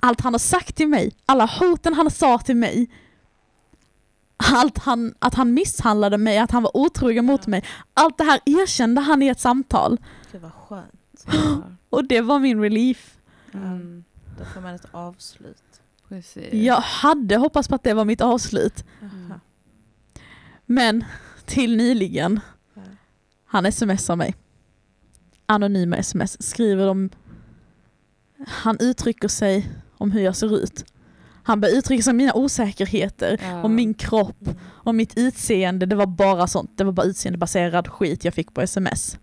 Allt 0.00 0.20
han 0.20 0.34
har 0.34 0.38
sagt 0.38 0.76
till 0.76 0.88
mig, 0.88 1.12
alla 1.26 1.46
hoten 1.46 1.94
han 1.94 2.10
sa 2.10 2.38
till 2.38 2.56
mig. 2.56 2.90
Allt 4.52 4.78
han, 4.78 5.14
att 5.18 5.34
han 5.34 5.54
misshandlade 5.54 6.18
mig, 6.18 6.38
att 6.38 6.50
han 6.50 6.62
var 6.62 6.76
otrogen 6.76 7.24
mot 7.24 7.40
Ja. 7.44 7.50
mig. 7.50 7.64
Allt 7.94 8.18
det 8.18 8.24
här 8.24 8.40
erkände 8.44 9.00
han 9.00 9.22
i 9.22 9.28
ett 9.28 9.40
samtal. 9.40 10.00
Gud 10.32 10.40
vad 10.42 10.52
skönt. 10.52 11.26
Och 11.90 12.04
det 12.04 12.20
var 12.20 12.38
min 12.38 12.60
relief. 12.60 13.18
Mm. 13.54 14.04
Då 14.38 14.44
får 14.44 14.60
man 14.60 14.74
ett 14.74 14.86
avslut. 14.90 15.62
Precis. 16.08 16.52
Jag 16.52 16.76
hade 16.80 17.36
hoppats 17.36 17.68
på 17.68 17.74
att 17.74 17.82
det 17.82 17.94
var 17.94 18.04
mitt 18.04 18.20
avslut. 18.20 18.84
Jaha. 19.00 19.40
Men 20.66 21.04
till 21.44 21.76
nyligen, 21.76 22.40
Ja. 22.74 22.82
han 23.46 23.72
smsar 23.72 24.16
mig. 24.16 24.34
Anonyma 25.46 25.96
sms. 25.96 26.42
Skriver 26.42 26.86
om... 26.88 27.10
Han 28.46 28.76
uttrycker 28.80 29.28
sig 29.28 29.70
om 29.96 30.10
hur 30.10 30.20
jag 30.20 30.36
ser 30.36 30.56
ut. 30.58 30.84
Han 31.48 31.60
börjar 31.60 31.76
uttrycka 31.76 32.02
sig 32.02 32.10
om 32.10 32.16
mina 32.16 32.34
osäkerheter, 32.34 33.38
Ja. 33.42 33.62
om 33.62 33.74
min 33.74 33.94
kropp, 33.94 34.46
Mm. 34.46 34.56
om 34.70 34.96
mitt 34.96 35.18
utseende. 35.18 35.86
Det 35.86 35.96
var 35.96 36.06
bara 36.06 36.46
sånt. 36.46 36.70
Det 36.78 36.84
var 36.84 36.92
bara 36.92 37.06
utseendebaserad 37.06 37.88
skit 37.88 38.24
jag 38.24 38.34
fick 38.34 38.54
på 38.54 38.60
sms. 38.60 39.18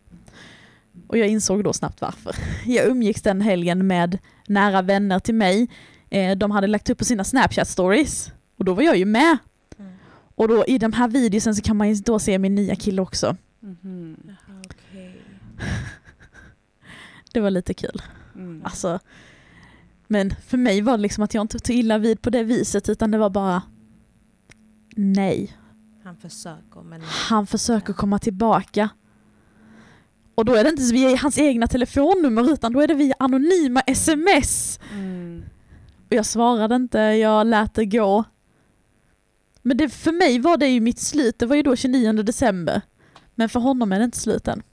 Och 1.08 1.18
jag 1.18 1.28
insåg 1.28 1.64
då 1.64 1.74
snabbt 1.74 2.02
varför. 2.02 2.36
Jag 2.66 2.86
umgicks 2.88 3.22
den 3.22 3.42
helgen 3.42 3.88
med 3.88 4.18
nära 4.48 4.82
vänner 4.82 5.20
till 5.20 5.36
mig. 5.36 5.68
Eh, 6.10 6.38
De 6.38 6.52
hade 6.52 6.68
lagt 6.68 6.90
upp 6.90 6.98
på 6.98 7.06
sina 7.06 7.24
Snapchat 7.24 7.68
stories. 7.68 8.32
Och 8.58 8.66
då 8.66 8.74
var 8.74 8.84
jag 8.84 8.98
ju 8.98 9.06
med. 9.06 9.38
Mm. 9.80 9.94
Och 10.36 10.48
då 10.48 10.66
i 10.66 10.78
de 10.78 10.94
här 10.94 11.08
videosen 11.08 11.56
så 11.56 11.62
kan 11.62 11.78
man 11.78 11.90
ju 11.90 11.96
då 11.96 12.20
se 12.20 12.40
min 12.40 12.56
nya 12.56 12.76
kille 12.76 13.02
också. 13.02 13.36
Mhm. 13.60 14.18
Jaha, 14.28 14.62
okej. 14.66 15.22
Det 17.34 17.40
var 17.40 17.50
lite 17.50 17.74
kul. 17.74 18.02
Mm. 18.36 18.62
Alltså, 18.66 19.00
men 20.08 20.36
för 20.48 20.58
mig 20.58 20.82
var 20.82 20.98
det 20.98 21.02
liksom 21.04 21.24
att 21.24 21.34
jag 21.34 21.42
inte 21.42 21.60
tog 21.60 21.76
illa 21.76 21.98
vid 21.98 22.22
på 22.22 22.30
det 22.30 22.44
viset 22.44 22.90
utan 22.90 23.12
det 23.12 23.18
var 23.18 23.30
bara 23.30 23.62
nej. 24.96 25.58
Han 26.04 26.18
försöker 26.18 26.82
men 26.82 27.02
Han 27.02 27.48
försöker 27.48 27.94
komma 27.94 28.20
tillbaka. 28.20 28.90
Och 30.36 30.46
då 30.46 30.54
är 30.54 30.64
det 30.64 30.70
inte 30.70 30.94
via 30.94 31.18
hans 31.18 31.38
egna 31.38 31.68
telefonnummer 31.68 32.54
utan 32.54 32.74
då 32.74 32.82
är 32.82 32.88
det 32.88 32.94
via 32.94 33.16
anonyma 33.20 33.82
sms. 33.82 34.80
Mm. 34.92 35.44
Och 36.06 36.14
jag 36.14 36.26
svarade 36.26 36.76
inte, 36.76 37.00
jag 37.00 37.48
lät 37.48 37.74
det 37.74 37.86
gå. 37.86 38.24
Men 39.62 39.78
det, 39.78 39.90
för 39.90 40.12
mig 40.12 40.40
var 40.40 40.58
det 40.58 40.68
ju 40.68 40.80
mitt 40.80 41.00
slut, 41.00 41.40
det 41.40 41.46
var 41.46 41.56
ju 41.56 41.62
då 41.64 41.76
29 41.76 42.14
december. 42.14 42.82
Men 43.36 43.50
för 43.50 43.60
honom 43.60 43.92
är 43.92 44.00
det 44.00 44.06
inte 44.06 44.20
slut 44.20 44.48
än. 44.48 44.64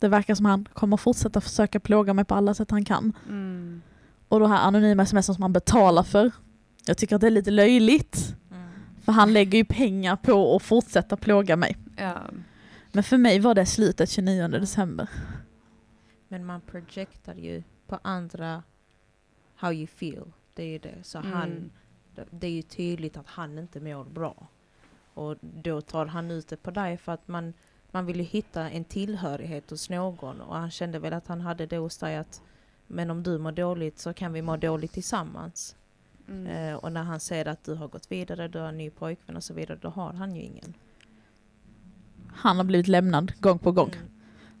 Det 0.00 0.08
verkar 0.08 0.34
som 0.34 0.46
han 0.46 0.68
kommer 0.72 0.96
fortsätta 0.96 1.40
försöka 1.40 1.80
plåga 1.80 2.14
mig 2.14 2.24
på 2.24 2.34
alla 2.34 2.54
sätt 2.54 2.70
han 2.70 2.84
kan. 2.84 3.12
Mm. 3.28 3.82
Och 4.28 4.40
de 4.40 4.50
här 4.50 4.58
anonyma 4.66 5.02
sms 5.02 5.26
som 5.26 5.42
han 5.42 5.52
betalar 5.52 6.02
för. 6.02 6.30
Jag 6.86 6.98
tycker 6.98 7.14
att 7.14 7.20
det 7.20 7.26
är 7.26 7.30
lite 7.30 7.50
löjligt. 7.50 8.34
Mm. 8.50 8.68
För 9.04 9.12
han 9.12 9.32
lägger 9.32 9.58
ju 9.58 9.64
pengar 9.64 10.16
på 10.16 10.56
att 10.56 10.62
fortsätta 10.62 11.16
plåga 11.16 11.56
mig. 11.56 11.76
Ja. 11.96 12.18
Men 12.92 13.04
för 13.04 13.16
mig 13.18 13.40
var 13.40 13.54
det 13.54 13.66
slutet 13.66 14.10
29 14.10 14.48
december. 14.48 15.08
Men 16.28 16.44
man 16.46 16.60
projektar 16.60 17.34
ju 17.34 17.62
på 17.86 17.98
andra 18.02 18.62
how 19.56 19.72
you 19.72 19.86
feel. 19.86 20.32
Det 20.54 20.62
är 20.62 20.66
ju 20.68 20.78
det. 20.78 20.94
Så 21.02 21.18
Mm. 21.18 21.32
han, 21.32 21.70
det 22.30 22.46
är 22.46 22.50
ju 22.50 22.62
tydligt 22.62 23.16
att 23.16 23.26
han 23.26 23.58
inte 23.58 23.80
mår 23.80 24.04
bra. 24.04 24.46
Och 25.14 25.36
då 25.40 25.80
tar 25.80 26.06
han 26.06 26.30
ut 26.30 26.48
det 26.48 26.56
på 26.56 26.70
dig 26.70 26.96
för 26.96 27.12
att 27.12 27.28
man, 27.28 27.52
man 27.90 28.06
vill 28.06 28.16
ju 28.16 28.22
hitta 28.22 28.70
en 28.70 28.84
tillhörighet 28.84 29.70
hos 29.70 29.90
någon. 29.90 30.40
Och 30.40 30.56
han 30.56 30.70
kände 30.70 30.98
väl 30.98 31.12
att 31.12 31.26
han 31.26 31.40
hade 31.40 31.66
det 31.66 31.76
hos 31.78 31.98
dig 31.98 32.16
att 32.16 32.42
men 32.88 33.10
om 33.10 33.22
du 33.22 33.38
mår 33.38 33.52
dåligt 33.52 33.98
så 33.98 34.12
kan 34.12 34.32
vi 34.32 34.42
må 34.42 34.56
dåligt 34.56 34.92
tillsammans. 34.92 35.76
Mm. 36.28 36.46
Eh, 36.46 36.74
och 36.74 36.92
när 36.92 37.02
han 37.02 37.20
ser 37.20 37.48
att 37.48 37.64
du 37.64 37.74
har 37.74 37.88
gått 37.88 38.12
vidare, 38.12 38.48
du 38.48 38.58
har 38.58 38.68
en 38.68 38.78
ny 38.78 38.90
pojkvän 38.90 39.36
och 39.36 39.44
så 39.44 39.54
vidare, 39.54 39.78
då 39.82 39.88
har 39.88 40.12
han 40.12 40.36
ju 40.36 40.42
ingen. 40.42 40.74
Han 42.34 42.56
har 42.56 42.64
blivit 42.64 42.88
lämnad 42.88 43.32
gång 43.40 43.58
på 43.58 43.72
gång. 43.72 43.90
Mm. 43.92 44.08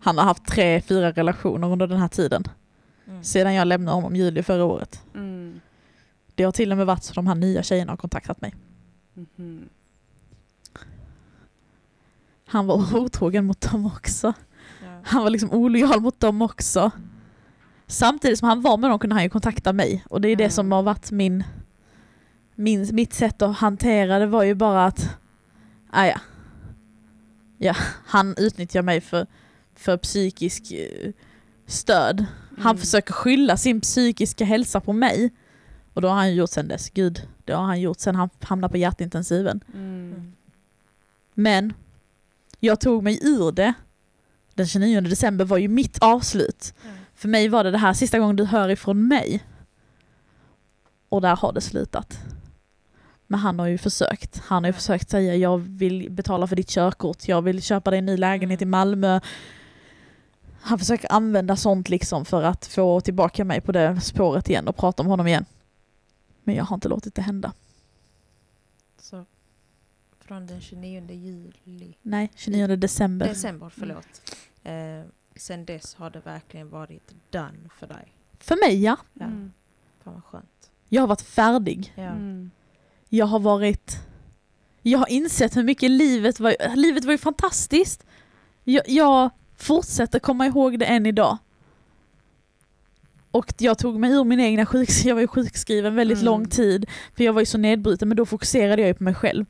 Han 0.00 0.18
har 0.18 0.24
haft 0.24 0.46
tre, 0.46 0.80
fyra 0.80 1.10
relationer 1.10 1.68
under 1.72 1.86
den 1.86 1.98
här 1.98 2.08
tiden. 2.08 2.44
Mm. 3.06 3.24
Sedan 3.24 3.54
jag 3.54 3.66
lämnade 3.68 3.94
honom 3.94 4.16
i 4.16 4.18
juli 4.18 4.42
förra 4.42 4.64
året. 4.64 5.02
Mm. 5.14 5.60
Det 6.34 6.44
har 6.44 6.52
till 6.52 6.72
och 6.72 6.78
med 6.78 6.86
varit 6.86 7.04
så 7.04 7.14
de 7.14 7.26
här 7.26 7.34
nya 7.34 7.62
tjejerna 7.62 7.92
har 7.92 7.96
kontaktat 7.96 8.40
mig. 8.40 8.54
Mhm. 9.14 9.68
Han 12.46 12.66
var 12.66 12.96
otrogen 13.00 13.46
mot 13.46 13.60
dem 13.60 13.86
också. 13.86 14.32
Ja. 14.82 15.00
Han 15.04 15.22
var 15.22 15.30
liksom 15.30 15.50
olojal 15.50 16.00
mot 16.00 16.20
dem 16.20 16.42
också. 16.42 16.90
Samtidigt 17.90 18.38
som 18.38 18.48
han 18.48 18.60
var 18.60 18.76
med 18.76 18.90
dem 18.90 18.98
kunde 18.98 19.14
han 19.16 19.22
ju 19.22 19.30
kontakta 19.30 19.72
mig. 19.72 20.04
Och 20.10 20.20
det 20.20 20.28
är 20.28 20.36
det 20.36 20.44
Mm. 20.44 20.50
som 20.52 20.72
har 20.72 20.82
varit 20.82 21.10
min, 21.10 21.44
min, 22.54 22.88
mitt 22.92 23.12
sätt 23.14 23.42
att 23.42 23.56
hantera 23.56 24.18
det 24.18 24.26
var 24.26 24.42
ju 24.42 24.54
bara 24.54 24.84
att, 24.86 25.08
ah, 25.90 26.06
ja. 26.06 26.20
ja, 27.58 27.74
han 28.06 28.34
utnyttjar 28.38 28.82
mig 28.82 29.00
för, 29.00 29.26
för 29.74 29.96
psykisk 29.96 30.72
eh, 30.72 31.12
stöd. 31.66 32.26
Han 32.58 32.70
Mm. 32.70 32.78
försöker 32.78 33.12
skylla 33.12 33.56
sin 33.56 33.80
psykiska 33.80 34.44
hälsa 34.44 34.80
på 34.80 34.92
mig. 34.92 35.30
Och 35.94 36.02
det 36.02 36.08
har 36.08 36.14
han 36.14 36.34
gjort 36.34 36.50
sen 36.50 36.68
dess. 36.68 36.90
Gud, 36.90 37.28
det 37.44 37.52
har 37.52 37.64
han 37.64 37.80
gjort 37.80 38.00
sen 38.00 38.14
han 38.14 38.28
hamnade 38.40 38.70
på 38.72 38.76
hjärtintensiven. 38.76 39.60
Mm. 39.74 39.84
Mm. 40.12 40.32
Men 41.34 41.72
jag 42.60 42.80
tog 42.80 43.02
mig 43.02 43.18
ur 43.22 43.52
det. 43.52 43.72
Den 44.54 44.66
29 44.66 45.00
december 45.00 45.44
var 45.44 45.58
ju 45.58 45.68
mitt 45.68 45.98
avslut. 45.98 46.74
Ja. 46.82 46.88
För 47.18 47.28
mig 47.28 47.48
var 47.48 47.64
det 47.64 47.70
det 47.70 47.78
här 47.78 47.92
sista 47.92 48.18
gången 48.18 48.36
du 48.36 48.44
hör 48.44 48.68
ifrån 48.68 49.08
mig. 49.08 49.44
Och 51.08 51.20
där 51.20 51.36
har 51.36 51.52
det 51.52 51.60
slutat. 51.60 52.18
Men 53.26 53.40
han 53.40 53.58
har 53.58 53.66
ju 53.66 53.78
försökt. 53.78 54.38
Han 54.38 54.64
har 54.64 54.68
ju 54.68 54.72
försökt 54.72 55.10
säga 55.10 55.34
jag 55.36 55.58
vill 55.58 56.10
betala 56.10 56.46
för 56.46 56.56
ditt 56.56 56.68
körkort, 56.68 57.28
jag 57.28 57.42
vill 57.42 57.62
köpa 57.62 57.90
dig 57.90 57.98
en 57.98 58.06
ny 58.06 58.16
lägenhet 58.16 58.60
i 58.62 58.64
Mm. 58.64 58.70
Malmö. 58.70 59.20
Han 60.60 60.78
försöker 60.78 61.12
använda 61.12 61.56
sånt 61.56 61.88
liksom 61.88 62.24
för 62.24 62.42
att 62.42 62.66
få 62.66 63.00
tillbaka 63.00 63.44
mig 63.44 63.60
på 63.60 63.72
det 63.72 64.00
spåret 64.00 64.48
igen 64.48 64.68
och 64.68 64.76
prata 64.76 65.02
om 65.02 65.06
honom 65.08 65.26
igen. 65.26 65.44
Men 66.44 66.54
jag 66.54 66.64
har 66.64 66.74
inte 66.76 66.88
låtit 66.88 67.14
det 67.14 67.22
hända. 67.22 67.52
Så 69.00 69.24
från 70.20 70.46
den 70.46 70.60
29 70.60 71.06
juli, 71.10 71.94
Nej, 72.02 72.30
29 72.34 72.76
december. 72.76 73.28
december, 73.28 73.68
förlåt. 73.68 74.34
Eh, 74.64 74.72
sen 75.38 75.64
dess 75.64 75.94
har 75.94 76.10
det 76.10 76.20
verkligen 76.20 76.70
varit 76.70 77.14
done 77.30 77.68
för 77.78 77.86
dig. 77.86 78.12
För 78.40 78.56
mig 78.68 78.82
ja. 78.82 78.96
Ja. 79.14 79.24
Mm. 79.24 79.52
Fan 80.04 80.14
vad 80.14 80.24
skönt. 80.24 80.70
Jag 80.88 81.02
har 81.02 81.06
varit 81.06 81.20
färdig. 81.22 81.92
Ja. 81.96 82.02
Mm. 82.02 82.50
Jag 83.08 83.26
har 83.26 83.38
varit... 83.40 83.96
Jag 84.82 84.98
har 84.98 85.08
insett 85.10 85.56
hur 85.56 85.62
mycket 85.64 85.90
livet 85.90 86.40
var... 86.40 86.76
Livet 86.76 87.04
var 87.04 87.12
ju 87.12 87.18
fantastiskt. 87.18 88.06
Jag, 88.64 88.82
jag 88.88 89.30
fortsätter 89.56 90.18
komma 90.18 90.46
ihåg 90.46 90.78
det 90.78 90.86
än 90.86 91.06
idag. 91.06 91.38
Och 93.30 93.54
jag 93.58 93.78
tog 93.78 93.98
mig 94.00 94.10
ur 94.12 94.24
min 94.24 94.40
egna 94.40 94.66
sjuks... 94.66 95.04
Jag 95.04 95.14
var 95.14 95.20
ju 95.22 95.28
sjukskriven 95.28 95.94
väldigt 95.94 96.18
Mm. 96.18 96.24
lång 96.26 96.48
tid. 96.48 96.86
För 97.16 97.24
jag 97.24 97.32
var 97.32 97.40
ju 97.42 97.46
så 97.46 97.58
nedbruten, 97.58 98.08
men 98.08 98.16
då 98.16 98.26
fokuserade 98.26 98.82
jag 98.82 98.88
ju 98.88 98.94
på 98.94 99.04
mig 99.04 99.14
själv. 99.14 99.44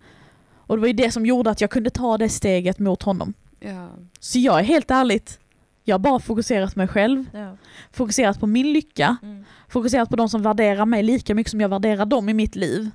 Och 0.56 0.76
det 0.76 0.80
var 0.80 0.86
ju 0.86 0.92
det 0.92 1.10
som 1.12 1.26
gjorde 1.26 1.50
att 1.50 1.60
jag 1.60 1.70
kunde 1.70 1.90
ta 1.90 2.18
det 2.18 2.28
steget 2.28 2.78
mot 2.78 3.02
honom. 3.02 3.34
Ja. 3.60 3.88
Så 4.20 4.38
jag 4.38 4.58
är 4.58 4.64
helt 4.64 4.90
ärligt, 4.90 5.40
jag 5.88 5.94
har 5.94 5.98
bara 5.98 6.20
fokuserat 6.20 6.74
på 6.74 6.78
mig 6.78 6.88
själv, 6.88 7.24
Ja. 7.32 7.56
fokuserat 7.92 8.40
på 8.40 8.46
min 8.46 8.72
lycka, 8.72 9.16
Mm. 9.22 9.44
fokuserat 9.68 10.08
på 10.08 10.16
de 10.16 10.28
som 10.28 10.42
värderar 10.42 10.86
mig 10.86 11.02
lika 11.02 11.34
mycket 11.34 11.50
som 11.50 11.60
jag 11.60 11.68
värderar 11.68 12.06
dem 12.06 12.28
i 12.28 12.34
mitt 12.34 12.56
liv. 12.56 12.90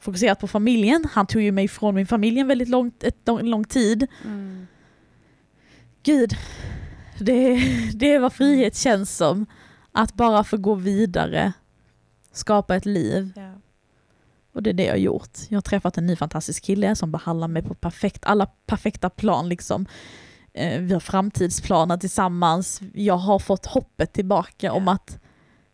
Fokuserat 0.00 0.40
på 0.40 0.46
familjen, 0.48 1.04
han 1.12 1.26
tog 1.26 1.42
ju 1.42 1.52
mig 1.52 1.64
ifrån 1.64 1.94
min 1.94 2.06
familj 2.06 2.40
en 2.40 2.46
väldigt 2.46 2.68
lång, 2.68 2.92
ett, 3.00 3.16
lång, 3.26 3.42
lång 3.42 3.64
tid. 3.64 4.06
Mm. 4.24 4.66
Gud, 6.02 6.32
det, 7.18 7.60
det 7.94 8.12
är 8.14 8.18
vad 8.18 8.32
frihet 8.32 8.76
känns 8.76 9.16
som. 9.16 9.46
Att 9.92 10.14
bara 10.14 10.44
få 10.44 10.56
gå 10.56 10.74
vidare, 10.74 11.52
skapa 12.32 12.76
ett 12.76 12.86
liv. 12.86 13.32
Ja. 13.36 13.52
Och 14.52 14.62
det 14.62 14.70
är 14.70 14.74
det 14.74 14.84
jag 14.84 14.92
har 14.92 14.98
gjort. 14.98 15.38
Jag 15.48 15.56
har 15.56 15.62
träffat 15.62 15.98
en 15.98 16.06
ny 16.06 16.16
fantastisk 16.16 16.64
kille 16.64 16.96
som 16.96 17.12
behandlar 17.12 17.48
mig 17.48 17.62
på 17.62 17.74
perfekt, 17.74 18.24
alla 18.24 18.46
perfekta 18.46 19.10
plan. 19.10 19.48
Liksom. 19.48 19.86
Eh, 20.58 20.80
vi 20.80 20.92
har 20.92 21.00
framtidsplaner 21.00 21.96
tillsammans. 21.96 22.80
Jag 22.94 23.16
har 23.16 23.38
fått 23.38 23.66
hoppet 23.66 24.12
tillbaka 24.12 24.72
om 24.72 24.84
Ja. 24.86 24.92
att 24.92 25.20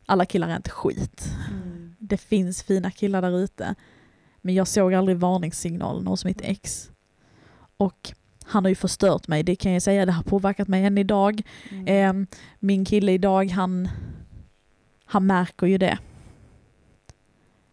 alla 0.06 0.24
killar 0.26 0.48
är 0.48 0.56
inte 0.56 0.70
skit. 0.70 1.28
Mm. 1.50 1.94
Det 1.98 2.16
finns 2.16 2.62
fina 2.62 2.90
killar 2.90 3.22
där 3.22 3.38
ute. 3.38 3.74
Men 4.40 4.54
jag 4.54 4.68
såg 4.68 4.94
aldrig 4.94 5.16
varningssignalen 5.18 6.06
hos 6.06 6.24
mitt 6.24 6.40
ex. 6.40 6.90
Och 7.76 8.12
han 8.44 8.64
har 8.64 8.68
ju 8.68 8.74
förstört 8.74 9.28
mig, 9.28 9.42
det 9.42 9.56
kan 9.56 9.72
jag 9.72 9.82
säga. 9.82 10.06
Det 10.06 10.12
har 10.12 10.22
påverkat 10.22 10.68
mig 10.68 10.84
än 10.84 10.98
idag. 10.98 11.42
Mm. 11.70 11.86
Eh, 12.22 12.28
min 12.58 12.84
kille 12.84 13.12
idag, 13.12 13.50
han, 13.50 13.88
han 15.04 15.26
märker 15.26 15.66
ju 15.66 15.78
det. 15.78 15.98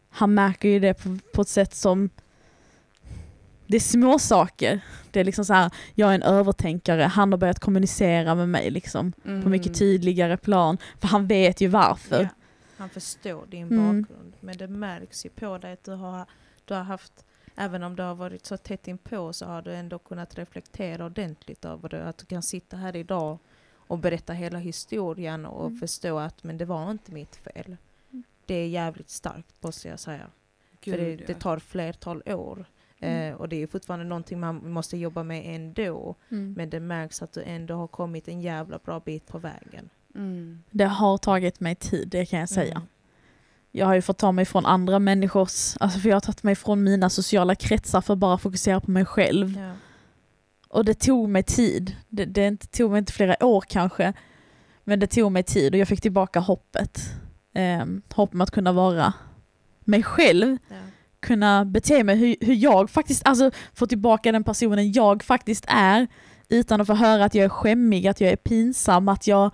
Han 0.09 0.33
märker 0.33 0.69
ju 0.69 0.79
det 0.79 0.93
på, 0.93 1.17
på 1.33 1.41
ett 1.41 1.47
sätt 1.49 1.75
som... 1.75 2.09
Det 3.71 3.77
är 3.77 3.81
små 3.81 4.19
saker. 4.19 4.81
Det 5.11 5.19
är 5.19 5.23
liksom 5.23 5.45
så 5.45 5.53
här, 5.53 5.71
jag 5.95 6.09
är 6.11 6.15
en 6.15 6.21
övertänkare, 6.23 7.01
han 7.03 7.31
har 7.31 7.37
börjat 7.37 7.59
kommunicera 7.59 8.35
med 8.35 8.49
mig 8.49 8.71
liksom 8.71 9.11
på 9.11 9.49
mycket 9.49 9.67
Mm. 9.67 9.73
tydligare 9.79 10.37
plan. 10.37 10.77
För 10.99 11.07
han 11.07 11.27
vet 11.27 11.61
ju 11.61 11.67
varför. 11.67 12.21
Ja. 12.21 12.27
Han 12.77 12.89
förstår 12.89 13.45
din 13.49 13.67
Mm. 13.71 14.01
bakgrund. 14.01 14.33
Men 14.39 14.57
det 14.57 14.67
märks 14.67 15.25
ju 15.25 15.29
på 15.29 15.57
dig 15.57 15.73
att 15.73 15.83
du 15.83 15.91
har, 15.91 16.25
du 16.65 16.73
har 16.73 16.83
haft, 16.83 17.25
även 17.55 17.83
om 17.83 17.95
du 17.95 18.03
har 18.03 18.15
varit 18.15 18.45
så 18.45 18.57
tätt 18.57 18.87
inpå 18.87 19.33
så 19.33 19.45
har 19.45 19.61
du 19.61 19.73
ändå 19.75 19.99
kunnat 19.99 20.37
reflektera 20.37 21.05
ordentligt 21.05 21.65
över 21.65 21.89
det. 21.89 22.03
Att 22.03 22.17
du 22.17 22.25
kan 22.25 22.43
sitta 22.43 22.77
här 22.77 22.95
idag 22.95 23.37
och 23.73 23.97
berätta 23.99 24.33
hela 24.33 24.59
historien 24.59 25.45
och 25.45 25.65
Mm. 25.67 25.79
förstå 25.79 26.17
att 26.19 26.43
men 26.43 26.57
det 26.57 26.65
var 26.65 26.91
inte 26.91 27.11
mitt 27.11 27.35
fel. 27.35 27.77
Det 28.45 28.53
är 28.55 28.67
jävligt 28.67 29.09
starkt 29.09 29.63
måste 29.63 29.87
jag 29.87 29.99
säga. 29.99 30.27
Gud, 30.83 30.95
För 30.95 31.01
det, 31.01 31.11
ja. 31.11 31.23
det 31.27 31.33
tar 31.33 31.59
flertal 31.59 32.21
år. 32.25 32.65
Mm. 33.01 33.33
Eh, 33.33 33.39
och 33.39 33.49
det 33.49 33.63
är 33.63 33.67
fortfarande 33.67 34.05
någonting 34.05 34.39
man 34.39 34.71
måste 34.71 34.97
jobba 34.97 35.23
med 35.23 35.55
ändå. 35.55 36.15
Mm. 36.31 36.53
Men 36.53 36.69
det 36.69 36.79
märks 36.79 37.21
att 37.21 37.33
du 37.33 37.43
ändå 37.43 37.75
har 37.75 37.87
kommit 37.87 38.27
en 38.27 38.41
jävla 38.41 38.79
bra 38.85 38.99
bit 38.99 39.27
på 39.27 39.37
vägen. 39.37 39.89
Mm. 40.15 40.63
Det 40.71 40.85
har 40.85 41.17
tagit 41.17 41.59
mig 41.59 41.75
tid, 41.75 42.07
det 42.07 42.25
kan 42.25 42.39
jag 42.39 42.49
säga. 42.49 42.75
Mm. 42.75 42.87
Jag 43.71 43.85
har 43.85 43.93
ju 43.93 44.01
fått 44.01 44.17
ta 44.17 44.31
mig 44.31 44.45
från 44.45 44.65
andra 44.65 44.99
människors, 44.99 45.77
alltså 45.79 45.99
för 45.99 46.09
jag 46.09 46.15
har 46.15 46.21
tagit 46.21 46.43
mig 46.43 46.55
från 46.55 46.83
mina 46.83 47.09
sociala 47.09 47.55
kretsar 47.55 48.01
för 48.01 48.13
att 48.13 48.19
bara 48.19 48.37
fokusera 48.37 48.79
på 48.79 48.91
mig 48.91 49.05
själv. 49.05 49.57
Ja. 49.57 49.73
Och 50.67 50.85
det 50.85 50.93
tog 50.93 51.29
mig 51.29 51.43
tid. 51.43 51.95
Det, 52.09 52.25
det 52.25 52.47
inte, 52.47 52.67
tog 52.67 52.91
mig 52.91 52.99
inte 52.99 53.13
flera 53.13 53.45
år 53.45 53.63
kanske. 53.67 54.13
Men 54.83 54.99
det 54.99 55.07
tog 55.07 55.31
mig 55.31 55.43
tid 55.43 55.73
och 55.73 55.79
jag 55.79 55.87
fick 55.87 56.01
tillbaka 56.01 56.39
hoppet. 56.39 56.99
Um, 57.55 58.01
hopp 58.13 58.33
om 58.33 58.41
att 58.41 58.51
kunna 58.51 58.71
vara 58.71 59.13
mig 59.79 60.03
själv. 60.03 60.57
Ja. 60.67 60.75
Kunna 61.21 61.65
bete 61.65 62.03
mig 62.03 62.15
hur, 62.15 62.35
hur 62.41 62.53
jag 62.53 62.89
faktiskt, 62.89 63.21
alltså 63.25 63.51
få 63.73 63.87
tillbaka 63.87 64.31
den 64.31 64.43
personen 64.43 64.91
jag 64.91 65.23
faktiskt 65.23 65.65
är. 65.67 66.07
Utan 66.49 66.81
att 66.81 66.87
få 66.87 66.93
höra 66.93 67.25
att 67.25 67.35
jag 67.35 67.45
är 67.45 67.49
skämmig, 67.49 68.07
att 68.07 68.21
jag 68.21 68.31
är 68.31 68.35
pinsam, 68.35 69.07
att 69.09 69.27
jag, 69.27 69.51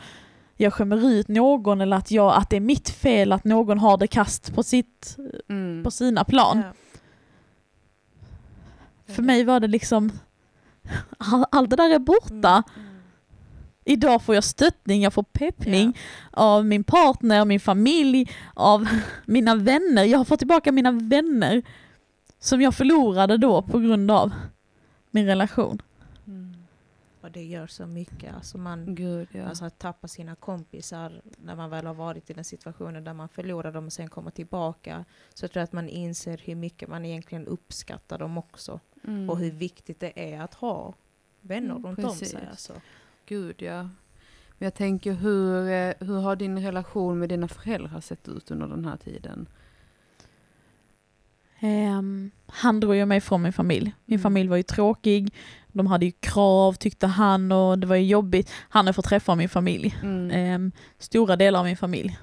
jag 0.55 0.73
skämmer 0.73 1.09
ut 1.09 1.27
någon 1.27 1.81
eller 1.81 1.97
att, 1.97 2.11
jag, 2.11 2.35
att 2.35 2.49
det 2.49 2.55
är 2.55 2.59
mitt 2.61 2.89
fel 2.89 3.31
att 3.31 3.43
någon 3.43 3.79
har 3.79 3.97
det 3.97 4.07
kast 4.07 4.55
på, 4.55 4.63
sitt, 4.63 5.17
Mm. 5.49 5.83
på 5.83 5.91
sina 5.91 6.23
plan. 6.23 6.57
Ja. 6.65 6.73
För 9.13 9.23
mig 9.23 9.43
var 9.43 9.59
det 9.59 9.67
liksom, 9.67 10.11
all, 11.17 11.45
allt 11.51 11.69
det 11.69 11.75
där 11.75 11.89
är 11.89 11.99
borta. 11.99 12.63
Mm. 12.75 12.86
Idag 13.87 14.21
får 14.21 14.35
jag 14.35 14.43
stöttning, 14.43 15.01
jag 15.01 15.13
får 15.13 15.23
peppning 15.23 15.97
av 16.31 16.65
min 16.65 16.83
partner, 16.83 17.45
min 17.45 17.59
familj, 17.59 18.31
av 18.53 18.87
mina 19.25 19.55
vänner. 19.55 20.03
Jag 20.03 20.17
har 20.17 20.25
fått 20.25 20.39
tillbaka 20.39 20.71
mina 20.71 20.91
vänner 20.91 21.63
som 22.39 22.61
jag 22.61 22.75
förlorade 22.75 23.37
då 23.37 23.61
på 23.61 23.79
grund 23.79 24.11
av 24.11 24.31
min 25.11 25.25
relation. 25.25 25.81
Mm. 26.27 26.53
tappa 27.21 27.31
det 27.31 27.43
gör 27.43 27.67
så 27.67 27.85
mycket. 27.85 28.35
Alltså 28.35 28.57
man, 28.57 28.95
Gud 28.95 29.27
ja. 29.31 29.45
Alltså 29.45 29.65
att 29.65 29.79
tappa 29.79 30.07
sina 30.07 30.35
kompisar 30.35 31.21
när 31.37 31.55
man 31.55 31.69
väl 31.69 31.85
har 31.85 31.93
varit 31.93 32.29
i 32.29 32.33
den 32.33 32.43
situationen 32.43 33.03
där 33.03 33.13
man 33.13 33.29
förlorar 33.29 33.71
dem 33.71 33.85
och 33.85 33.93
sen 33.93 34.09
kommer 34.09 34.31
tillbaka. 34.31 35.05
Så 35.33 35.43
jag 35.43 35.51
tror 35.51 35.63
att 35.63 35.73
man 35.73 35.89
inser 35.89 36.41
hur 36.43 36.55
mycket 36.55 36.89
man 36.89 37.05
egentligen 37.05 37.47
uppskattar 37.47 38.17
dem 38.17 38.37
också. 38.37 38.79
Mm. 39.03 39.29
Och 39.29 39.37
hur 39.37 39.51
viktigt 39.51 39.99
det 39.99 40.33
är 40.33 40.41
att 40.41 40.53
ha 40.53 40.93
vänner 41.41 41.71
Mm, 41.75 41.85
runt 41.85 41.99
om 41.99 42.05
precis. 42.05 42.31
sig. 42.31 42.47
Alltså. 42.49 42.73
Gud 43.27 43.61
ja. 43.61 43.81
Men 44.59 44.65
jag 44.65 44.73
tänker 44.73 45.13
hur, 45.13 45.69
eh, 45.69 45.93
hur 45.99 46.19
har 46.21 46.35
din 46.35 46.59
relation 46.61 47.19
med 47.19 47.29
dina 47.29 47.47
föräldrar 47.47 48.01
sett 48.01 48.27
ut 48.27 48.51
under 48.51 48.67
den 48.67 48.85
här 48.85 48.97
tiden? 48.97 49.49
Ehm, 51.59 52.31
han 52.47 52.79
drog 52.79 52.95
ju 52.95 53.05
mig 53.05 53.21
från 53.21 53.41
min 53.41 53.53
familj. 53.53 53.93
Min 54.05 54.15
Mm. 54.19 54.23
familj 54.23 54.49
var 54.49 54.57
ju 54.57 54.63
tråkig, 54.63 55.33
de 55.67 55.87
hade 55.87 56.05
ju 56.05 56.11
krav 56.11 56.73
tyckte 56.73 57.07
han 57.07 57.51
och 57.51 57.79
det 57.79 57.87
var 57.87 57.95
ju 57.95 58.05
jobbigt. 58.07 58.51
Han 58.69 58.85
har 58.85 58.93
fått 58.93 59.05
träffa 59.05 59.35
min 59.35 59.49
familj, 59.49 59.95
Mm. 60.03 60.31
Ehm, 60.31 60.71
stora 60.97 61.35
delar 61.35 61.59
av 61.59 61.65
min 61.65 61.77
familj. 61.77 62.17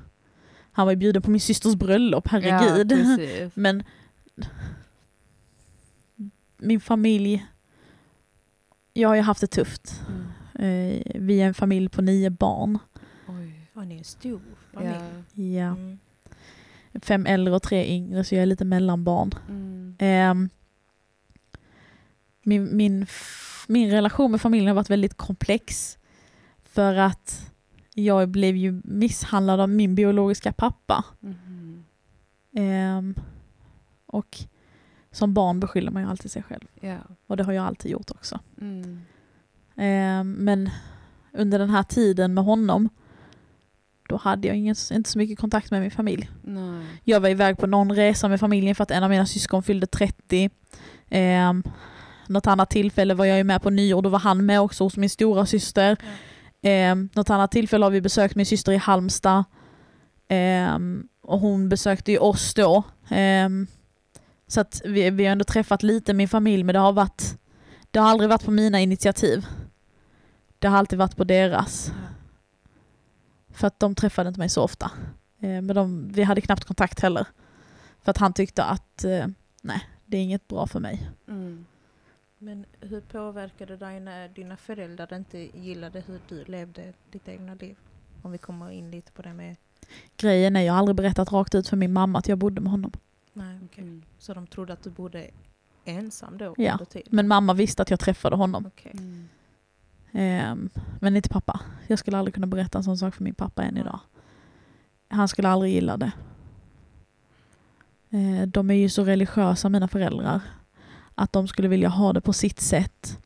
Han 0.72 0.86
var 0.86 0.92
ju 0.92 0.96
bjuden 0.96 1.22
på 1.22 1.30
min 1.30 1.40
systers 1.40 1.74
bröllop, 1.74 2.28
herregud. 2.28 2.92
Ja. 2.92 3.50
Men 3.54 3.82
min 6.58 6.80
familj, 6.80 7.46
jag 8.92 9.08
har 9.08 9.16
ju 9.16 9.22
haft 9.22 9.40
det 9.40 9.46
tufft. 9.46 10.00
Mm. 10.08 10.24
Eh, 10.58 11.02
vi 11.14 11.40
är 11.40 11.46
en 11.46 11.54
familj 11.54 11.88
på 11.88 12.02
nio 12.02 12.30
barn. 12.30 12.78
Oj. 13.28 13.68
Ja, 13.74 13.84
ni 13.84 13.94
är 13.94 13.98
en 13.98 14.04
stor 14.04 14.40
familj. 14.72 14.94
Ja. 15.34 15.42
Ja. 15.42 15.66
Mm. 15.66 15.98
Fem 17.02 17.26
äldre 17.26 17.54
och 17.54 17.62
tre 17.62 17.86
yngre, 17.96 18.24
så 18.24 18.34
jag 18.34 18.42
är 18.42 18.46
lite 18.46 18.64
mellanbarn. 18.64 19.30
Mm. 19.48 19.96
Ehm, 19.98 20.50
min, 22.42 22.76
min, 22.76 23.06
min 23.68 23.90
relation 23.90 24.30
med 24.30 24.40
familjen 24.40 24.68
har 24.68 24.74
varit 24.74 24.90
väldigt 24.90 25.14
komplex. 25.14 25.98
För 26.62 26.94
att 26.94 27.52
jag 27.94 28.28
blev 28.28 28.56
ju 28.56 28.80
misshandlad 28.84 29.60
av 29.60 29.68
min 29.68 29.94
biologiska 29.94 30.52
pappa. 30.52 31.04
Mhm. 31.20 31.84
Ehm, 32.56 33.14
och 34.06 34.38
som 35.10 35.34
barn 35.34 35.60
beskyller 35.60 35.90
man 35.90 36.02
ju 36.02 36.08
alltid 36.08 36.30
sig 36.30 36.42
själv. 36.42 36.66
Ja. 36.80 36.98
Och 37.26 37.36
det 37.36 37.44
har 37.44 37.52
jag 37.52 37.66
alltid 37.66 37.90
gjort 37.90 38.10
också. 38.10 38.40
Mm. 38.60 39.00
Ehm, 39.76 40.32
men 40.32 40.70
under 41.32 41.58
den 41.58 41.70
här 41.70 41.82
tiden 41.82 42.34
med 42.34 42.44
honom, 42.44 42.88
då 44.08 44.16
hade 44.16 44.48
jag 44.48 44.56
ingen, 44.56 44.74
inte 44.92 45.10
så 45.10 45.18
mycket 45.18 45.38
kontakt 45.38 45.70
med 45.70 45.80
min 45.80 45.90
familj. 45.90 46.30
Nej. 46.42 46.86
Jag 47.04 47.20
var 47.20 47.28
iväg 47.28 47.58
på 47.58 47.66
någon 47.66 47.92
resa 47.92 48.28
med 48.28 48.40
familjen 48.40 48.74
för 48.74 48.82
att 48.82 48.90
en 48.90 49.02
av 49.02 49.10
mina 49.10 49.26
syskon 49.26 49.62
fyllde 49.62 49.86
30. 49.86 50.50
Eh, 51.08 51.52
något 52.26 52.46
annat 52.46 52.70
tillfälle 52.70 53.14
var 53.14 53.24
jag 53.24 53.38
ju 53.38 53.44
med 53.44 53.62
på 53.62 53.70
nyår, 53.70 54.02
då 54.02 54.08
var 54.08 54.18
han 54.18 54.46
med 54.46 54.60
också 54.60 54.84
hos 54.84 54.96
min 54.96 55.10
stora 55.10 55.46
syster. 55.46 55.96
Eh, 56.62 56.94
något 56.94 57.30
annat 57.30 57.50
tillfälle 57.50 57.84
har 57.84 57.90
vi 57.90 58.00
besökt 58.00 58.34
min 58.34 58.46
syster 58.46 58.72
i 58.72 58.76
Halmstad. 58.76 59.44
Eh, 60.28 60.78
och 61.22 61.40
hon 61.40 61.68
besökte 61.68 62.12
ju 62.12 62.18
oss 62.18 62.54
då. 62.54 62.82
Eh, 63.08 63.48
så 64.46 64.60
att 64.60 64.82
vi, 64.84 65.10
vi 65.10 65.24
har 65.24 65.32
ändå 65.32 65.44
träffat 65.44 65.82
lite 65.82 66.14
min 66.14 66.28
familj, 66.28 66.62
men 66.62 66.72
det 66.72 66.78
har 66.78 66.92
varit 66.92 67.38
det 67.90 68.00
har 68.00 68.10
aldrig 68.10 68.30
varit 68.30 68.44
på 68.44 68.50
mina 68.50 68.80
initiativ. 68.80 69.46
Det 70.64 70.68
har 70.68 70.78
alltid 70.78 70.98
varit 70.98 71.16
på 71.16 71.24
deras. 71.24 71.92
För 73.50 73.66
att 73.66 73.80
de 73.80 73.94
träffade 73.94 74.28
inte 74.28 74.40
mig 74.40 74.48
så 74.48 74.62
ofta. 74.62 74.90
Eh, 75.40 75.62
Men 75.62 75.66
de, 75.66 76.08
vi 76.12 76.22
hade 76.22 76.40
knappt 76.40 76.64
kontakt 76.64 77.00
heller. 77.00 77.26
För 78.02 78.10
att 78.10 78.18
han 78.18 78.32
tyckte 78.32 78.64
att 78.64 79.04
eh, 79.04 79.26
nej, 79.62 79.88
det 80.06 80.16
är 80.16 80.22
inget 80.22 80.48
bra 80.48 80.66
för 80.66 80.80
mig. 80.80 81.10
Mm. 81.28 81.66
Men 82.38 82.64
hur 82.80 83.00
påverkade 83.00 83.76
dig 83.76 84.00
när 84.00 84.28
dina 84.28 84.56
föräldrar 84.56 85.16
inte 85.16 85.38
gillade 85.58 86.00
hur 86.00 86.20
du 86.28 86.44
levde 86.44 86.92
ditt 87.10 87.28
egna 87.28 87.54
liv? 87.54 87.76
Om 88.22 88.32
vi 88.32 88.38
kommer 88.38 88.70
in 88.70 88.90
lite 88.90 89.12
på 89.12 89.22
det 89.22 89.32
med... 89.32 89.56
Grejen 90.16 90.56
är, 90.56 90.60
jag 90.60 90.72
har 90.72 90.78
aldrig 90.78 90.96
berättat 90.96 91.32
rakt 91.32 91.54
ut 91.54 91.68
för 91.68 91.76
min 91.76 91.92
mamma 91.92 92.18
att 92.18 92.28
jag 92.28 92.38
bodde 92.38 92.60
med 92.60 92.70
honom. 92.70 92.92
Nej, 93.32 93.58
okej. 93.64 93.84
Mm. 93.84 94.02
Så 94.18 94.34
de 94.34 94.46
trodde 94.46 94.72
att 94.72 94.82
du 94.82 94.90
bodde 94.90 95.30
ensam 95.84 96.38
då 96.38 96.54
Ja, 96.58 96.72
under 96.72 96.84
tiden? 96.84 97.08
Men 97.10 97.28
mamma 97.28 97.54
visste 97.54 97.82
att 97.82 97.90
jag 97.90 98.00
träffade 98.00 98.36
honom. 98.36 98.66
Okej. 98.66 98.92
Mm. 98.94 99.28
Ehm, 100.14 100.70
men 101.00 101.16
inte 101.16 101.28
pappa. 101.28 101.60
Jag 101.86 101.98
skulle 101.98 102.18
aldrig 102.18 102.34
kunna 102.34 102.46
berätta 102.46 102.78
en 102.78 102.84
sån 102.84 102.98
sak 102.98 103.14
för 103.14 103.24
min 103.24 103.34
pappa 103.34 103.62
än 103.62 103.76
idag. 103.76 104.00
Han 105.08 105.28
skulle 105.28 105.48
aldrig 105.48 105.72
gilla 105.72 105.96
det. 105.96 106.12
Eh, 108.10 108.46
de 108.46 108.70
är 108.70 108.74
ju 108.74 108.88
så 108.88 109.04
religiösa 109.04 109.68
mina 109.68 109.88
föräldrar. 109.88 110.40
Att 111.14 111.32
de 111.32 111.48
skulle 111.48 111.68
vilja 111.68 111.88
ha 111.88 112.12
det 112.12 112.20
på 112.20 112.32
sitt 112.32 112.60
sätt. 112.60 113.18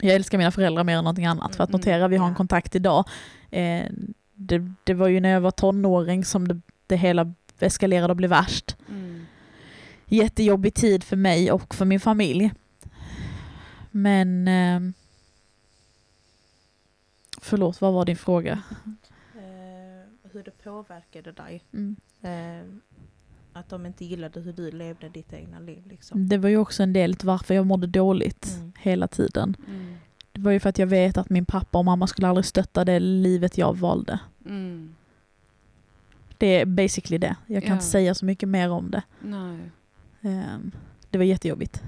Jag 0.00 0.14
älskar 0.14 0.38
mina 0.38 0.50
föräldrar 0.50 0.84
mer 0.84 0.96
än 0.96 1.04
någonting 1.04 1.26
annat. 1.26 1.56
För 1.56 1.64
att 1.64 1.70
Mm, 1.70 1.78
notera, 1.78 2.08
vi 2.08 2.16
har 2.16 2.28
en 2.28 2.34
kontakt 2.34 2.74
idag. 2.74 3.04
Eh, 3.50 3.84
det, 4.34 4.72
det 4.84 4.94
var 4.94 5.08
ju 5.08 5.20
när 5.20 5.28
jag 5.28 5.40
var 5.40 5.50
tonåring 5.50 6.24
som 6.24 6.48
det, 6.48 6.60
det 6.86 6.96
hela 6.96 7.34
eskalerade 7.58 8.12
och 8.12 8.16
blev 8.16 8.30
värst. 8.30 8.76
Mm. 8.88 9.26
Jättejobbig 10.06 10.74
tid 10.74 11.04
för 11.04 11.16
mig 11.16 11.52
och 11.52 11.74
för 11.74 11.84
min 11.84 12.00
familj. 12.00 12.52
Men... 13.90 14.48
förlåt, 17.40 17.80
vad 17.80 17.92
var 17.92 18.04
din 18.04 18.16
fråga? 18.16 18.62
Eh, 19.34 20.30
hur 20.32 20.42
det 20.42 20.62
påverkade 20.64 21.32
dig? 21.32 21.64
Mm. 21.72 21.96
Eh, 22.22 22.74
att 23.52 23.68
de 23.68 23.86
inte 23.86 24.04
gillade 24.04 24.40
hur 24.40 24.52
du 24.52 24.70
levde 24.70 25.08
ditt 25.08 25.32
egna 25.32 25.58
liv 25.58 25.86
liksom? 25.86 26.28
Det 26.28 26.38
var 26.38 26.48
ju 26.48 26.56
också 26.56 26.82
en 26.82 26.92
del 26.92 27.14
till 27.14 27.26
varför 27.26 27.54
jag 27.54 27.66
mådde 27.66 27.86
dåligt 27.86 28.54
Mm. 28.56 28.72
hela 28.78 29.08
tiden. 29.08 29.56
Mm. 29.68 29.94
Det 30.32 30.40
var 30.40 30.52
ju 30.52 30.60
för 30.60 30.68
att 30.68 30.78
jag 30.78 30.86
vet 30.86 31.18
att 31.18 31.30
min 31.30 31.44
pappa 31.46 31.78
och 31.78 31.84
mamma 31.84 32.06
skulle 32.06 32.28
aldrig 32.28 32.44
stötta 32.44 32.84
det 32.84 33.00
livet 33.00 33.58
jag 33.58 33.76
valde. 33.78 34.18
Mm. 34.46 34.94
Det 36.38 36.46
är 36.60 36.66
basically 36.66 37.18
det. 37.18 37.36
Jag 37.46 37.62
kan 37.62 37.68
Ja. 37.68 37.74
inte 37.74 37.86
säga 37.86 38.14
så 38.14 38.24
mycket 38.24 38.48
mer 38.48 38.70
om 38.70 38.90
det. 38.90 39.02
Nej. 39.20 39.70
Ehm, 40.20 40.70
det 41.10 41.18
var 41.18 41.24
jättejobbigt. 41.24 41.82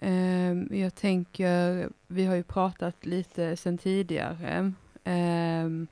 Ehm, 0.00 0.68
jag 0.70 0.94
tänker, 0.94 1.88
vi 2.06 2.24
har 2.24 2.34
ju 2.34 2.42
pratat 2.42 3.06
lite 3.06 3.56
sen 3.56 3.78
tidigare. 3.78 4.72
Ehm, 5.04 5.86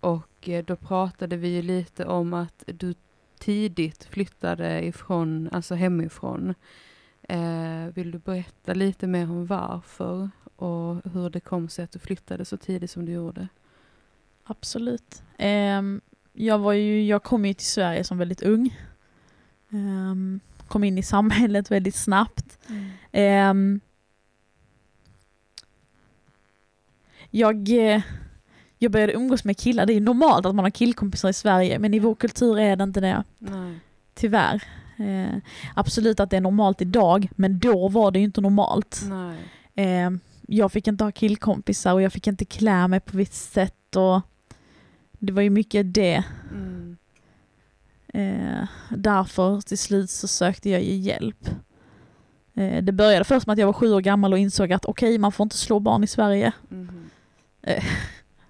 och 0.00 0.48
eh, 0.48 0.64
då 0.64 0.76
pratade 0.76 1.36
vi 1.36 1.48
ju 1.48 1.62
lite 1.62 2.04
om 2.04 2.34
att 2.34 2.64
du 2.66 2.94
tidigt 3.38 4.04
flyttade 4.04 4.86
ifrån, 4.86 5.48
alltså 5.52 5.74
hemifrån. 5.74 6.54
Eh, 7.22 7.86
vill 7.94 8.10
du 8.10 8.18
berätta 8.18 8.74
lite 8.74 9.06
mer 9.06 9.30
om 9.30 9.46
varför 9.46 10.30
och 10.56 11.12
hur 11.12 11.30
det 11.30 11.40
kom 11.40 11.68
sig 11.68 11.84
att 11.84 11.92
du 11.92 11.98
flyttade 11.98 12.44
så 12.44 12.56
tidigt 12.56 12.90
som 12.90 13.04
du 13.04 13.12
gjorde? 13.12 13.48
Absolut. 14.44 15.22
Ehm, 15.38 16.00
jag, 16.32 16.58
var 16.58 16.72
ju, 16.72 17.04
jag 17.04 17.22
kom 17.22 17.44
ju 17.46 17.54
till 17.54 17.66
Sverige 17.66 18.04
som 18.04 18.18
väldigt 18.18 18.42
ung. 18.42 18.76
Kom 20.68 20.84
in 20.84 20.98
i 20.98 21.02
samhället 21.02 21.70
väldigt 21.70 21.94
snabbt. 21.94 22.58
Jag, 27.30 27.68
eh, 27.68 28.02
jag 28.78 28.92
började 28.92 29.12
umgås 29.12 29.44
med 29.44 29.58
killar. 29.58 29.86
Det 29.86 29.92
är 29.92 29.94
ju 29.94 30.00
normalt 30.00 30.46
att 30.46 30.54
man 30.54 30.64
har 30.64 30.70
killkompisar 30.70 31.28
i 31.28 31.32
Sverige, 31.32 31.78
men 31.78 31.94
i 31.94 31.98
vår 31.98 32.14
kultur 32.14 32.58
är 32.58 32.76
det 32.76 32.84
inte 32.84 33.00
det. 33.00 33.24
Nej. 33.38 33.78
Tyvärr. 34.14 34.62
Eh, 34.98 35.38
absolut 35.74 36.20
att 36.20 36.30
det 36.30 36.36
är 36.36 36.40
normalt 36.40 36.82
idag, 36.82 37.28
men 37.36 37.58
då 37.58 37.88
var 37.88 38.10
det 38.10 38.18
ju 38.18 38.24
inte 38.24 38.40
normalt. 38.40 39.02
Nej. 39.08 39.36
Eh, 39.74 40.10
jag 40.46 40.72
fick 40.72 40.86
inte 40.86 41.04
ha 41.04 41.12
killkompisar 41.12 41.92
och 41.92 42.02
jag 42.02 42.12
fick 42.12 42.26
inte 42.26 42.44
klä 42.44 42.88
mig 42.88 43.00
på 43.00 43.16
visst 43.16 43.52
sätt. 43.52 43.96
Och 43.96 44.20
det 45.18 45.32
var 45.32 45.42
ju 45.42 45.50
mycket 45.50 45.94
det. 45.94 46.24
Mm. 48.16 48.50
Eh, 48.60 48.68
därför 48.90 49.60
till 49.60 49.78
slut 49.78 50.10
så 50.10 50.28
sökte 50.28 50.70
jag 50.70 50.82
ju 50.82 50.94
hjälp. 50.94 51.48
Eh, 52.54 52.82
det 52.82 52.92
började 52.92 53.24
först 53.24 53.46
med 53.46 53.52
att 53.52 53.58
jag 53.58 53.66
var 53.66 53.72
sju 53.72 53.92
år 53.92 54.00
gammal 54.00 54.32
och 54.32 54.38
insåg 54.38 54.72
att 54.72 54.84
okej, 54.84 55.18
man 55.18 55.32
får 55.32 55.44
inte 55.44 55.56
slå 55.56 55.80
barn 55.80 56.04
i 56.04 56.06
Sverige. 56.06 56.52
Mhm. 56.68 57.10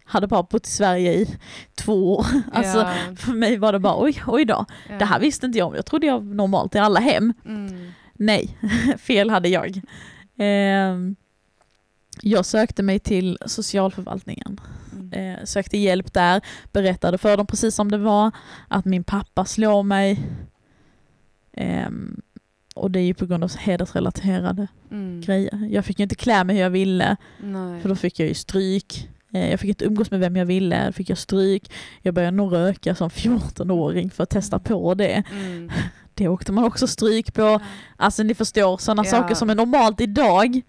Hade 0.08 0.26
bara 0.26 0.42
bott 0.42 0.66
i 0.66 0.70
Sverige 0.70 1.12
i 1.14 1.36
två 1.74 2.16
år. 2.16 2.26
Alltså, 2.52 2.78
ja. 2.78 2.94
För 3.16 3.32
mig 3.32 3.56
var 3.56 3.72
det 3.72 3.78
bara 3.78 4.02
oj, 4.04 4.22
oj 4.26 4.44
då. 4.44 4.64
ja. 4.88 4.98
Det 4.98 5.04
här 5.04 5.20
visste 5.20 5.46
inte 5.46 5.58
jag 5.58 5.68
om. 5.68 5.74
Jag 5.74 5.86
trodde 5.86 6.06
jag 6.06 6.24
var 6.24 6.34
normalt 6.34 6.74
i 6.74 6.78
alla 6.78 7.00
hem. 7.00 7.32
Mm. 7.44 7.90
Nej, 8.12 8.58
fel 8.98 9.30
hade 9.30 9.48
jag. 9.48 9.80
Ehm, 10.38 11.16
jag 12.22 12.44
sökte 12.44 12.82
mig 12.82 12.98
till 12.98 13.38
socialförvaltningen. 13.46 14.60
Mm. 15.12 15.34
Eh, 15.38 15.44
sökte 15.44 15.78
hjälp 15.78 16.12
där, 16.12 16.40
berättade 16.72 17.18
för 17.18 17.36
dem 17.36 17.46
precis 17.46 17.74
som 17.74 17.90
det 17.90 17.98
var, 17.98 18.30
att 18.68 18.84
min 18.84 19.04
pappa 19.04 19.44
slår 19.44 19.82
mig. 19.82 20.22
Ehm, 21.52 22.20
och 22.74 22.90
det 22.90 23.00
är 23.00 23.04
ju 23.04 23.14
på 23.14 23.26
grund 23.26 23.44
av 23.44 23.56
hedersrelaterade 23.56 24.66
Mm. 24.90 25.20
grejer. 25.20 25.68
Jag 25.70 25.84
fick 25.84 25.98
ju 25.98 26.02
inte 26.02 26.14
klä 26.14 26.44
mig 26.44 26.56
hur 26.56 26.62
jag 26.62 26.70
ville, 26.70 27.16
Nej. 27.40 27.80
för 27.80 27.88
då 27.88 27.94
fick 27.94 28.20
jag 28.20 28.28
ju 28.28 28.34
stryk. 28.34 29.08
Eh, 29.32 29.50
jag 29.50 29.60
fick 29.60 29.68
inte 29.68 29.84
umgås 29.84 30.10
med 30.10 30.20
vem 30.20 30.36
jag 30.36 30.46
ville, 30.46 30.86
då 30.86 30.92
fick 30.92 31.10
jag 31.10 31.18
stryk. 31.18 31.72
Jag 32.02 32.14
började 32.14 32.36
nog 32.36 32.52
röka 32.52 32.94
som 32.94 33.10
14-åring 33.10 34.10
för 34.10 34.22
att 34.22 34.30
testa 34.30 34.58
på 34.58 34.94
det. 34.94 35.22
Mm. 35.32 35.70
Det 36.14 36.28
åkte 36.28 36.52
man 36.52 36.64
också 36.64 36.86
stryk 36.86 37.34
på. 37.34 37.60
Alltså 37.96 38.22
ni 38.22 38.34
förstår, 38.34 38.76
sådana 38.78 39.04
Ja. 39.04 39.10
saker 39.10 39.34
som 39.34 39.50
är 39.50 39.54
normalt 39.54 40.00
idag, 40.00 40.60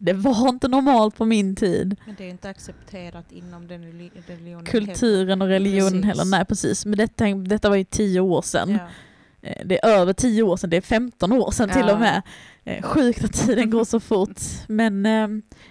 Det 0.00 0.12
var 0.12 0.48
inte 0.48 0.68
normalt 0.68 1.16
på 1.16 1.24
min 1.24 1.56
tid. 1.56 1.96
Men 2.06 2.14
det 2.18 2.24
är 2.24 2.28
inte 2.30 2.48
accepterat 2.48 3.32
inom 3.32 3.66
den 3.68 3.82
reli- 3.84 4.10
religionen 4.26 4.66
Kulturen 4.66 5.42
och 5.42 5.48
religionen 5.48 5.92
Precis. 5.92 6.06
heller. 6.06 6.24
Nej 6.24 6.44
precis. 6.44 6.86
Men 6.86 6.98
detta, 6.98 7.24
detta 7.34 7.68
var 7.68 7.76
ju 7.76 7.84
tio 7.84 8.20
år 8.20 8.42
sedan. 8.42 8.70
Ja. 8.70 8.88
Eh, 9.48 9.66
Det 9.66 9.84
är 9.84 9.88
över 9.88 10.12
10 10.12 10.42
år 10.42 10.56
sedan, 10.56 10.70
det 10.70 10.76
är 10.76 10.80
15 10.80 11.32
år 11.32 11.50
sedan 11.50 11.68
till 11.68 11.84
Ja. 11.88 11.92
och 11.94 12.00
med. 12.00 12.22
Eh, 12.64 12.82
Sjukt 12.82 13.24
att 13.24 13.32
tiden 13.32 13.70
går 13.70 13.84
så 13.84 14.00
fort. 14.00 14.40
Men 14.68 15.06
eh, 15.06 15.28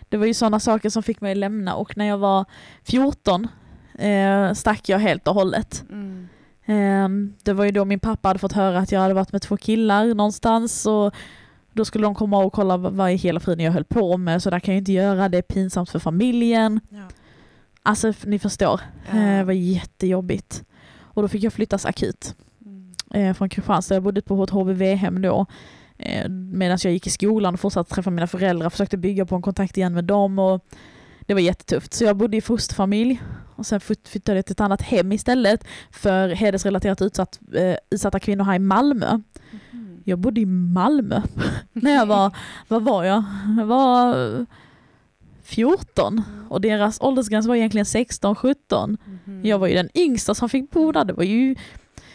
det 0.09 0.17
var 0.17 0.25
ju 0.25 0.33
sådana 0.33 0.59
saker 0.59 0.89
som 0.89 1.03
fick 1.03 1.21
mig 1.21 1.31
att 1.31 1.37
lämna 1.37 1.75
och 1.75 1.97
när 1.97 2.05
jag 2.05 2.17
var 2.17 2.45
14 2.83 3.47
eh, 3.99 4.53
stack 4.53 4.89
jag 4.89 4.99
helt 4.99 5.27
och 5.27 5.33
hållet. 5.33 5.83
Mm. 5.89 6.27
Eh, 6.65 7.33
det 7.43 7.53
var 7.53 7.65
ju 7.65 7.71
då 7.71 7.85
min 7.85 7.99
pappa 7.99 8.27
hade 8.29 8.39
fått 8.39 8.53
höra 8.53 8.79
att 8.79 8.91
jag 8.91 8.99
hade 8.99 9.13
varit 9.13 9.31
med 9.31 9.41
två 9.41 9.57
killar 9.57 10.05
någonstans 10.05 10.85
och 10.85 11.13
då 11.77 11.85
skulle 11.85 12.03
de 12.05 12.15
komma 12.15 12.37
och 12.43 12.53
kolla 12.53 12.77
vad 12.77 13.11
i 13.11 13.15
hela 13.15 13.39
friden 13.39 13.65
jag 13.65 13.71
höll 13.71 13.83
på 13.83 14.17
med 14.17 14.43
så 14.43 14.49
där 14.49 14.59
kan 14.59 14.73
jag 14.73 14.81
inte 14.81 14.91
göra, 14.91 15.29
det 15.29 15.37
är 15.37 15.41
pinsamt 15.41 15.89
för 15.89 15.99
familjen. 15.99 16.79
Ja. 16.89 17.07
Alltså 17.83 18.13
ni 18.23 18.39
förstår, 18.39 18.81
Ja. 19.11 19.17
eh, 19.17 19.37
det 19.37 19.43
var 19.43 19.53
jättejobbigt. 19.53 20.63
Och 20.99 21.21
då 21.21 21.27
fick 21.27 21.43
jag 21.43 21.53
flyttas 21.53 21.85
akut 21.85 22.35
Mm. 22.65 22.93
eh, 23.13 23.33
från 23.33 23.49
Kristianstad. 23.49 23.93
Jag 23.95 24.03
bodde 24.03 24.21
på 24.21 24.43
ett 24.43 24.49
HVV-hem 24.49 25.21
då. 25.21 25.45
Eh, 25.97 26.29
Medan 26.29 26.77
jag 26.83 26.93
gick 26.93 27.07
i 27.07 27.09
skolan 27.09 27.53
och 27.53 27.59
fortsatte 27.59 27.93
träffa 27.95 28.09
mina 28.09 28.27
föräldrar, 28.27 28.69
försökte 28.69 28.97
bygga 28.97 29.25
på 29.25 29.35
en 29.35 29.41
kontakt 29.41 29.77
igen 29.77 29.93
med 29.93 30.03
dem. 30.05 30.39
Och 30.39 30.65
det 31.25 31.33
var 31.33 31.41
jättetufft. 31.41 31.93
Så 31.93 32.03
jag 32.03 32.17
bodde 32.17 32.37
i 32.37 32.41
fosterfamilj 32.41 33.21
och 33.55 33.65
sen 33.65 33.79
flytt- 33.79 34.07
flyttade 34.07 34.37
jag 34.37 34.45
till 34.45 34.51
ett 34.53 34.61
annat 34.61 34.81
hem 34.81 35.11
istället 35.11 35.63
för 35.91 36.29
hedersrelaterat 36.29 37.01
utsatt, 37.01 37.39
eh, 37.55 37.75
utsatta 37.89 38.19
kvinnor 38.19 38.43
här 38.43 38.55
i 38.55 38.59
Malmö. 38.59 39.11
Mhm. 39.13 39.21
Jag 40.07 40.19
bodde 40.19 40.41
i 40.41 40.45
Malmö 40.45 41.21
när 41.73 41.95
jag 41.95 42.05
var, 42.05 42.35
vad 42.67 42.83
var 42.83 43.03
jag? 43.03 43.23
Jag 43.57 43.65
var 43.65 44.35
eh, 44.39 44.45
14 45.43 46.23
och 46.49 46.61
deras 46.61 47.01
åldersgräns 47.01 47.47
var 47.47 47.55
egentligen 47.55 47.85
16-17. 47.85 48.97
Mhm. 49.05 49.45
Jag 49.45 49.59
var 49.59 49.67
ju 49.67 49.73
den 49.73 49.89
yngsta 49.93 50.35
som 50.35 50.49
fick 50.49 50.71
bo 50.71 50.91
där. 50.91 51.05
Det 51.05 51.13
var 51.13 51.23
ju 51.23 51.55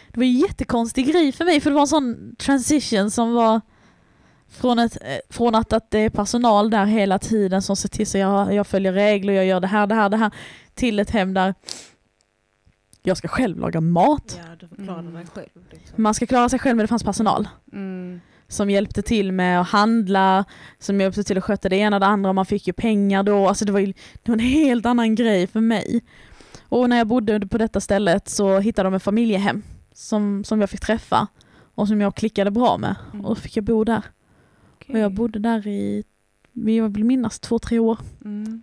det 0.09 0.20
var 0.20 0.24
en 0.24 0.38
jättekonstig 0.38 1.07
grej 1.07 1.32
för 1.32 1.45
mig 1.45 1.61
för 1.61 1.70
det 1.70 1.74
var 1.74 1.80
en 1.80 1.86
sån 1.88 2.36
transition 2.36 3.11
som 3.11 3.34
var 3.34 3.61
från, 4.49 4.78
ett, 4.78 4.97
eh, 5.01 5.18
från 5.30 5.55
att, 5.55 5.72
att 5.72 5.90
det 5.90 5.99
är 5.99 6.11
personal 6.11 6.70
där 6.70 6.84
hela 6.84 7.18
tiden 7.18 7.62
som 7.62 7.76
ser 7.76 7.88
till 7.88 8.07
så 8.07 8.18
jag, 8.18 8.55
jag 8.55 8.66
följer 8.66 8.93
regler, 8.93 9.32
jag 9.32 9.47
gör 9.47 9.61
det 9.61 9.66
här, 9.66 9.86
det 9.86 9.95
här, 9.95 10.09
det 10.09 10.16
här 10.16 10.30
till 10.74 10.99
ett 10.99 11.11
hem 11.11 11.34
där 11.34 11.55
jag 13.03 13.16
ska 13.16 13.28
själv 13.28 13.59
laga 13.59 13.80
mat. 13.80 14.40
ja, 14.46 14.57
du 14.61 14.68
förklarar 14.68 14.98
Mm. 14.98 15.14
dig 15.14 15.26
själv. 15.34 15.48
Liksom. 15.70 16.03
Man 16.03 16.14
ska 16.14 16.26
klara 16.26 16.48
sig 16.48 16.59
själv 16.59 16.76
men 16.76 16.84
det 16.84 16.88
fanns 16.88 17.05
personal 17.05 17.48
Mm. 17.72 18.20
som 18.48 18.70
hjälpte 18.70 19.03
till 19.03 19.32
med 19.32 19.61
att 19.61 19.68
handla, 19.68 20.44
som 20.78 21.00
hjälpte 21.00 21.24
till 21.24 21.38
att 21.38 21.44
sköta 21.44 21.68
det 21.68 21.76
ena 21.76 21.96
och 21.96 22.00
det 22.00 22.07
andra. 22.07 22.32
Man 22.32 22.46
fick 22.46 22.66
ju 22.66 22.72
pengar 22.72 23.22
då. 23.22 23.48
Alltså 23.48 23.64
det 23.64 23.72
var 23.72 23.80
ju 23.80 23.86
det 23.86 24.28
var 24.28 24.34
en 24.34 24.40
helt 24.40 24.86
annan 24.86 25.14
grej 25.14 25.46
för 25.46 25.61
mig. 25.61 26.00
Och 26.68 26.88
när 26.88 26.96
jag 26.98 27.07
bodde 27.07 27.46
på 27.46 27.59
detta 27.59 27.80
stället 27.80 28.28
så 28.28 28.59
hittade 28.59 28.86
de 28.86 28.94
ett 28.94 29.03
familjehem 29.03 29.62
som, 29.92 30.44
som 30.44 30.61
jag 30.61 30.70
fick 30.70 30.80
träffa 30.80 31.26
och 31.74 31.88
som 31.88 32.00
jag 32.00 32.14
klickade 32.14 32.50
bra 32.50 32.78
med. 32.78 32.94
Mm. 33.12 33.24
Och 33.24 33.34
då 33.34 33.40
fick 33.40 33.57
jag 33.57 33.64
bo 33.64 33.84
där. 33.84 34.03
Och 34.88 34.98
jag 34.98 35.14
bodde 35.14 35.38
där 35.38 35.66
i, 35.66 36.05
jag 36.53 36.88
vill 36.94 37.05
minnas, 37.05 37.40
två, 37.40 37.59
tre 37.59 37.78
år. 37.78 37.98
Mm. 38.24 38.62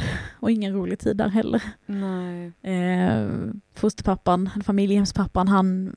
Och 0.40 0.50
ingen 0.50 0.72
rolig 0.72 0.98
tid 0.98 1.16
där 1.16 1.28
heller. 1.28 1.62
Nej. 1.86 2.52
Eh, 2.62 3.28
fosterpappan, 3.74 4.50
familjehemspappan, 4.64 5.48
han, 5.48 5.96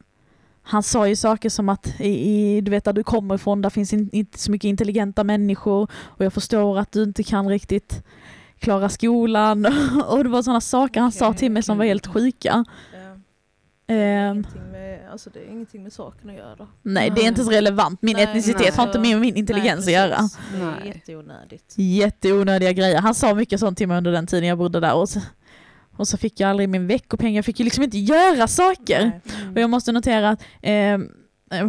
han 0.63 0.83
sa 0.83 1.07
ju 1.07 1.15
saker 1.15 1.49
som 1.49 1.69
att 1.69 1.99
i, 1.99 2.29
i, 2.29 2.61
du 2.61 2.71
vet 2.71 2.83
där 2.83 2.93
du 2.93 3.03
kommer 3.03 3.35
ifrån, 3.35 3.61
där 3.61 3.69
finns 3.69 3.93
in, 3.93 4.09
inte 4.11 4.39
så 4.39 4.51
mycket 4.51 4.67
intelligenta 4.69 5.23
människor 5.23 5.87
och 5.93 6.25
jag 6.25 6.33
förstår 6.33 6.79
att 6.79 6.91
du 6.91 7.03
inte 7.03 7.23
kan 7.23 7.49
riktigt 7.49 8.03
klara 8.59 8.89
skolan 8.89 9.65
och 10.07 10.23
det 10.23 10.29
var 10.29 10.41
sådana 10.41 10.61
saker 10.61 11.01
han 11.01 11.11
sa 11.11 11.27
Okej, 11.27 11.39
till 11.39 11.51
mig 11.51 11.63
som 11.63 11.77
var 11.77 11.85
helt 11.85 12.07
sjuka. 12.07 12.65
Ja. 13.91 13.97
Det 13.97 14.03
är, 14.03 14.31
ingenting 14.31 14.71
med, 14.71 15.11
alltså 15.11 15.29
det 15.29 15.39
är 15.39 15.51
ingenting 15.51 15.83
med 15.83 15.93
saken 15.93 16.29
att 16.29 16.35
göra. 16.35 16.67
nej, 16.81 17.09
det 17.15 17.21
är 17.21 17.27
inte 17.27 17.43
så 17.43 17.51
relevant. 17.51 18.01
Min 18.01 18.15
Nej, 18.15 18.23
etnicitet 18.23 18.61
nej. 18.61 18.71
har 18.75 18.83
inte 18.87 18.99
med 18.99 19.19
min 19.19 19.35
intelligens 19.35 19.85
Nej, 19.85 19.95
att 19.95 20.09
göra. 20.09 20.29
Det 20.53 20.81
är 20.81 20.93
jätteonödigt. 20.93 21.73
Jätteonödiga 21.77 22.71
grejer. 22.71 22.99
Han 23.01 23.15
sa 23.15 23.35
mycket 23.35 23.59
sånt 23.59 23.77
till 23.77 23.87
mig 23.87 23.97
under 23.97 24.11
den 24.11 24.27
tiden 24.27 24.49
jag 24.49 24.57
bodde 24.57 24.79
där 24.79 24.93
och 24.93 25.09
så, 25.09 25.19
och 25.97 26.07
så 26.07 26.17
fick 26.17 26.39
jag 26.39 26.49
aldrig 26.49 26.69
min 26.69 26.87
veckopeng. 26.87 27.35
Jag 27.35 27.45
fick 27.45 27.59
ju 27.59 27.63
liksom 27.63 27.83
inte 27.83 27.97
göra 27.97 28.47
saker. 28.47 28.99
Nej. 29.01 29.49
Och 29.55 29.61
jag 29.61 29.69
måste 29.69 29.91
notera 29.91 30.29
att, 30.29 30.43
ehm, 30.61 31.09
eh, 31.51 31.67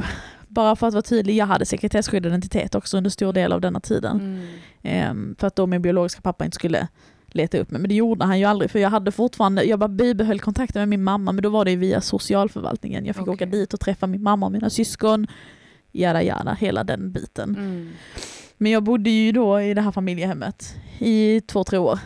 bara 0.48 0.76
för 0.76 0.86
att 0.86 0.94
vara 0.94 1.02
tydlig, 1.02 1.36
jag 1.36 1.46
hade 1.46 1.66
sekretesskyddad 1.66 2.26
identitet 2.32 2.74
också 2.74 2.96
under 2.96 3.10
stor 3.10 3.32
del 3.32 3.52
av 3.52 3.60
denna 3.60 3.80
tiden. 3.80 4.20
Mm. 4.20 4.46
Ehm, 4.82 5.36
för 5.38 5.46
att 5.46 5.56
då 5.56 5.66
min 5.66 5.82
biologiska 5.82 6.20
pappa 6.20 6.44
inte 6.44 6.54
skulle 6.54 6.88
leta 7.34 7.58
upp 7.58 7.70
mig. 7.70 7.80
Men 7.80 7.88
det 7.88 7.94
gjorde 7.94 8.24
han 8.24 8.38
ju 8.38 8.44
aldrig, 8.44 8.70
för 8.70 8.78
jag 8.78 8.90
hade 8.90 9.12
fortfarande, 9.12 9.64
jag 9.64 9.78
bara 9.78 9.88
bibehöll 9.88 10.40
kontakten 10.40 10.80
med 10.80 10.88
min 10.88 11.04
mamma, 11.04 11.32
men 11.32 11.42
då 11.42 11.48
var 11.50 11.64
det 11.64 11.76
via 11.76 12.00
socialförvaltningen. 12.00 13.06
Jag 13.06 13.16
fick 13.16 13.22
Okej. 13.22 13.34
åka 13.34 13.46
dit 13.46 13.74
och 13.74 13.80
träffa 13.80 14.06
min 14.06 14.22
mamma 14.22 14.46
och 14.46 14.52
mina 14.52 14.70
syskon, 14.70 15.26
jada 15.92 16.22
jada, 16.22 16.54
hela 16.54 16.84
den 16.84 17.12
biten. 17.12 17.50
Mm. 17.56 17.90
Men 18.56 18.72
jag 18.72 18.82
bodde 18.82 19.10
ju 19.10 19.32
då 19.32 19.60
i 19.60 19.74
det 19.74 19.80
här 19.80 19.90
familjehemmet 19.92 20.76
i 20.98 21.40
två, 21.40 21.64
tre 21.64 21.78
år. 21.78 21.98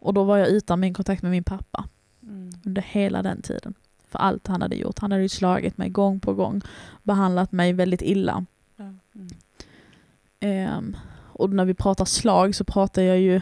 Och 0.00 0.14
då 0.14 0.24
var 0.24 0.36
jag 0.36 0.48
utan 0.48 0.80
min 0.80 0.94
kontakt 0.94 1.22
med 1.22 1.30
min 1.30 1.44
pappa 1.44 1.84
Mm. 2.22 2.50
under 2.64 2.82
hela 2.82 3.22
den 3.22 3.42
tiden. 3.42 3.74
För 4.08 4.18
allt 4.18 4.46
han 4.46 4.62
hade 4.62 4.76
gjort. 4.76 4.98
Han 4.98 5.12
hade 5.12 5.22
ju 5.22 5.28
slagit 5.28 5.78
mig 5.78 5.88
gång 5.88 6.20
på 6.20 6.34
gång. 6.34 6.60
Behandlat 7.02 7.52
mig 7.52 7.72
väldigt 7.72 8.02
illa. 8.02 8.44
Mm. 8.78 8.98
Ehm, 10.40 10.96
och 11.32 11.50
när 11.50 11.64
vi 11.64 11.74
pratar 11.74 12.04
slag 12.04 12.54
så 12.54 12.64
pratar 12.64 13.02
jag 13.02 13.20
ju 13.20 13.40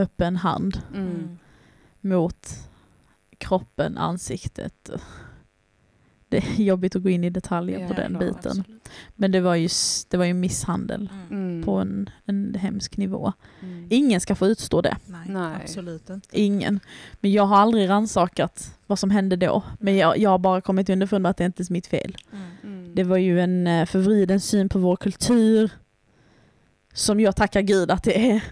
öppen 0.00 0.36
hand 0.36 0.80
Mm. 0.94 1.38
Mot 2.00 2.48
kroppen, 3.38 3.98
ansiktet. 3.98 4.90
Det 6.28 6.36
är 6.36 6.62
jobbigt 6.62 6.96
att 6.96 7.02
gå 7.02 7.08
in 7.08 7.24
i 7.24 7.30
detaljer 7.30 7.88
på 7.88 7.94
Ja, 7.94 7.96
den 8.02 8.12
ja, 8.12 8.18
biten. 8.18 8.36
Absolut. 8.60 8.88
Men 9.16 9.32
det 9.32 9.40
var 9.40 9.54
ju 9.54 9.68
det 10.08 10.16
var 10.16 10.24
ju 10.24 10.34
misshandel 10.34 11.10
Mm. 11.30 11.42
Mm. 11.50 11.64
på 11.64 11.72
en, 11.76 12.10
en 12.24 12.54
hemsk 12.54 12.96
nivå. 12.96 13.32
Mm. 13.60 13.86
Ingen 13.90 14.20
ska 14.20 14.34
få 14.34 14.46
utstå 14.46 14.80
det. 14.82 14.96
Nej, 15.06 15.20
Nej. 15.28 15.56
absolut 15.62 16.10
inte. 16.10 16.40
Ingen. 16.40 16.80
Men 17.20 17.32
jag 17.32 17.42
har 17.46 17.56
aldrig 17.56 17.88
ransakat 17.88 18.78
vad 18.86 18.98
som 18.98 19.10
hände 19.10 19.36
då. 19.36 19.62
Men 19.78 19.96
jag, 19.96 20.18
jag 20.18 20.30
har 20.30 20.38
bara 20.38 20.60
kommit 20.60 20.88
underfund 20.90 21.22
med 21.22 21.30
att 21.30 21.36
det 21.36 21.44
inte 21.44 21.62
är 21.62 21.72
mitt 21.72 21.86
fel. 21.86 22.16
Mm. 22.32 22.44
Mm. 22.62 22.94
Det 22.94 23.04
var 23.04 23.16
ju 23.16 23.40
en 23.40 23.66
eh, 23.66 23.86
förvriden 23.86 24.40
syn 24.40 24.68
på 24.68 24.78
vår 24.78 24.96
kultur 24.96 25.70
som 26.94 27.20
jag 27.20 27.36
tackar 27.36 27.60
gud 27.62 27.90
att 27.90 28.02
det 28.04 28.30
är 28.30 28.44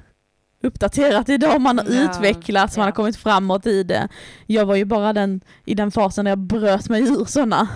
uppdaterat 0.60 1.28
idag. 1.28 1.60
Man 1.60 1.78
har 1.78 1.84
Ja, 1.94 2.10
utvecklats, 2.10 2.76
man 2.76 2.82
ja. 2.82 2.86
har 2.86 2.92
kommit 2.92 3.16
framåt 3.16 3.66
i 3.66 3.82
det. 3.82 4.08
Jag 4.46 4.66
var 4.66 4.74
ju 4.76 4.84
bara 4.84 5.12
den 5.12 5.40
i 5.64 5.74
den 5.74 5.90
fasen 5.90 6.24
när 6.24 6.30
jag 6.30 6.38
bröt 6.38 6.88
mig 6.88 7.02
ur 7.02 7.24
sådana. 7.24 7.68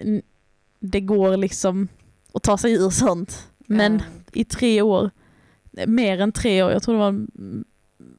Mm. 0.00 0.22
Det 0.80 1.00
går 1.00 1.36
liksom 1.36 1.88
att 2.34 2.42
ta 2.42 2.58
sig 2.58 2.72
ur 2.74 2.90
sånt. 2.90 3.48
Men 3.58 3.92
Ja. 3.98 4.04
i 4.32 4.44
tre 4.44 4.82
år, 4.82 5.10
mer 5.86 6.20
än 6.20 6.32
tre 6.32 6.62
år, 6.62 6.70
jag 6.72 6.82
tror 6.82 6.94
det 6.94 7.00
var 7.00 7.08
mm, 7.08 7.64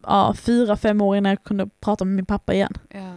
ja, 0.03 0.33
fyra, 0.37 0.77
fem 0.77 1.01
år 1.01 1.17
innan 1.17 1.29
jag 1.29 1.43
kunde 1.43 1.69
prata 1.79 2.05
med 2.05 2.15
min 2.15 2.25
pappa 2.25 2.53
igen. 2.53 2.73
Ja. 2.89 3.15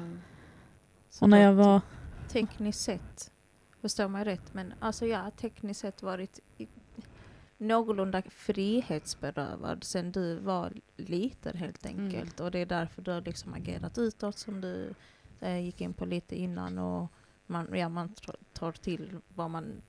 Så 1.11 1.25
Och 1.25 1.29
när 1.31 1.43
jag 1.43 1.53
var, 1.53 1.81
tekniskt 2.29 2.81
sett, 2.81 3.31
förstår 3.81 4.09
mig 4.09 4.25
rätt, 4.25 4.55
men 4.55 4.75
alltså 4.81 5.07
jag 5.07 5.19
har 5.19 5.31
tekniskt 5.31 5.81
sett 5.81 6.03
varit 6.03 6.41
någorlunda 7.59 8.23
frihetsberövad 8.31 9.85
sen 9.85 10.13
du 10.13 10.35
var 10.39 10.73
liten 10.97 11.57
helt 11.57 11.87
Mm. 11.87 12.05
enkelt. 12.05 12.41
Och 12.41 12.51
det 12.51 12.59
är 12.59 12.67
därför 12.67 13.03
du 13.03 13.11
har 13.11 13.21
liksom 13.21 13.55
agerat 13.55 13.99
utåt 13.99 14.39
som 14.39 14.61
du 14.61 14.95
eh, 15.41 15.59
gick 15.59 15.81
in 15.81 15.93
på 15.93 16.05
lite 16.05 16.37
innan. 16.37 16.79
Och 16.79 17.13
man, 17.47 17.69
ja, 17.75 17.89
man 17.89 18.15
tar 18.53 18.73
till 18.73 19.19
vad 19.29 19.51
man, 19.51 19.83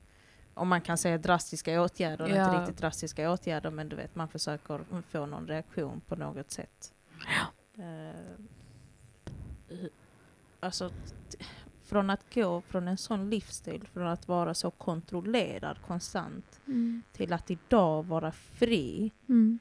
om 0.54 0.68
man 0.68 0.82
kan 0.82 0.98
säga 0.98 1.18
drastiska 1.18 1.82
åtgärder, 1.82 2.28
Ja. 2.28 2.46
inte 2.46 2.62
riktigt 2.62 2.78
drastiska 2.78 3.32
åtgärder, 3.32 3.72
men 3.72 3.90
du 3.90 3.96
vet 3.96 4.16
man 4.16 4.28
försöker 4.28 5.02
få 5.10 5.26
någon 5.26 5.48
reaktion 5.48 6.02
på 6.08 6.16
något 6.16 6.52
sätt. 6.52 6.94
Eh, 7.78 7.84
hu- 9.70 9.90
alltså 10.60 10.92
från 11.88 12.10
att 12.10 12.34
gå 12.36 12.62
från 12.62 12.88
en 12.88 12.98
sån 12.98 13.30
livsstil, 13.30 13.88
från 13.94 14.08
att 14.08 14.28
vara 14.28 14.54
så 14.54 14.72
kontrollerad 14.72 15.78
konstant, 15.88 16.60
till 17.12 17.34
att 17.34 17.52
idag 17.52 18.06
vara 18.06 18.32
fri. 18.32 19.12
mm. 19.30 19.60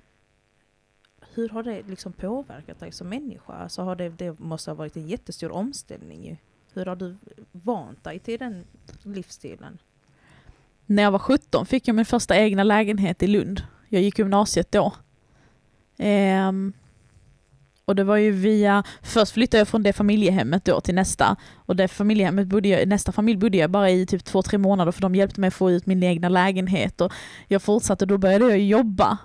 Hur 1.35 1.49
har 1.49 1.62
det 1.62 1.83
liksom 1.83 2.12
påverkat 2.12 2.81
dig 2.81 2.93
som 2.93 3.09
människa? 3.09 3.53
Alltså 3.53 3.83
har 3.83 3.97
det, 3.97 4.09
det 4.09 4.39
måste 4.41 4.70
ha 4.70 4.74
varit 4.74 4.97
en 4.97 5.09
jättestor 5.09 5.51
omställning 5.51 6.24
ju. 6.27 6.37
Hur 6.74 6.87
har 6.87 6.97
du 6.97 7.16
vant 7.53 8.05
dig 8.05 8.18
till 8.18 8.39
den 8.39 8.64
livsstilen? 9.03 9.79
När 10.87 11.03
jag 11.03 11.11
var 11.11 11.18
17 11.18 11.66
fick 11.66 11.89
jag 11.89 11.97
min 11.97 12.05
första 12.05 12.37
egna 12.37 12.62
lägenhet 12.62 13.22
i 13.22 13.27
Lund. 13.27 13.62
Jag 13.89 14.03
gick 14.03 14.18
gymnasiet 14.18 14.72
då. 14.72 14.93
Ehm, 15.97 16.72
Och 17.89 17.97
det 17.97 18.05
var 18.05 18.16
ju 18.16 18.30
via, 18.30 18.82
först 19.03 19.32
flyttade 19.32 19.59
jag 19.61 19.68
från 19.68 19.82
det 19.82 19.93
familjehemmet 19.93 20.64
då 20.64 20.80
till 20.80 20.95
nästa. 20.95 21.37
Och 21.57 21.76
det 21.76 21.89
familjehemmet 21.89 22.47
bodde 22.47 22.68
jag, 22.68 22.89
nästa 22.89 23.12
familj 23.12 23.39
bodde 23.39 23.57
jag 23.59 23.70
bara 23.70 23.91
i 23.91 24.07
typ 24.07 24.24
två, 24.24 24.43
tre 24.43 24.59
månader 24.59 24.93
för 24.93 25.01
de 25.03 25.14
hjälpte 25.14 25.41
mig 25.41 25.49
att 25.49 25.55
få 25.55 25.70
ut 25.70 25.87
min 25.87 26.03
egna 26.03 26.28
lägenhet. 26.28 27.01
Och 27.01 27.12
jag 27.49 27.62
fortsatte, 27.62 28.07
då 28.07 28.18
började 28.18 28.49
jag 28.49 28.59
jobba. 28.59 29.18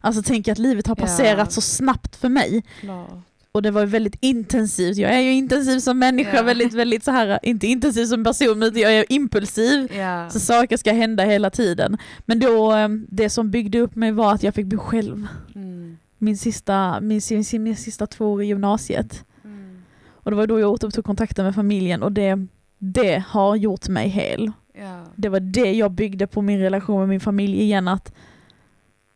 Alltså 0.00 0.22
tänk 0.22 0.48
att 0.48 0.58
livet 0.58 0.86
har 0.86 0.94
passerat 0.94 1.52
så 1.52 1.60
snabbt 1.60 2.16
för 2.16 2.28
mig. 2.28 2.64
Klart. 2.80 3.10
Och 3.52 3.62
det 3.62 3.70
var 3.70 3.80
ju 3.80 3.86
väldigt 3.86 4.16
intensivt. 4.20 4.96
Jag 4.96 5.12
är 5.14 5.20
ju 5.20 5.32
intensiv 5.32 5.78
som 5.78 5.98
människa, 5.98 6.36
Ja. 6.36 6.42
väldigt, 6.42 6.74
väldigt 6.74 7.04
så 7.04 7.10
här, 7.10 7.38
inte 7.42 7.66
intensiv 7.66 8.04
som 8.06 8.24
person, 8.24 8.62
utan 8.62 8.80
jag 8.82 8.92
är 8.94 9.04
impulsiv. 9.08 9.92
Ja. 9.96 10.30
Så 10.30 10.40
saker 10.40 10.76
ska 10.76 10.92
hända 10.92 11.24
hela 11.24 11.50
tiden. 11.50 11.98
Men 12.26 12.38
då, 12.40 12.74
eh, 12.76 12.88
det 13.08 13.30
som 13.30 13.50
byggde 13.50 13.78
upp 13.80 13.94
mig 13.96 14.12
var 14.12 14.34
att 14.34 14.42
jag 14.42 14.54
fick 14.54 14.66
bo 14.66 14.78
själv. 14.78 15.26
Mm. 15.54 15.98
Min 16.18 16.38
sista, 16.38 17.00
min, 17.00 17.20
min, 17.30 17.62
min 17.62 17.76
sista 17.76 18.06
två 18.06 18.32
år 18.32 18.42
i 18.42 18.46
gymnasiet. 18.46 19.24
Mm. 19.44 19.82
Och 20.08 20.30
det 20.30 20.36
var 20.36 20.46
då 20.46 20.60
jag 20.60 20.70
återupptog 20.70 21.04
kontakten 21.04 21.44
med 21.44 21.54
familjen 21.54 22.02
och 22.02 22.12
det, 22.12 22.46
det 22.78 23.24
har 23.28 23.56
gjort 23.56 23.88
mig 23.88 24.08
hel. 24.08 24.52
Ja. 24.72 25.04
Det 25.16 25.28
var 25.28 25.40
det 25.40 25.72
jag 25.72 25.90
byggde 25.90 26.26
på 26.26 26.42
min 26.42 26.60
relation 26.60 27.00
med 27.00 27.08
min 27.08 27.20
familj 27.20 27.62
igen. 27.62 27.88
Att 27.88 28.14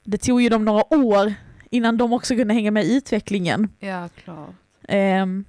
det 0.04 0.18
tog 0.18 0.42
ju 0.42 0.48
dem 0.48 0.64
några 0.64 0.94
år 0.94 1.34
innan 1.70 1.96
de 1.96 2.12
också 2.12 2.34
kunde 2.34 2.54
hänga 2.54 2.70
med 2.70 2.84
i 2.84 2.96
utvecklingen. 2.96 3.68
ja, 3.78 4.08
klart. 4.24 4.50
Ehm, 4.88 5.44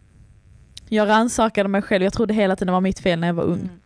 jag 0.89 1.10
rannsakade 1.10 1.70
mig 1.70 1.82
själv, 1.82 2.04
jag 2.04 2.14
trodde 2.14 2.34
hela 2.34 2.56
tiden 2.56 2.68
det 2.68 2.72
var 2.72 2.82
mitt 2.82 2.99
fel 2.99 3.20
när 3.20 3.28
jag 3.28 3.34
var 3.34 3.43
ung. 3.43 3.60
Mm. 3.60 3.80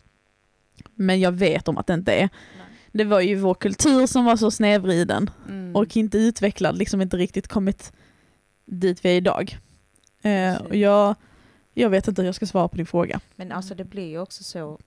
Men 0.96 1.20
jag 1.20 1.32
vet 1.32 1.68
om 1.68 1.78
att 1.78 1.88
det 1.88 1.94
inte 1.94 2.14
är. 2.14 2.30
Det 2.98 3.04
var 3.04 3.20
ju 3.22 3.36
vår 3.36 3.54
kultur 3.54 4.06
som 4.08 4.26
var 4.26 4.36
så 4.36 4.52
snedvriden 4.52 5.30
Mm. 5.48 5.76
och 5.76 5.98
inte 5.98 6.18
utvecklad, 6.18 6.78
liksom 6.78 7.02
inte 7.02 7.18
riktigt 7.18 7.48
kommit 7.48 7.94
dit 8.66 9.06
vi 9.06 9.10
är 9.10 9.16
idag. 9.16 9.58
Eh, 10.22 10.62
och 10.62 10.76
jag, 10.76 11.16
jag 11.74 11.90
vet 11.90 12.08
inte 12.08 12.22
hur 12.22 12.28
jag 12.28 12.36
ska 12.36 12.46
svara 12.46 12.68
på 12.68 12.76
din 12.78 12.86
fråga. 12.86 13.20
Men 13.36 13.52
alltså 13.52 13.76
det 13.76 13.84
blir 13.84 14.08
ju 14.08 14.20
också 14.20 14.44
så, 14.44 14.80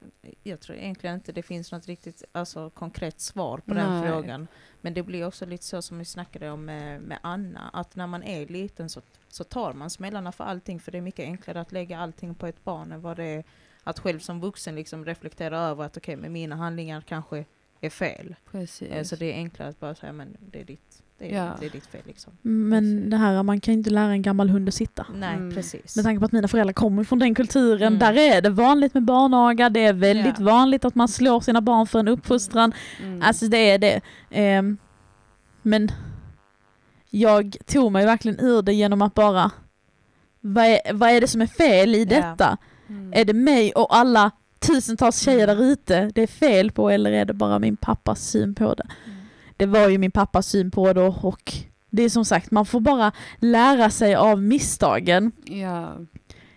jag 0.43 0.61
tror 0.61 0.79
egentligen 0.79 1.15
inte 1.15 1.33
det 1.33 1.43
finns 1.43 1.73
något 1.73 1.87
riktigt 1.87 2.25
alltså, 2.33 2.71
konkret 2.71 3.21
svar 3.21 3.59
på 3.59 3.75
den 3.75 4.01
Nej. 4.01 4.09
frågan. 4.11 4.47
Men 4.81 4.95
det 4.95 5.03
blir 5.03 5.27
också 5.27 5.47
lite 5.47 5.65
så 5.65 5.83
som 5.83 5.99
vi 5.99 6.05
snackade 6.05 6.51
om 6.51 6.65
med, 6.65 7.01
med 7.01 7.19
Anna, 7.23 7.71
att 7.73 7.97
när 7.97 8.07
man 8.07 8.23
är 8.23 8.47
liten 8.47 8.89
så, 8.89 9.01
så 9.29 9.45
tar 9.45 9.73
man 9.73 9.91
smällarna 9.91 10.33
för 10.33 10.45
allting, 10.45 10.81
för 10.81 10.93
det 10.93 10.99
är 10.99 11.03
mycket 11.03 11.25
enklare 11.25 11.61
att 11.61 11.73
lägga 11.73 11.99
allting 11.99 12.35
på 12.35 12.47
ett 12.47 12.65
barn 12.65 12.93
än 12.93 13.01
vad 13.01 13.17
det 13.17 13.25
är 13.25 13.45
att 13.85 13.99
själv 13.99 14.19
som 14.19 14.41
vuxen 14.41 14.75
liksom 14.75 15.05
reflektera 15.05 15.59
över 15.59 15.85
att 15.85 15.97
okej, 15.97 16.17
men 16.17 16.33
mina 16.33 16.57
handlingar 16.57 17.01
kanske 17.01 17.45
är 17.81 17.91
fel. 17.91 18.35
Precis. 18.53 18.89
Eh, 18.91 19.03
Så 19.05 19.17
det 19.17 19.33
är 19.33 19.37
enklare 19.37 19.69
att 19.69 19.81
bara 19.81 19.95
säga, 19.95 20.13
men 20.13 20.37
det 20.53 20.61
är 20.61 20.65
ditt, 20.65 21.03
det 21.19 21.35
är, 21.35 21.37
Ja. 21.45 21.57
det 21.61 21.67
är 21.67 21.71
ditt 21.71 21.87
fel 21.87 22.01
liksom. 22.07 22.33
Men 22.43 22.71
Precis. 22.97 23.11
det 23.11 23.17
här, 23.17 23.43
man 23.43 23.61
kan 23.61 23.75
inte 23.75 23.91
lära 23.91 24.11
en 24.11 24.23
gammal 24.23 24.49
hund 24.51 24.69
att 24.69 24.75
sitta. 24.75 25.07
Nej, 25.15 25.35
Mm. 25.35 25.55
precis. 25.55 25.97
Med 25.97 26.05
tanke 26.05 26.19
på 26.21 26.25
att 26.27 26.33
mina 26.33 26.49
föräldrar 26.49 26.73
kommer 26.73 27.05
från 27.05 27.19
den 27.19 27.35
kulturen, 27.35 27.87
Mm. 27.87 27.99
där 27.99 28.13
är 28.37 28.41
det 28.43 28.51
vanligt 28.51 28.95
med 28.95 29.03
barnaga, 29.05 29.69
det 29.71 29.81
är 29.85 29.93
väldigt 29.93 30.39
Ja. 30.39 30.45
vanligt 30.45 30.85
att 30.85 30.95
man 30.95 31.09
slår 31.09 31.41
sina 31.41 31.61
barn 31.61 31.87
för 31.87 31.99
en 31.99 32.09
uppfostran. 32.09 32.73
Mm. 33.03 33.23
Alltså 33.23 33.47
det 33.47 33.71
är 33.71 33.79
det. 33.79 34.01
Ehm, 34.31 34.77
men 35.63 35.91
jag 37.11 37.57
tog 37.67 37.93
mig 37.93 38.07
verkligen 38.07 38.41
ur 38.41 38.63
det 38.63 38.73
genom 38.73 39.03
att 39.03 39.15
bara, 39.15 39.51
vad 40.41 40.65
är, 40.65 40.93
vad 40.93 41.11
är 41.11 41.21
det 41.21 41.27
som 41.29 41.41
är 41.43 41.47
fel 41.47 41.95
i 41.95 41.99
Ja. 41.99 42.05
detta? 42.05 42.59
Mm. 42.89 43.13
Är 43.15 43.25
det 43.25 43.33
mig 43.35 43.73
och 43.73 43.97
alla 43.97 44.31
tusentals 44.61 45.21
tjejer 45.21 45.47
där 45.47 45.63
ute 45.63 46.11
det 46.15 46.23
är 46.23 46.27
fel 46.27 46.71
på 46.71 46.91
eller 46.91 47.13
är 47.13 47.25
det 47.25 47.35
bara 47.35 47.59
min 47.59 47.77
pappas 47.77 48.21
syn 48.29 48.55
på 48.55 48.75
det? 48.75 48.87
Mm. 49.07 49.19
Det 49.57 49.67
var 49.67 49.89
ju 49.89 49.99
min 49.99 50.11
pappas 50.11 50.47
syn 50.47 50.71
på 50.71 50.93
det 50.93 51.03
och 51.03 51.55
det 51.91 52.03
är 52.03 52.09
som 52.09 52.25
sagt, 52.25 52.51
man 52.51 52.67
får 52.67 52.81
bara 52.81 53.13
lära 53.39 53.91
sig 53.91 54.15
av 54.15 54.43
misstagen. 54.43 55.33
Ja. 55.45 55.97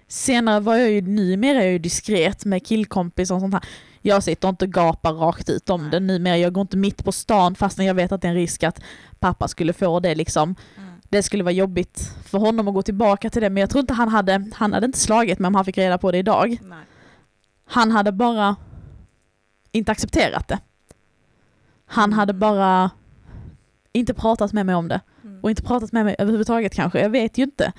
Senare 0.07 0.59
var 0.59 0.75
jag 0.75 0.91
ju, 0.91 1.01
numera 1.01 1.59
är 1.59 1.63
jag 1.63 1.71
ju 1.71 1.79
diskret 1.79 2.45
med 2.45 2.65
killkompisar 2.65 3.35
och 3.35 3.41
sånt 3.41 3.53
här. 3.53 3.63
Jag 4.01 4.23
sitter 4.23 4.49
inte 4.49 4.65
och 4.65 4.71
gapar 4.71 5.13
rakt 5.13 5.49
ut 5.49 5.69
om 5.69 5.81
Nej. 5.81 5.91
det 5.91 5.99
numera. 5.99 6.37
Jag 6.37 6.53
går 6.53 6.61
inte 6.61 6.77
mitt 6.77 7.05
på 7.05 7.11
stan 7.11 7.55
fastän 7.55 7.85
jag 7.85 7.93
vet 7.93 8.11
att 8.11 8.21
det 8.21 8.27
är 8.27 8.29
en 8.29 8.35
risk 8.35 8.63
att 8.63 8.81
pappa 9.19 9.47
skulle 9.47 9.73
få 9.73 9.99
det 9.99 10.15
liksom. 10.15 10.55
Mm. 10.77 10.89
Det 11.09 11.23
skulle 11.23 11.43
vara 11.43 11.51
jobbigt 11.51 12.15
för 12.25 12.37
honom 12.37 12.67
att 12.67 12.73
gå 12.73 12.81
tillbaka 12.81 13.29
till 13.29 13.41
det 13.41 13.49
men 13.49 13.61
jag 13.61 13.69
tror 13.69 13.79
inte 13.79 13.93
han 13.93 14.09
hade, 14.09 14.49
han 14.53 14.73
hade 14.73 14.85
inte 14.85 14.99
slagit 14.99 15.39
mig 15.39 15.47
om 15.47 15.55
han 15.55 15.65
fick 15.65 15.77
reda 15.77 15.97
på 15.97 16.11
det 16.11 16.17
idag. 16.17 16.57
Nej. 16.61 16.77
Han 17.73 17.91
hade 17.91 18.11
bara 18.11 18.55
inte 19.71 19.91
accepterat 19.91 20.47
det. 20.47 20.59
Han 21.85 22.03
Mm. 22.09 22.19
hade 22.19 22.33
bara 22.33 22.91
inte 23.93 24.13
pratat 24.13 24.53
med 24.53 24.65
mig 24.65 24.75
om 24.75 24.87
det. 24.87 25.01
Mm. 25.23 25.39
Och 25.43 25.49
inte 25.49 25.63
pratat 25.63 25.91
med 25.91 26.05
mig 26.05 26.15
överhuvudtaget 26.19 26.73
kanske, 26.73 26.99
jag 27.01 27.09
vet 27.09 27.37
ju 27.37 27.43
inte. 27.43 27.73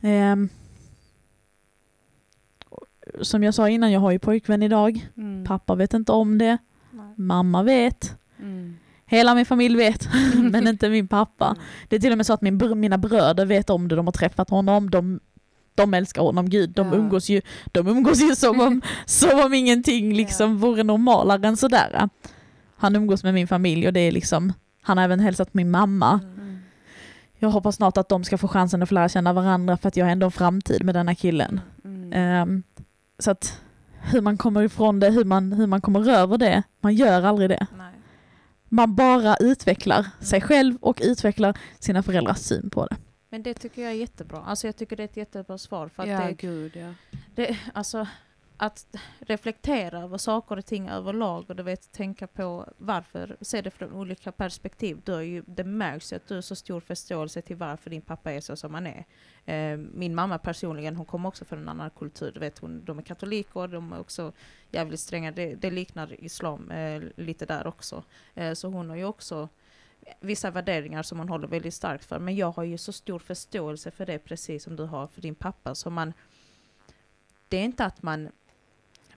Ehm, 0.00 0.48
som 3.22 3.42
jag 3.42 3.54
sa 3.54 3.68
innan, 3.68 3.92
jag 3.92 4.00
har 4.00 4.10
ju 4.10 4.18
pojkvän 4.18 4.62
idag. 4.62 5.08
Mm. 5.16 5.44
Pappa 5.44 5.74
vet 5.74 5.94
inte 5.94 6.12
om 6.12 6.38
det. 6.38 6.58
Nej. 6.90 7.14
Mamma 7.16 7.62
vet. 7.62 8.16
Mm. 8.38 8.76
Hela 9.06 9.34
min 9.34 9.46
familj 9.46 9.76
vet, 9.76 10.08
men 10.52 10.66
inte 10.68 10.88
min 10.88 11.08
pappa. 11.08 11.46
Mm. 11.46 11.58
Det 11.88 11.96
är 11.96 12.00
till 12.00 12.12
och 12.12 12.16
med 12.16 12.26
så 12.26 12.32
att 12.32 12.42
min, 12.42 12.60
mina 12.76 12.98
bröder 12.98 13.46
vet 13.46 13.70
om 13.70 13.88
det, 13.88 13.96
de 13.96 14.06
har 14.06 14.12
träffat 14.12 14.50
honom, 14.50 14.90
de, 14.90 15.20
de 15.80 15.94
älskar 15.94 16.22
honom, 16.22 16.50
gud, 16.50 16.70
de 16.70 16.88
Ja. 16.88 16.94
umgås 16.94 17.28
ju, 17.28 17.40
de 17.72 17.86
umgås 17.88 18.22
ju 18.22 18.36
som 18.36 18.60
om, 18.60 18.82
som 19.06 19.40
om 19.40 19.54
ingenting 19.54 20.14
liksom 20.14 20.58
vore 20.58 20.82
normalare 20.82 21.48
än 21.48 21.56
sådär. 21.56 22.08
Han 22.76 22.96
umgås 22.96 23.24
med 23.24 23.34
min 23.34 23.48
familj 23.48 23.86
och 23.86 23.92
det 23.92 24.00
är 24.00 24.12
liksom, 24.12 24.52
han 24.82 24.98
har 24.98 25.04
även 25.04 25.20
hälsat 25.20 25.54
min 25.54 25.70
mamma. 25.70 26.20
Mm. 26.22 26.40
Mm. 26.40 26.58
Jag 27.38 27.50
hoppas 27.50 27.76
snart 27.76 27.96
att 27.96 28.08
de 28.08 28.24
ska 28.24 28.38
få 28.38 28.48
chansen 28.48 28.82
att 28.82 28.88
få 28.88 28.94
lära 28.94 29.08
känna 29.08 29.32
varandra 29.32 29.76
för 29.76 29.88
att 29.88 29.96
jag 29.96 30.04
har 30.06 30.12
ändå 30.12 30.26
en 30.26 30.30
framtid 30.32 30.84
med 30.84 30.94
denna 30.94 31.14
killen. 31.14 31.60
Mm. 31.84 32.12
Ehm, 32.12 32.62
så 33.18 33.30
att 33.30 33.60
hur 34.02 34.20
man 34.20 34.36
kommer 34.38 34.62
ifrån 34.62 35.00
det, 35.00 35.10
hur 35.10 35.24
man, 35.24 35.52
hur 35.52 35.66
man 35.66 35.80
kommer 35.80 36.08
över 36.10 36.38
det, 36.38 36.62
man 36.80 36.94
gör 36.94 37.22
aldrig 37.22 37.50
det. 37.50 37.66
Nej. 37.78 37.92
Man 38.68 38.94
bara 38.94 39.36
utvecklar 39.36 40.06
sig 40.20 40.40
själv 40.40 40.76
och 40.80 41.00
utvecklar 41.04 41.58
sina 41.78 42.02
föräldrars 42.02 42.38
syn 42.38 42.70
på 42.70 42.86
det. 42.86 42.96
Men 43.30 43.42
det 43.42 43.54
tycker 43.54 43.82
jag 43.82 43.90
är 43.90 43.96
jättebra. 43.96 44.38
Alltså 44.38 44.66
jag 44.66 44.76
tycker 44.76 44.96
det 44.96 45.02
är 45.02 45.04
ett 45.04 45.16
jättebra 45.16 45.58
svar. 45.58 45.88
För 45.88 46.02
att 46.02 46.08
ja, 46.08 46.26
det, 46.26 46.32
gud 46.32 46.76
ja. 46.76 46.94
det, 47.34 47.58
alltså, 47.74 48.06
att 48.56 48.96
reflektera 49.18 50.02
över 50.02 50.18
saker 50.18 50.56
och 50.56 50.66
ting 50.66 50.88
överlag 50.88 51.44
och 51.48 51.56
du 51.56 51.62
vet, 51.62 51.92
tänka 51.92 52.26
på 52.26 52.66
varför, 52.78 53.36
se 53.40 53.62
det 53.62 53.70
från 53.70 53.92
olika 53.92 54.32
perspektiv. 54.32 55.00
Du 55.04 55.14
är 55.14 55.20
ju, 55.20 55.42
det 55.46 55.64
märks 55.64 56.12
ju 56.12 56.16
att 56.16 56.28
du 56.28 56.34
har 56.34 56.42
så 56.42 56.54
stor 56.54 56.80
förståelse 56.80 57.42
till 57.42 57.56
varför 57.56 57.90
din 57.90 58.02
pappa 58.02 58.32
är 58.32 58.40
så 58.40 58.56
som 58.56 58.74
han 58.74 58.86
är. 58.86 59.04
Eh, 59.44 59.78
min 59.78 60.14
mamma 60.14 60.38
personligen, 60.38 60.96
hon 60.96 61.06
kommer 61.06 61.28
också 61.28 61.44
från 61.44 61.58
en 61.58 61.68
annan 61.68 61.90
kultur. 61.90 62.32
Du 62.32 62.40
vet, 62.40 62.58
hon, 62.58 62.84
de 62.84 62.98
är 62.98 63.02
katoliker, 63.02 63.68
de 63.68 63.92
är 63.92 64.00
också 64.00 64.32
jävligt 64.70 65.00
stränga. 65.00 65.32
Det, 65.32 65.54
det 65.54 65.70
liknar 65.70 66.24
islam 66.24 66.70
eh, 66.70 67.02
lite 67.16 67.46
där 67.46 67.66
också. 67.66 68.04
Eh, 68.34 68.52
så 68.52 68.68
hon 68.68 68.88
har 68.88 68.96
ju 68.96 69.04
också 69.04 69.48
vissa 70.20 70.50
värderingar 70.50 71.02
som 71.02 71.18
hon 71.18 71.28
håller 71.28 71.48
väldigt 71.48 71.74
starkt 71.74 72.04
för. 72.04 72.18
Men 72.18 72.36
jag 72.36 72.50
har 72.52 72.64
ju 72.64 72.78
så 72.78 72.92
stor 72.92 73.18
förståelse 73.18 73.90
för 73.90 74.06
det, 74.06 74.18
precis 74.18 74.64
som 74.64 74.76
du 74.76 74.84
har 74.84 75.06
för 75.06 75.20
din 75.20 75.34
pappa. 75.34 75.74
Så 75.74 75.90
man, 75.90 76.12
det 77.48 77.56
är 77.56 77.64
inte 77.64 77.84
att 77.84 78.02
man 78.02 78.30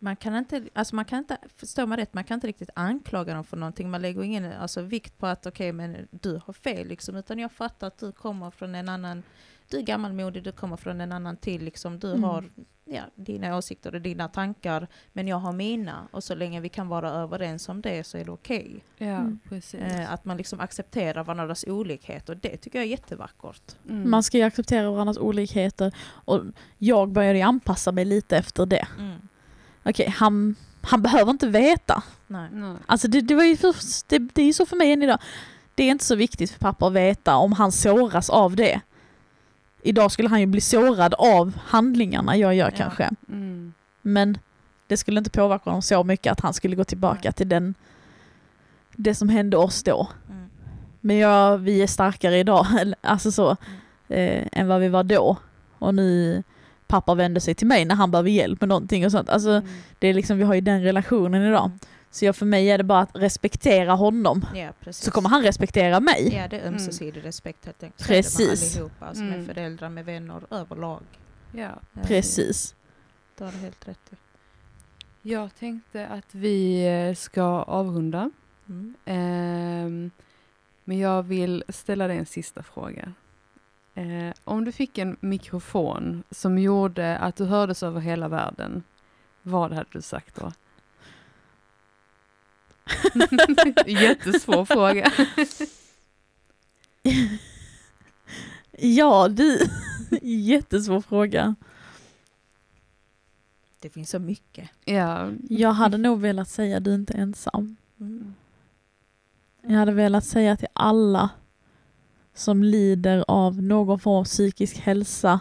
man 0.04 0.16
kan 0.16 0.36
inte, 0.36 0.64
alltså 0.74 0.96
man 0.96 1.06
kan 1.06 1.20
inte, 1.20 1.38
förstå 1.56 1.86
mig 1.86 1.98
rätt, 1.98 2.14
man 2.14 2.24
kan 2.24 2.36
inte 2.36 2.48
riktigt 2.48 2.70
anklaga 2.76 3.34
dem 3.34 3.44
för 3.44 3.58
någonting. 3.58 3.90
Man 3.90 4.02
lägger 4.02 4.24
ingen 4.24 4.54
alltså, 4.54 4.82
vikt 4.82 5.18
på 5.18 5.28
att 5.28 5.46
okej, 5.46 5.72
men 5.72 6.08
du 6.12 6.42
har 6.46 6.54
fel 6.54 6.88
liksom. 6.88 7.16
Utan 7.16 7.40
jag 7.40 7.52
fattar 7.52 7.88
att 7.88 7.98
du 7.98 8.12
kommer 8.12 8.52
från 8.52 8.76
en 8.76 8.90
annan, 8.90 9.24
du 9.70 9.78
är 9.78 9.82
gammalmodig, 9.82 10.44
du 10.44 10.52
kommer 10.52 10.78
från 10.78 11.02
en 11.02 11.12
annan 11.12 11.38
till 11.38 11.64
liksom. 11.64 12.00
Du 12.00 12.08
Mm. 12.10 12.24
har 12.24 12.50
ja, 12.86 13.02
dina 13.16 13.58
åsikter 13.58 13.96
och 13.96 14.02
dina 14.02 14.28
tankar, 14.28 14.88
men 15.14 15.28
jag 15.28 15.38
har 15.38 15.54
mina. 15.54 16.08
Och 16.12 16.24
så 16.24 16.36
länge 16.36 16.62
vi 16.62 16.70
kan 16.70 16.88
vara 16.88 17.10
överens 17.12 17.70
om 17.70 17.82
det 17.82 18.04
så 18.08 18.18
är 18.18 18.26
det 18.26 18.32
okej. 18.32 18.84
Ja, 18.98 19.06
Mm. 19.08 19.40
Eh, 19.74 20.14
att 20.14 20.26
man 20.26 20.38
liksom 20.38 20.60
accepterar 20.60 21.24
varandras 21.24 21.66
olikheter. 21.68 22.36
Det 22.42 22.58
tycker 22.58 22.80
jag 22.80 22.86
är 22.86 22.90
jättevackert. 22.92 23.76
Mm. 23.90 24.10
Man 24.10 24.24
ska 24.24 24.38
ju 24.38 24.44
acceptera 24.44 24.92
varandras 24.92 25.18
olikheter 25.18 25.96
och 26.06 26.42
jag 26.78 27.10
började 27.12 27.38
ju 27.38 27.44
anpassa 27.44 27.92
mig 27.92 28.06
lite 28.06 28.38
efter 28.38 28.66
det. 28.66 28.88
Mm. 29.00 29.18
Okej, 29.86 30.10
han, 30.18 30.56
han 30.82 31.02
behöver 31.02 31.32
inte 31.32 31.48
veta. 31.48 32.04
Nej. 32.28 32.50
Nej. 32.52 32.76
Alltså 32.86 33.08
det, 33.08 33.22
det, 33.22 33.36
var 33.36 33.44
ju 33.44 33.58
för, 33.58 33.76
det, 34.08 34.20
det 34.20 34.42
är 34.42 34.46
ju 34.46 34.54
så 34.54 34.66
för 34.66 34.76
mig 34.76 34.92
än 34.92 35.04
idag. 35.04 35.20
Det 35.76 35.84
är 35.84 35.92
inte 35.92 36.06
så 36.06 36.16
viktigt 36.16 36.52
för 36.52 36.60
pappa 36.60 36.88
att 36.88 36.94
veta 36.94 37.36
om 37.36 37.52
han 37.54 37.72
såras 37.72 38.30
av 38.30 38.56
det. 38.56 38.82
Idag 39.84 40.12
skulle 40.12 40.30
han 40.30 40.40
ju 40.40 40.46
bli 40.46 40.62
sårad 40.62 41.14
av 41.14 41.54
handlingarna 41.66 42.38
jag 42.38 42.56
gör 42.56 42.66
Ja. 42.72 42.78
kanske. 42.78 43.10
Mm. 43.30 43.74
Men 44.02 44.38
det 44.88 44.98
skulle 44.98 45.18
inte 45.18 45.30
påverka 45.30 45.70
honom 45.70 45.82
så 45.82 46.04
mycket 46.04 46.32
att 46.32 46.40
han 46.40 46.54
skulle 46.54 46.76
gå 46.76 46.84
tillbaka 46.84 47.20
Nej. 47.24 47.34
till 47.34 47.50
den, 47.50 47.74
det 48.96 49.16
som 49.16 49.30
hände 49.30 49.58
oss 49.58 49.84
då. 49.84 50.08
Mm. 50.30 50.50
Men 51.02 51.18
jag, 51.18 51.58
vi 51.58 51.82
är 51.82 51.88
starkare 51.88 52.38
idag, 52.38 52.66
alltså 53.02 53.32
så, 53.32 53.50
eh, 54.08 54.48
än 54.52 54.68
vad 54.68 54.82
vi 54.82 54.90
var 54.90 55.04
då. 55.04 55.38
Och 55.80 55.96
nu 55.96 56.44
pappa 56.88 57.16
vänder 57.16 57.42
sig 57.42 57.56
till 57.56 57.68
mig 57.68 57.86
när 57.86 57.96
han 57.96 58.12
behöver 58.12 58.30
hjälp 58.30 58.62
med 58.62 58.70
någonting 58.70 59.06
och 59.06 59.12
sånt. 59.12 59.30
Alltså 59.30 59.50
Mm. 59.50 59.68
det 60.00 60.08
är 60.08 60.14
liksom, 60.14 60.38
vi 60.38 60.44
har 60.44 60.54
ju 60.54 60.62
den 60.62 60.84
relationen 60.84 61.42
idag. 61.44 61.72
Så 62.14 62.26
jag, 62.26 62.36
för 62.36 62.46
mig 62.46 62.70
är 62.72 62.78
det 62.78 62.84
bara 62.84 63.00
att 63.00 63.10
respektera 63.16 63.92
honom. 63.94 64.46
Ja, 64.56 64.70
precis. 64.80 65.06
Så 65.06 65.12
kommer 65.12 65.30
han 65.30 65.42
respektera 65.44 66.00
mig. 66.00 66.34
Ja, 66.36 66.48
det 66.48 66.60
är 66.60 66.68
ömsesidig 66.68 67.26
respekt 67.26 67.66
helt 67.66 67.84
enkelt. 67.84 68.08
Precis. 68.08 68.76
Allihopa, 68.76 69.06
alltså 69.06 69.24
Mm. 69.24 69.38
med 69.38 69.46
föräldrar, 69.46 69.90
med 69.90 70.06
vänner 70.06 70.42
överlag. 70.50 71.02
Ja. 71.52 71.70
Eh, 71.96 72.08
Precis. 72.08 72.76
Det 73.38 73.44
har 73.44 73.52
du 73.52 73.58
helt 73.58 73.88
rätt 73.88 74.00
i. 74.12 74.16
Jag 75.30 75.56
tänkte 75.56 76.08
att 76.08 76.36
vi 76.36 76.86
eh, 77.10 77.16
ska 77.16 77.44
avrunda. 77.64 78.32
Mm. 78.70 78.94
Ehm, 79.06 80.12
men 80.84 81.00
jag 81.00 81.24
vill 81.24 81.64
ställa 81.70 82.08
dig 82.08 82.18
en 82.18 82.26
sista 82.26 82.64
fråga. 82.64 83.14
Eh, 83.96 84.34
om 84.44 84.66
du 84.66 84.72
fick 84.72 84.98
en 84.98 85.18
mikrofon 85.20 86.24
som 86.32 86.58
gjorde 86.60 87.18
att 87.18 87.36
du 87.36 87.46
hördes 87.46 87.84
över 87.84 88.00
hela 88.02 88.28
världen, 88.28 88.84
vad 89.42 89.72
hade 89.72 89.90
du 89.92 90.02
sagt 90.02 90.36
då? 90.36 90.52
Jättesvår 93.86 94.66
fråga. 94.66 95.12
Ja, 98.72 99.28
du. 99.28 99.60
Jättesvår 100.22 101.02
fråga. 101.02 101.56
Det 103.80 103.90
finns 103.90 104.10
så 104.10 104.20
mycket. 104.20 104.70
Ja, 104.86 105.32
Jag 105.50 105.72
hade 105.74 105.98
nog 105.98 106.20
velat 106.20 106.50
säga 106.50 106.80
du 106.80 106.92
är 106.92 106.96
inte 106.96 107.14
ensam. 107.14 107.76
Mm. 108.00 108.34
Jag 109.62 109.76
hade 109.76 109.92
velat 109.92 110.26
säga 110.26 110.58
till 110.58 110.68
alla 110.74 111.30
som 112.34 112.64
lider 112.64 113.26
av 113.28 113.64
någon 113.64 114.00
form 114.00 114.16
av 114.20 114.24
psykisk 114.26 114.78
hälsa, 114.78 115.40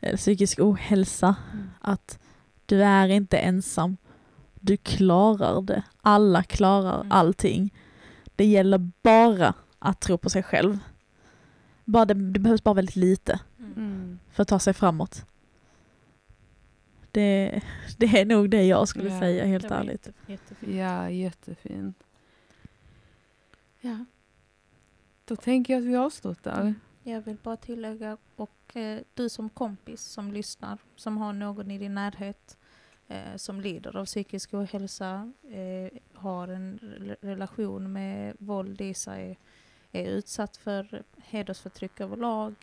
eller 0.00 0.16
psykisk 0.16 0.58
ohälsa, 0.60 1.36
Mm. 1.52 1.70
att 1.80 2.18
du 2.66 2.82
är 2.82 3.08
inte 3.08 3.38
ensam. 3.38 3.96
Du 4.60 4.76
klarar 4.76 5.62
det. 5.62 5.82
Alla 6.00 6.42
klarar 6.42 6.94
Mm. 7.00 7.12
allting. 7.12 7.74
Det 8.36 8.44
gäller 8.44 8.90
bara 9.02 9.54
att 9.78 10.00
tro 10.00 10.18
på 10.18 10.30
sig 10.30 10.42
själv. 10.42 10.78
Bara 11.84 12.04
det, 12.04 12.14
det 12.14 12.40
behövs 12.40 12.62
bara 12.64 12.74
väldigt 12.74 12.96
lite 12.96 13.40
Mm. 13.58 13.72
mm. 13.76 14.18
för 14.32 14.42
att 14.42 14.48
ta 14.48 14.58
sig 14.58 14.74
framåt. 14.74 15.24
Det, 17.10 17.60
det 17.98 18.06
är 18.20 18.24
nog 18.24 18.50
det 18.50 18.62
jag 18.64 18.88
skulle 18.88 19.08
Ja, 19.10 19.20
säga 19.20 19.44
helt 19.46 19.70
ärligt. 19.70 20.06
jätte- 20.06 20.32
jättefint. 20.32 20.74
ja 20.76 21.10
jättefint. 21.10 21.96
Ja. 23.80 24.04
Då 25.24 25.36
tänker 25.36 25.72
jag 25.74 25.80
att 25.82 25.88
vi 25.88 25.96
avslutar. 25.96 26.74
Jag 27.02 27.20
vill 27.20 27.36
bara 27.42 27.56
tillägga, 27.56 28.16
och 28.36 28.76
eh, 28.76 29.00
du 29.14 29.28
som 29.28 29.48
kompis 29.50 30.02
som 30.02 30.32
lyssnar, 30.32 30.78
som 30.96 31.16
har 31.18 31.32
någon 31.32 31.70
i 31.70 31.78
din 31.78 31.94
närhet 31.94 32.57
eh, 33.08 33.36
som 33.36 33.60
lider 33.60 33.96
av 33.96 34.04
psykisk 34.04 34.54
ohälsa, 34.54 35.32
eh, 35.50 35.98
har 36.14 36.48
en 36.48 36.78
re- 36.78 37.16
relation 37.20 37.92
med 37.92 38.36
våld 38.38 38.80
i 38.80 38.94
sig, 38.94 39.38
är 39.92 40.04
utsatt 40.10 40.56
för 40.56 41.02
hedersförtryck 41.16 42.00
överlag, 42.00 42.54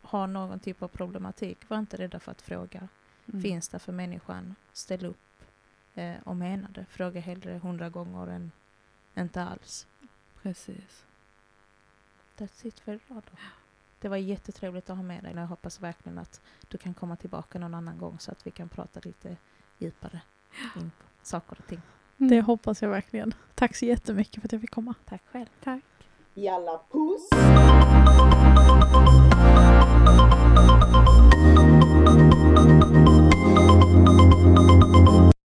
har 0.00 0.26
någon 0.26 0.60
typ 0.60 0.82
av 0.82 0.88
problematik, 0.88 1.68
var 1.68 1.78
inte 1.78 1.96
rädda 1.96 2.20
för 2.20 2.32
att 2.32 2.42
fråga. 2.42 2.88
Mm. 3.26 3.42
Finns 3.42 3.68
där 3.68 3.78
för 3.78 3.92
människan, 3.92 4.54
ställ 4.72 5.06
upp 5.06 5.42
eh, 5.94 6.14
och 6.24 6.36
mena 6.36 6.68
det. 6.68 6.84
Fråga 6.84 7.20
hellre 7.20 7.58
hundra 7.58 7.88
gånger 7.88 8.26
än 8.26 8.52
inte 9.16 9.42
alls. 9.42 9.86
Precis. 10.42 11.04
That's 12.36 12.66
it 12.66 12.80
för 12.80 12.92
idag 12.92 13.22
då. 13.30 13.38
Det 14.00 14.08
var 14.08 14.16
jättetrevligt 14.16 14.90
att 14.90 14.96
ha 14.96 15.02
med 15.02 15.22
dig. 15.22 15.34
Jag 15.34 15.46
hoppas 15.46 15.80
verkligen 15.80 16.18
att 16.18 16.40
du 16.68 16.78
kan 16.78 16.94
komma 16.94 17.16
tillbaka 17.16 17.58
någon 17.58 17.74
annan 17.74 17.98
gång 17.98 18.18
så 18.18 18.32
att 18.32 18.46
vi 18.46 18.50
kan 18.50 18.68
prata 18.68 19.00
lite 19.02 19.36
djupare 19.78 20.20
in 20.76 20.90
på 20.98 21.04
saker 21.22 21.56
och 21.58 21.66
ting. 21.66 21.80
Mm. 22.18 22.30
Det 22.30 22.40
hoppas 22.40 22.82
jag 22.82 22.88
verkligen. 22.88 23.34
Tack 23.54 23.76
så 23.76 23.84
jättemycket 23.84 24.40
för 24.42 24.48
att 24.48 24.52
jag 24.52 24.60
fick 24.60 24.70
komma. 24.70 24.94
Tack 25.04 25.22
själv. 25.32 25.46
Tack. 25.64 25.82
Jalla 26.34 26.80
puss! 26.92 27.28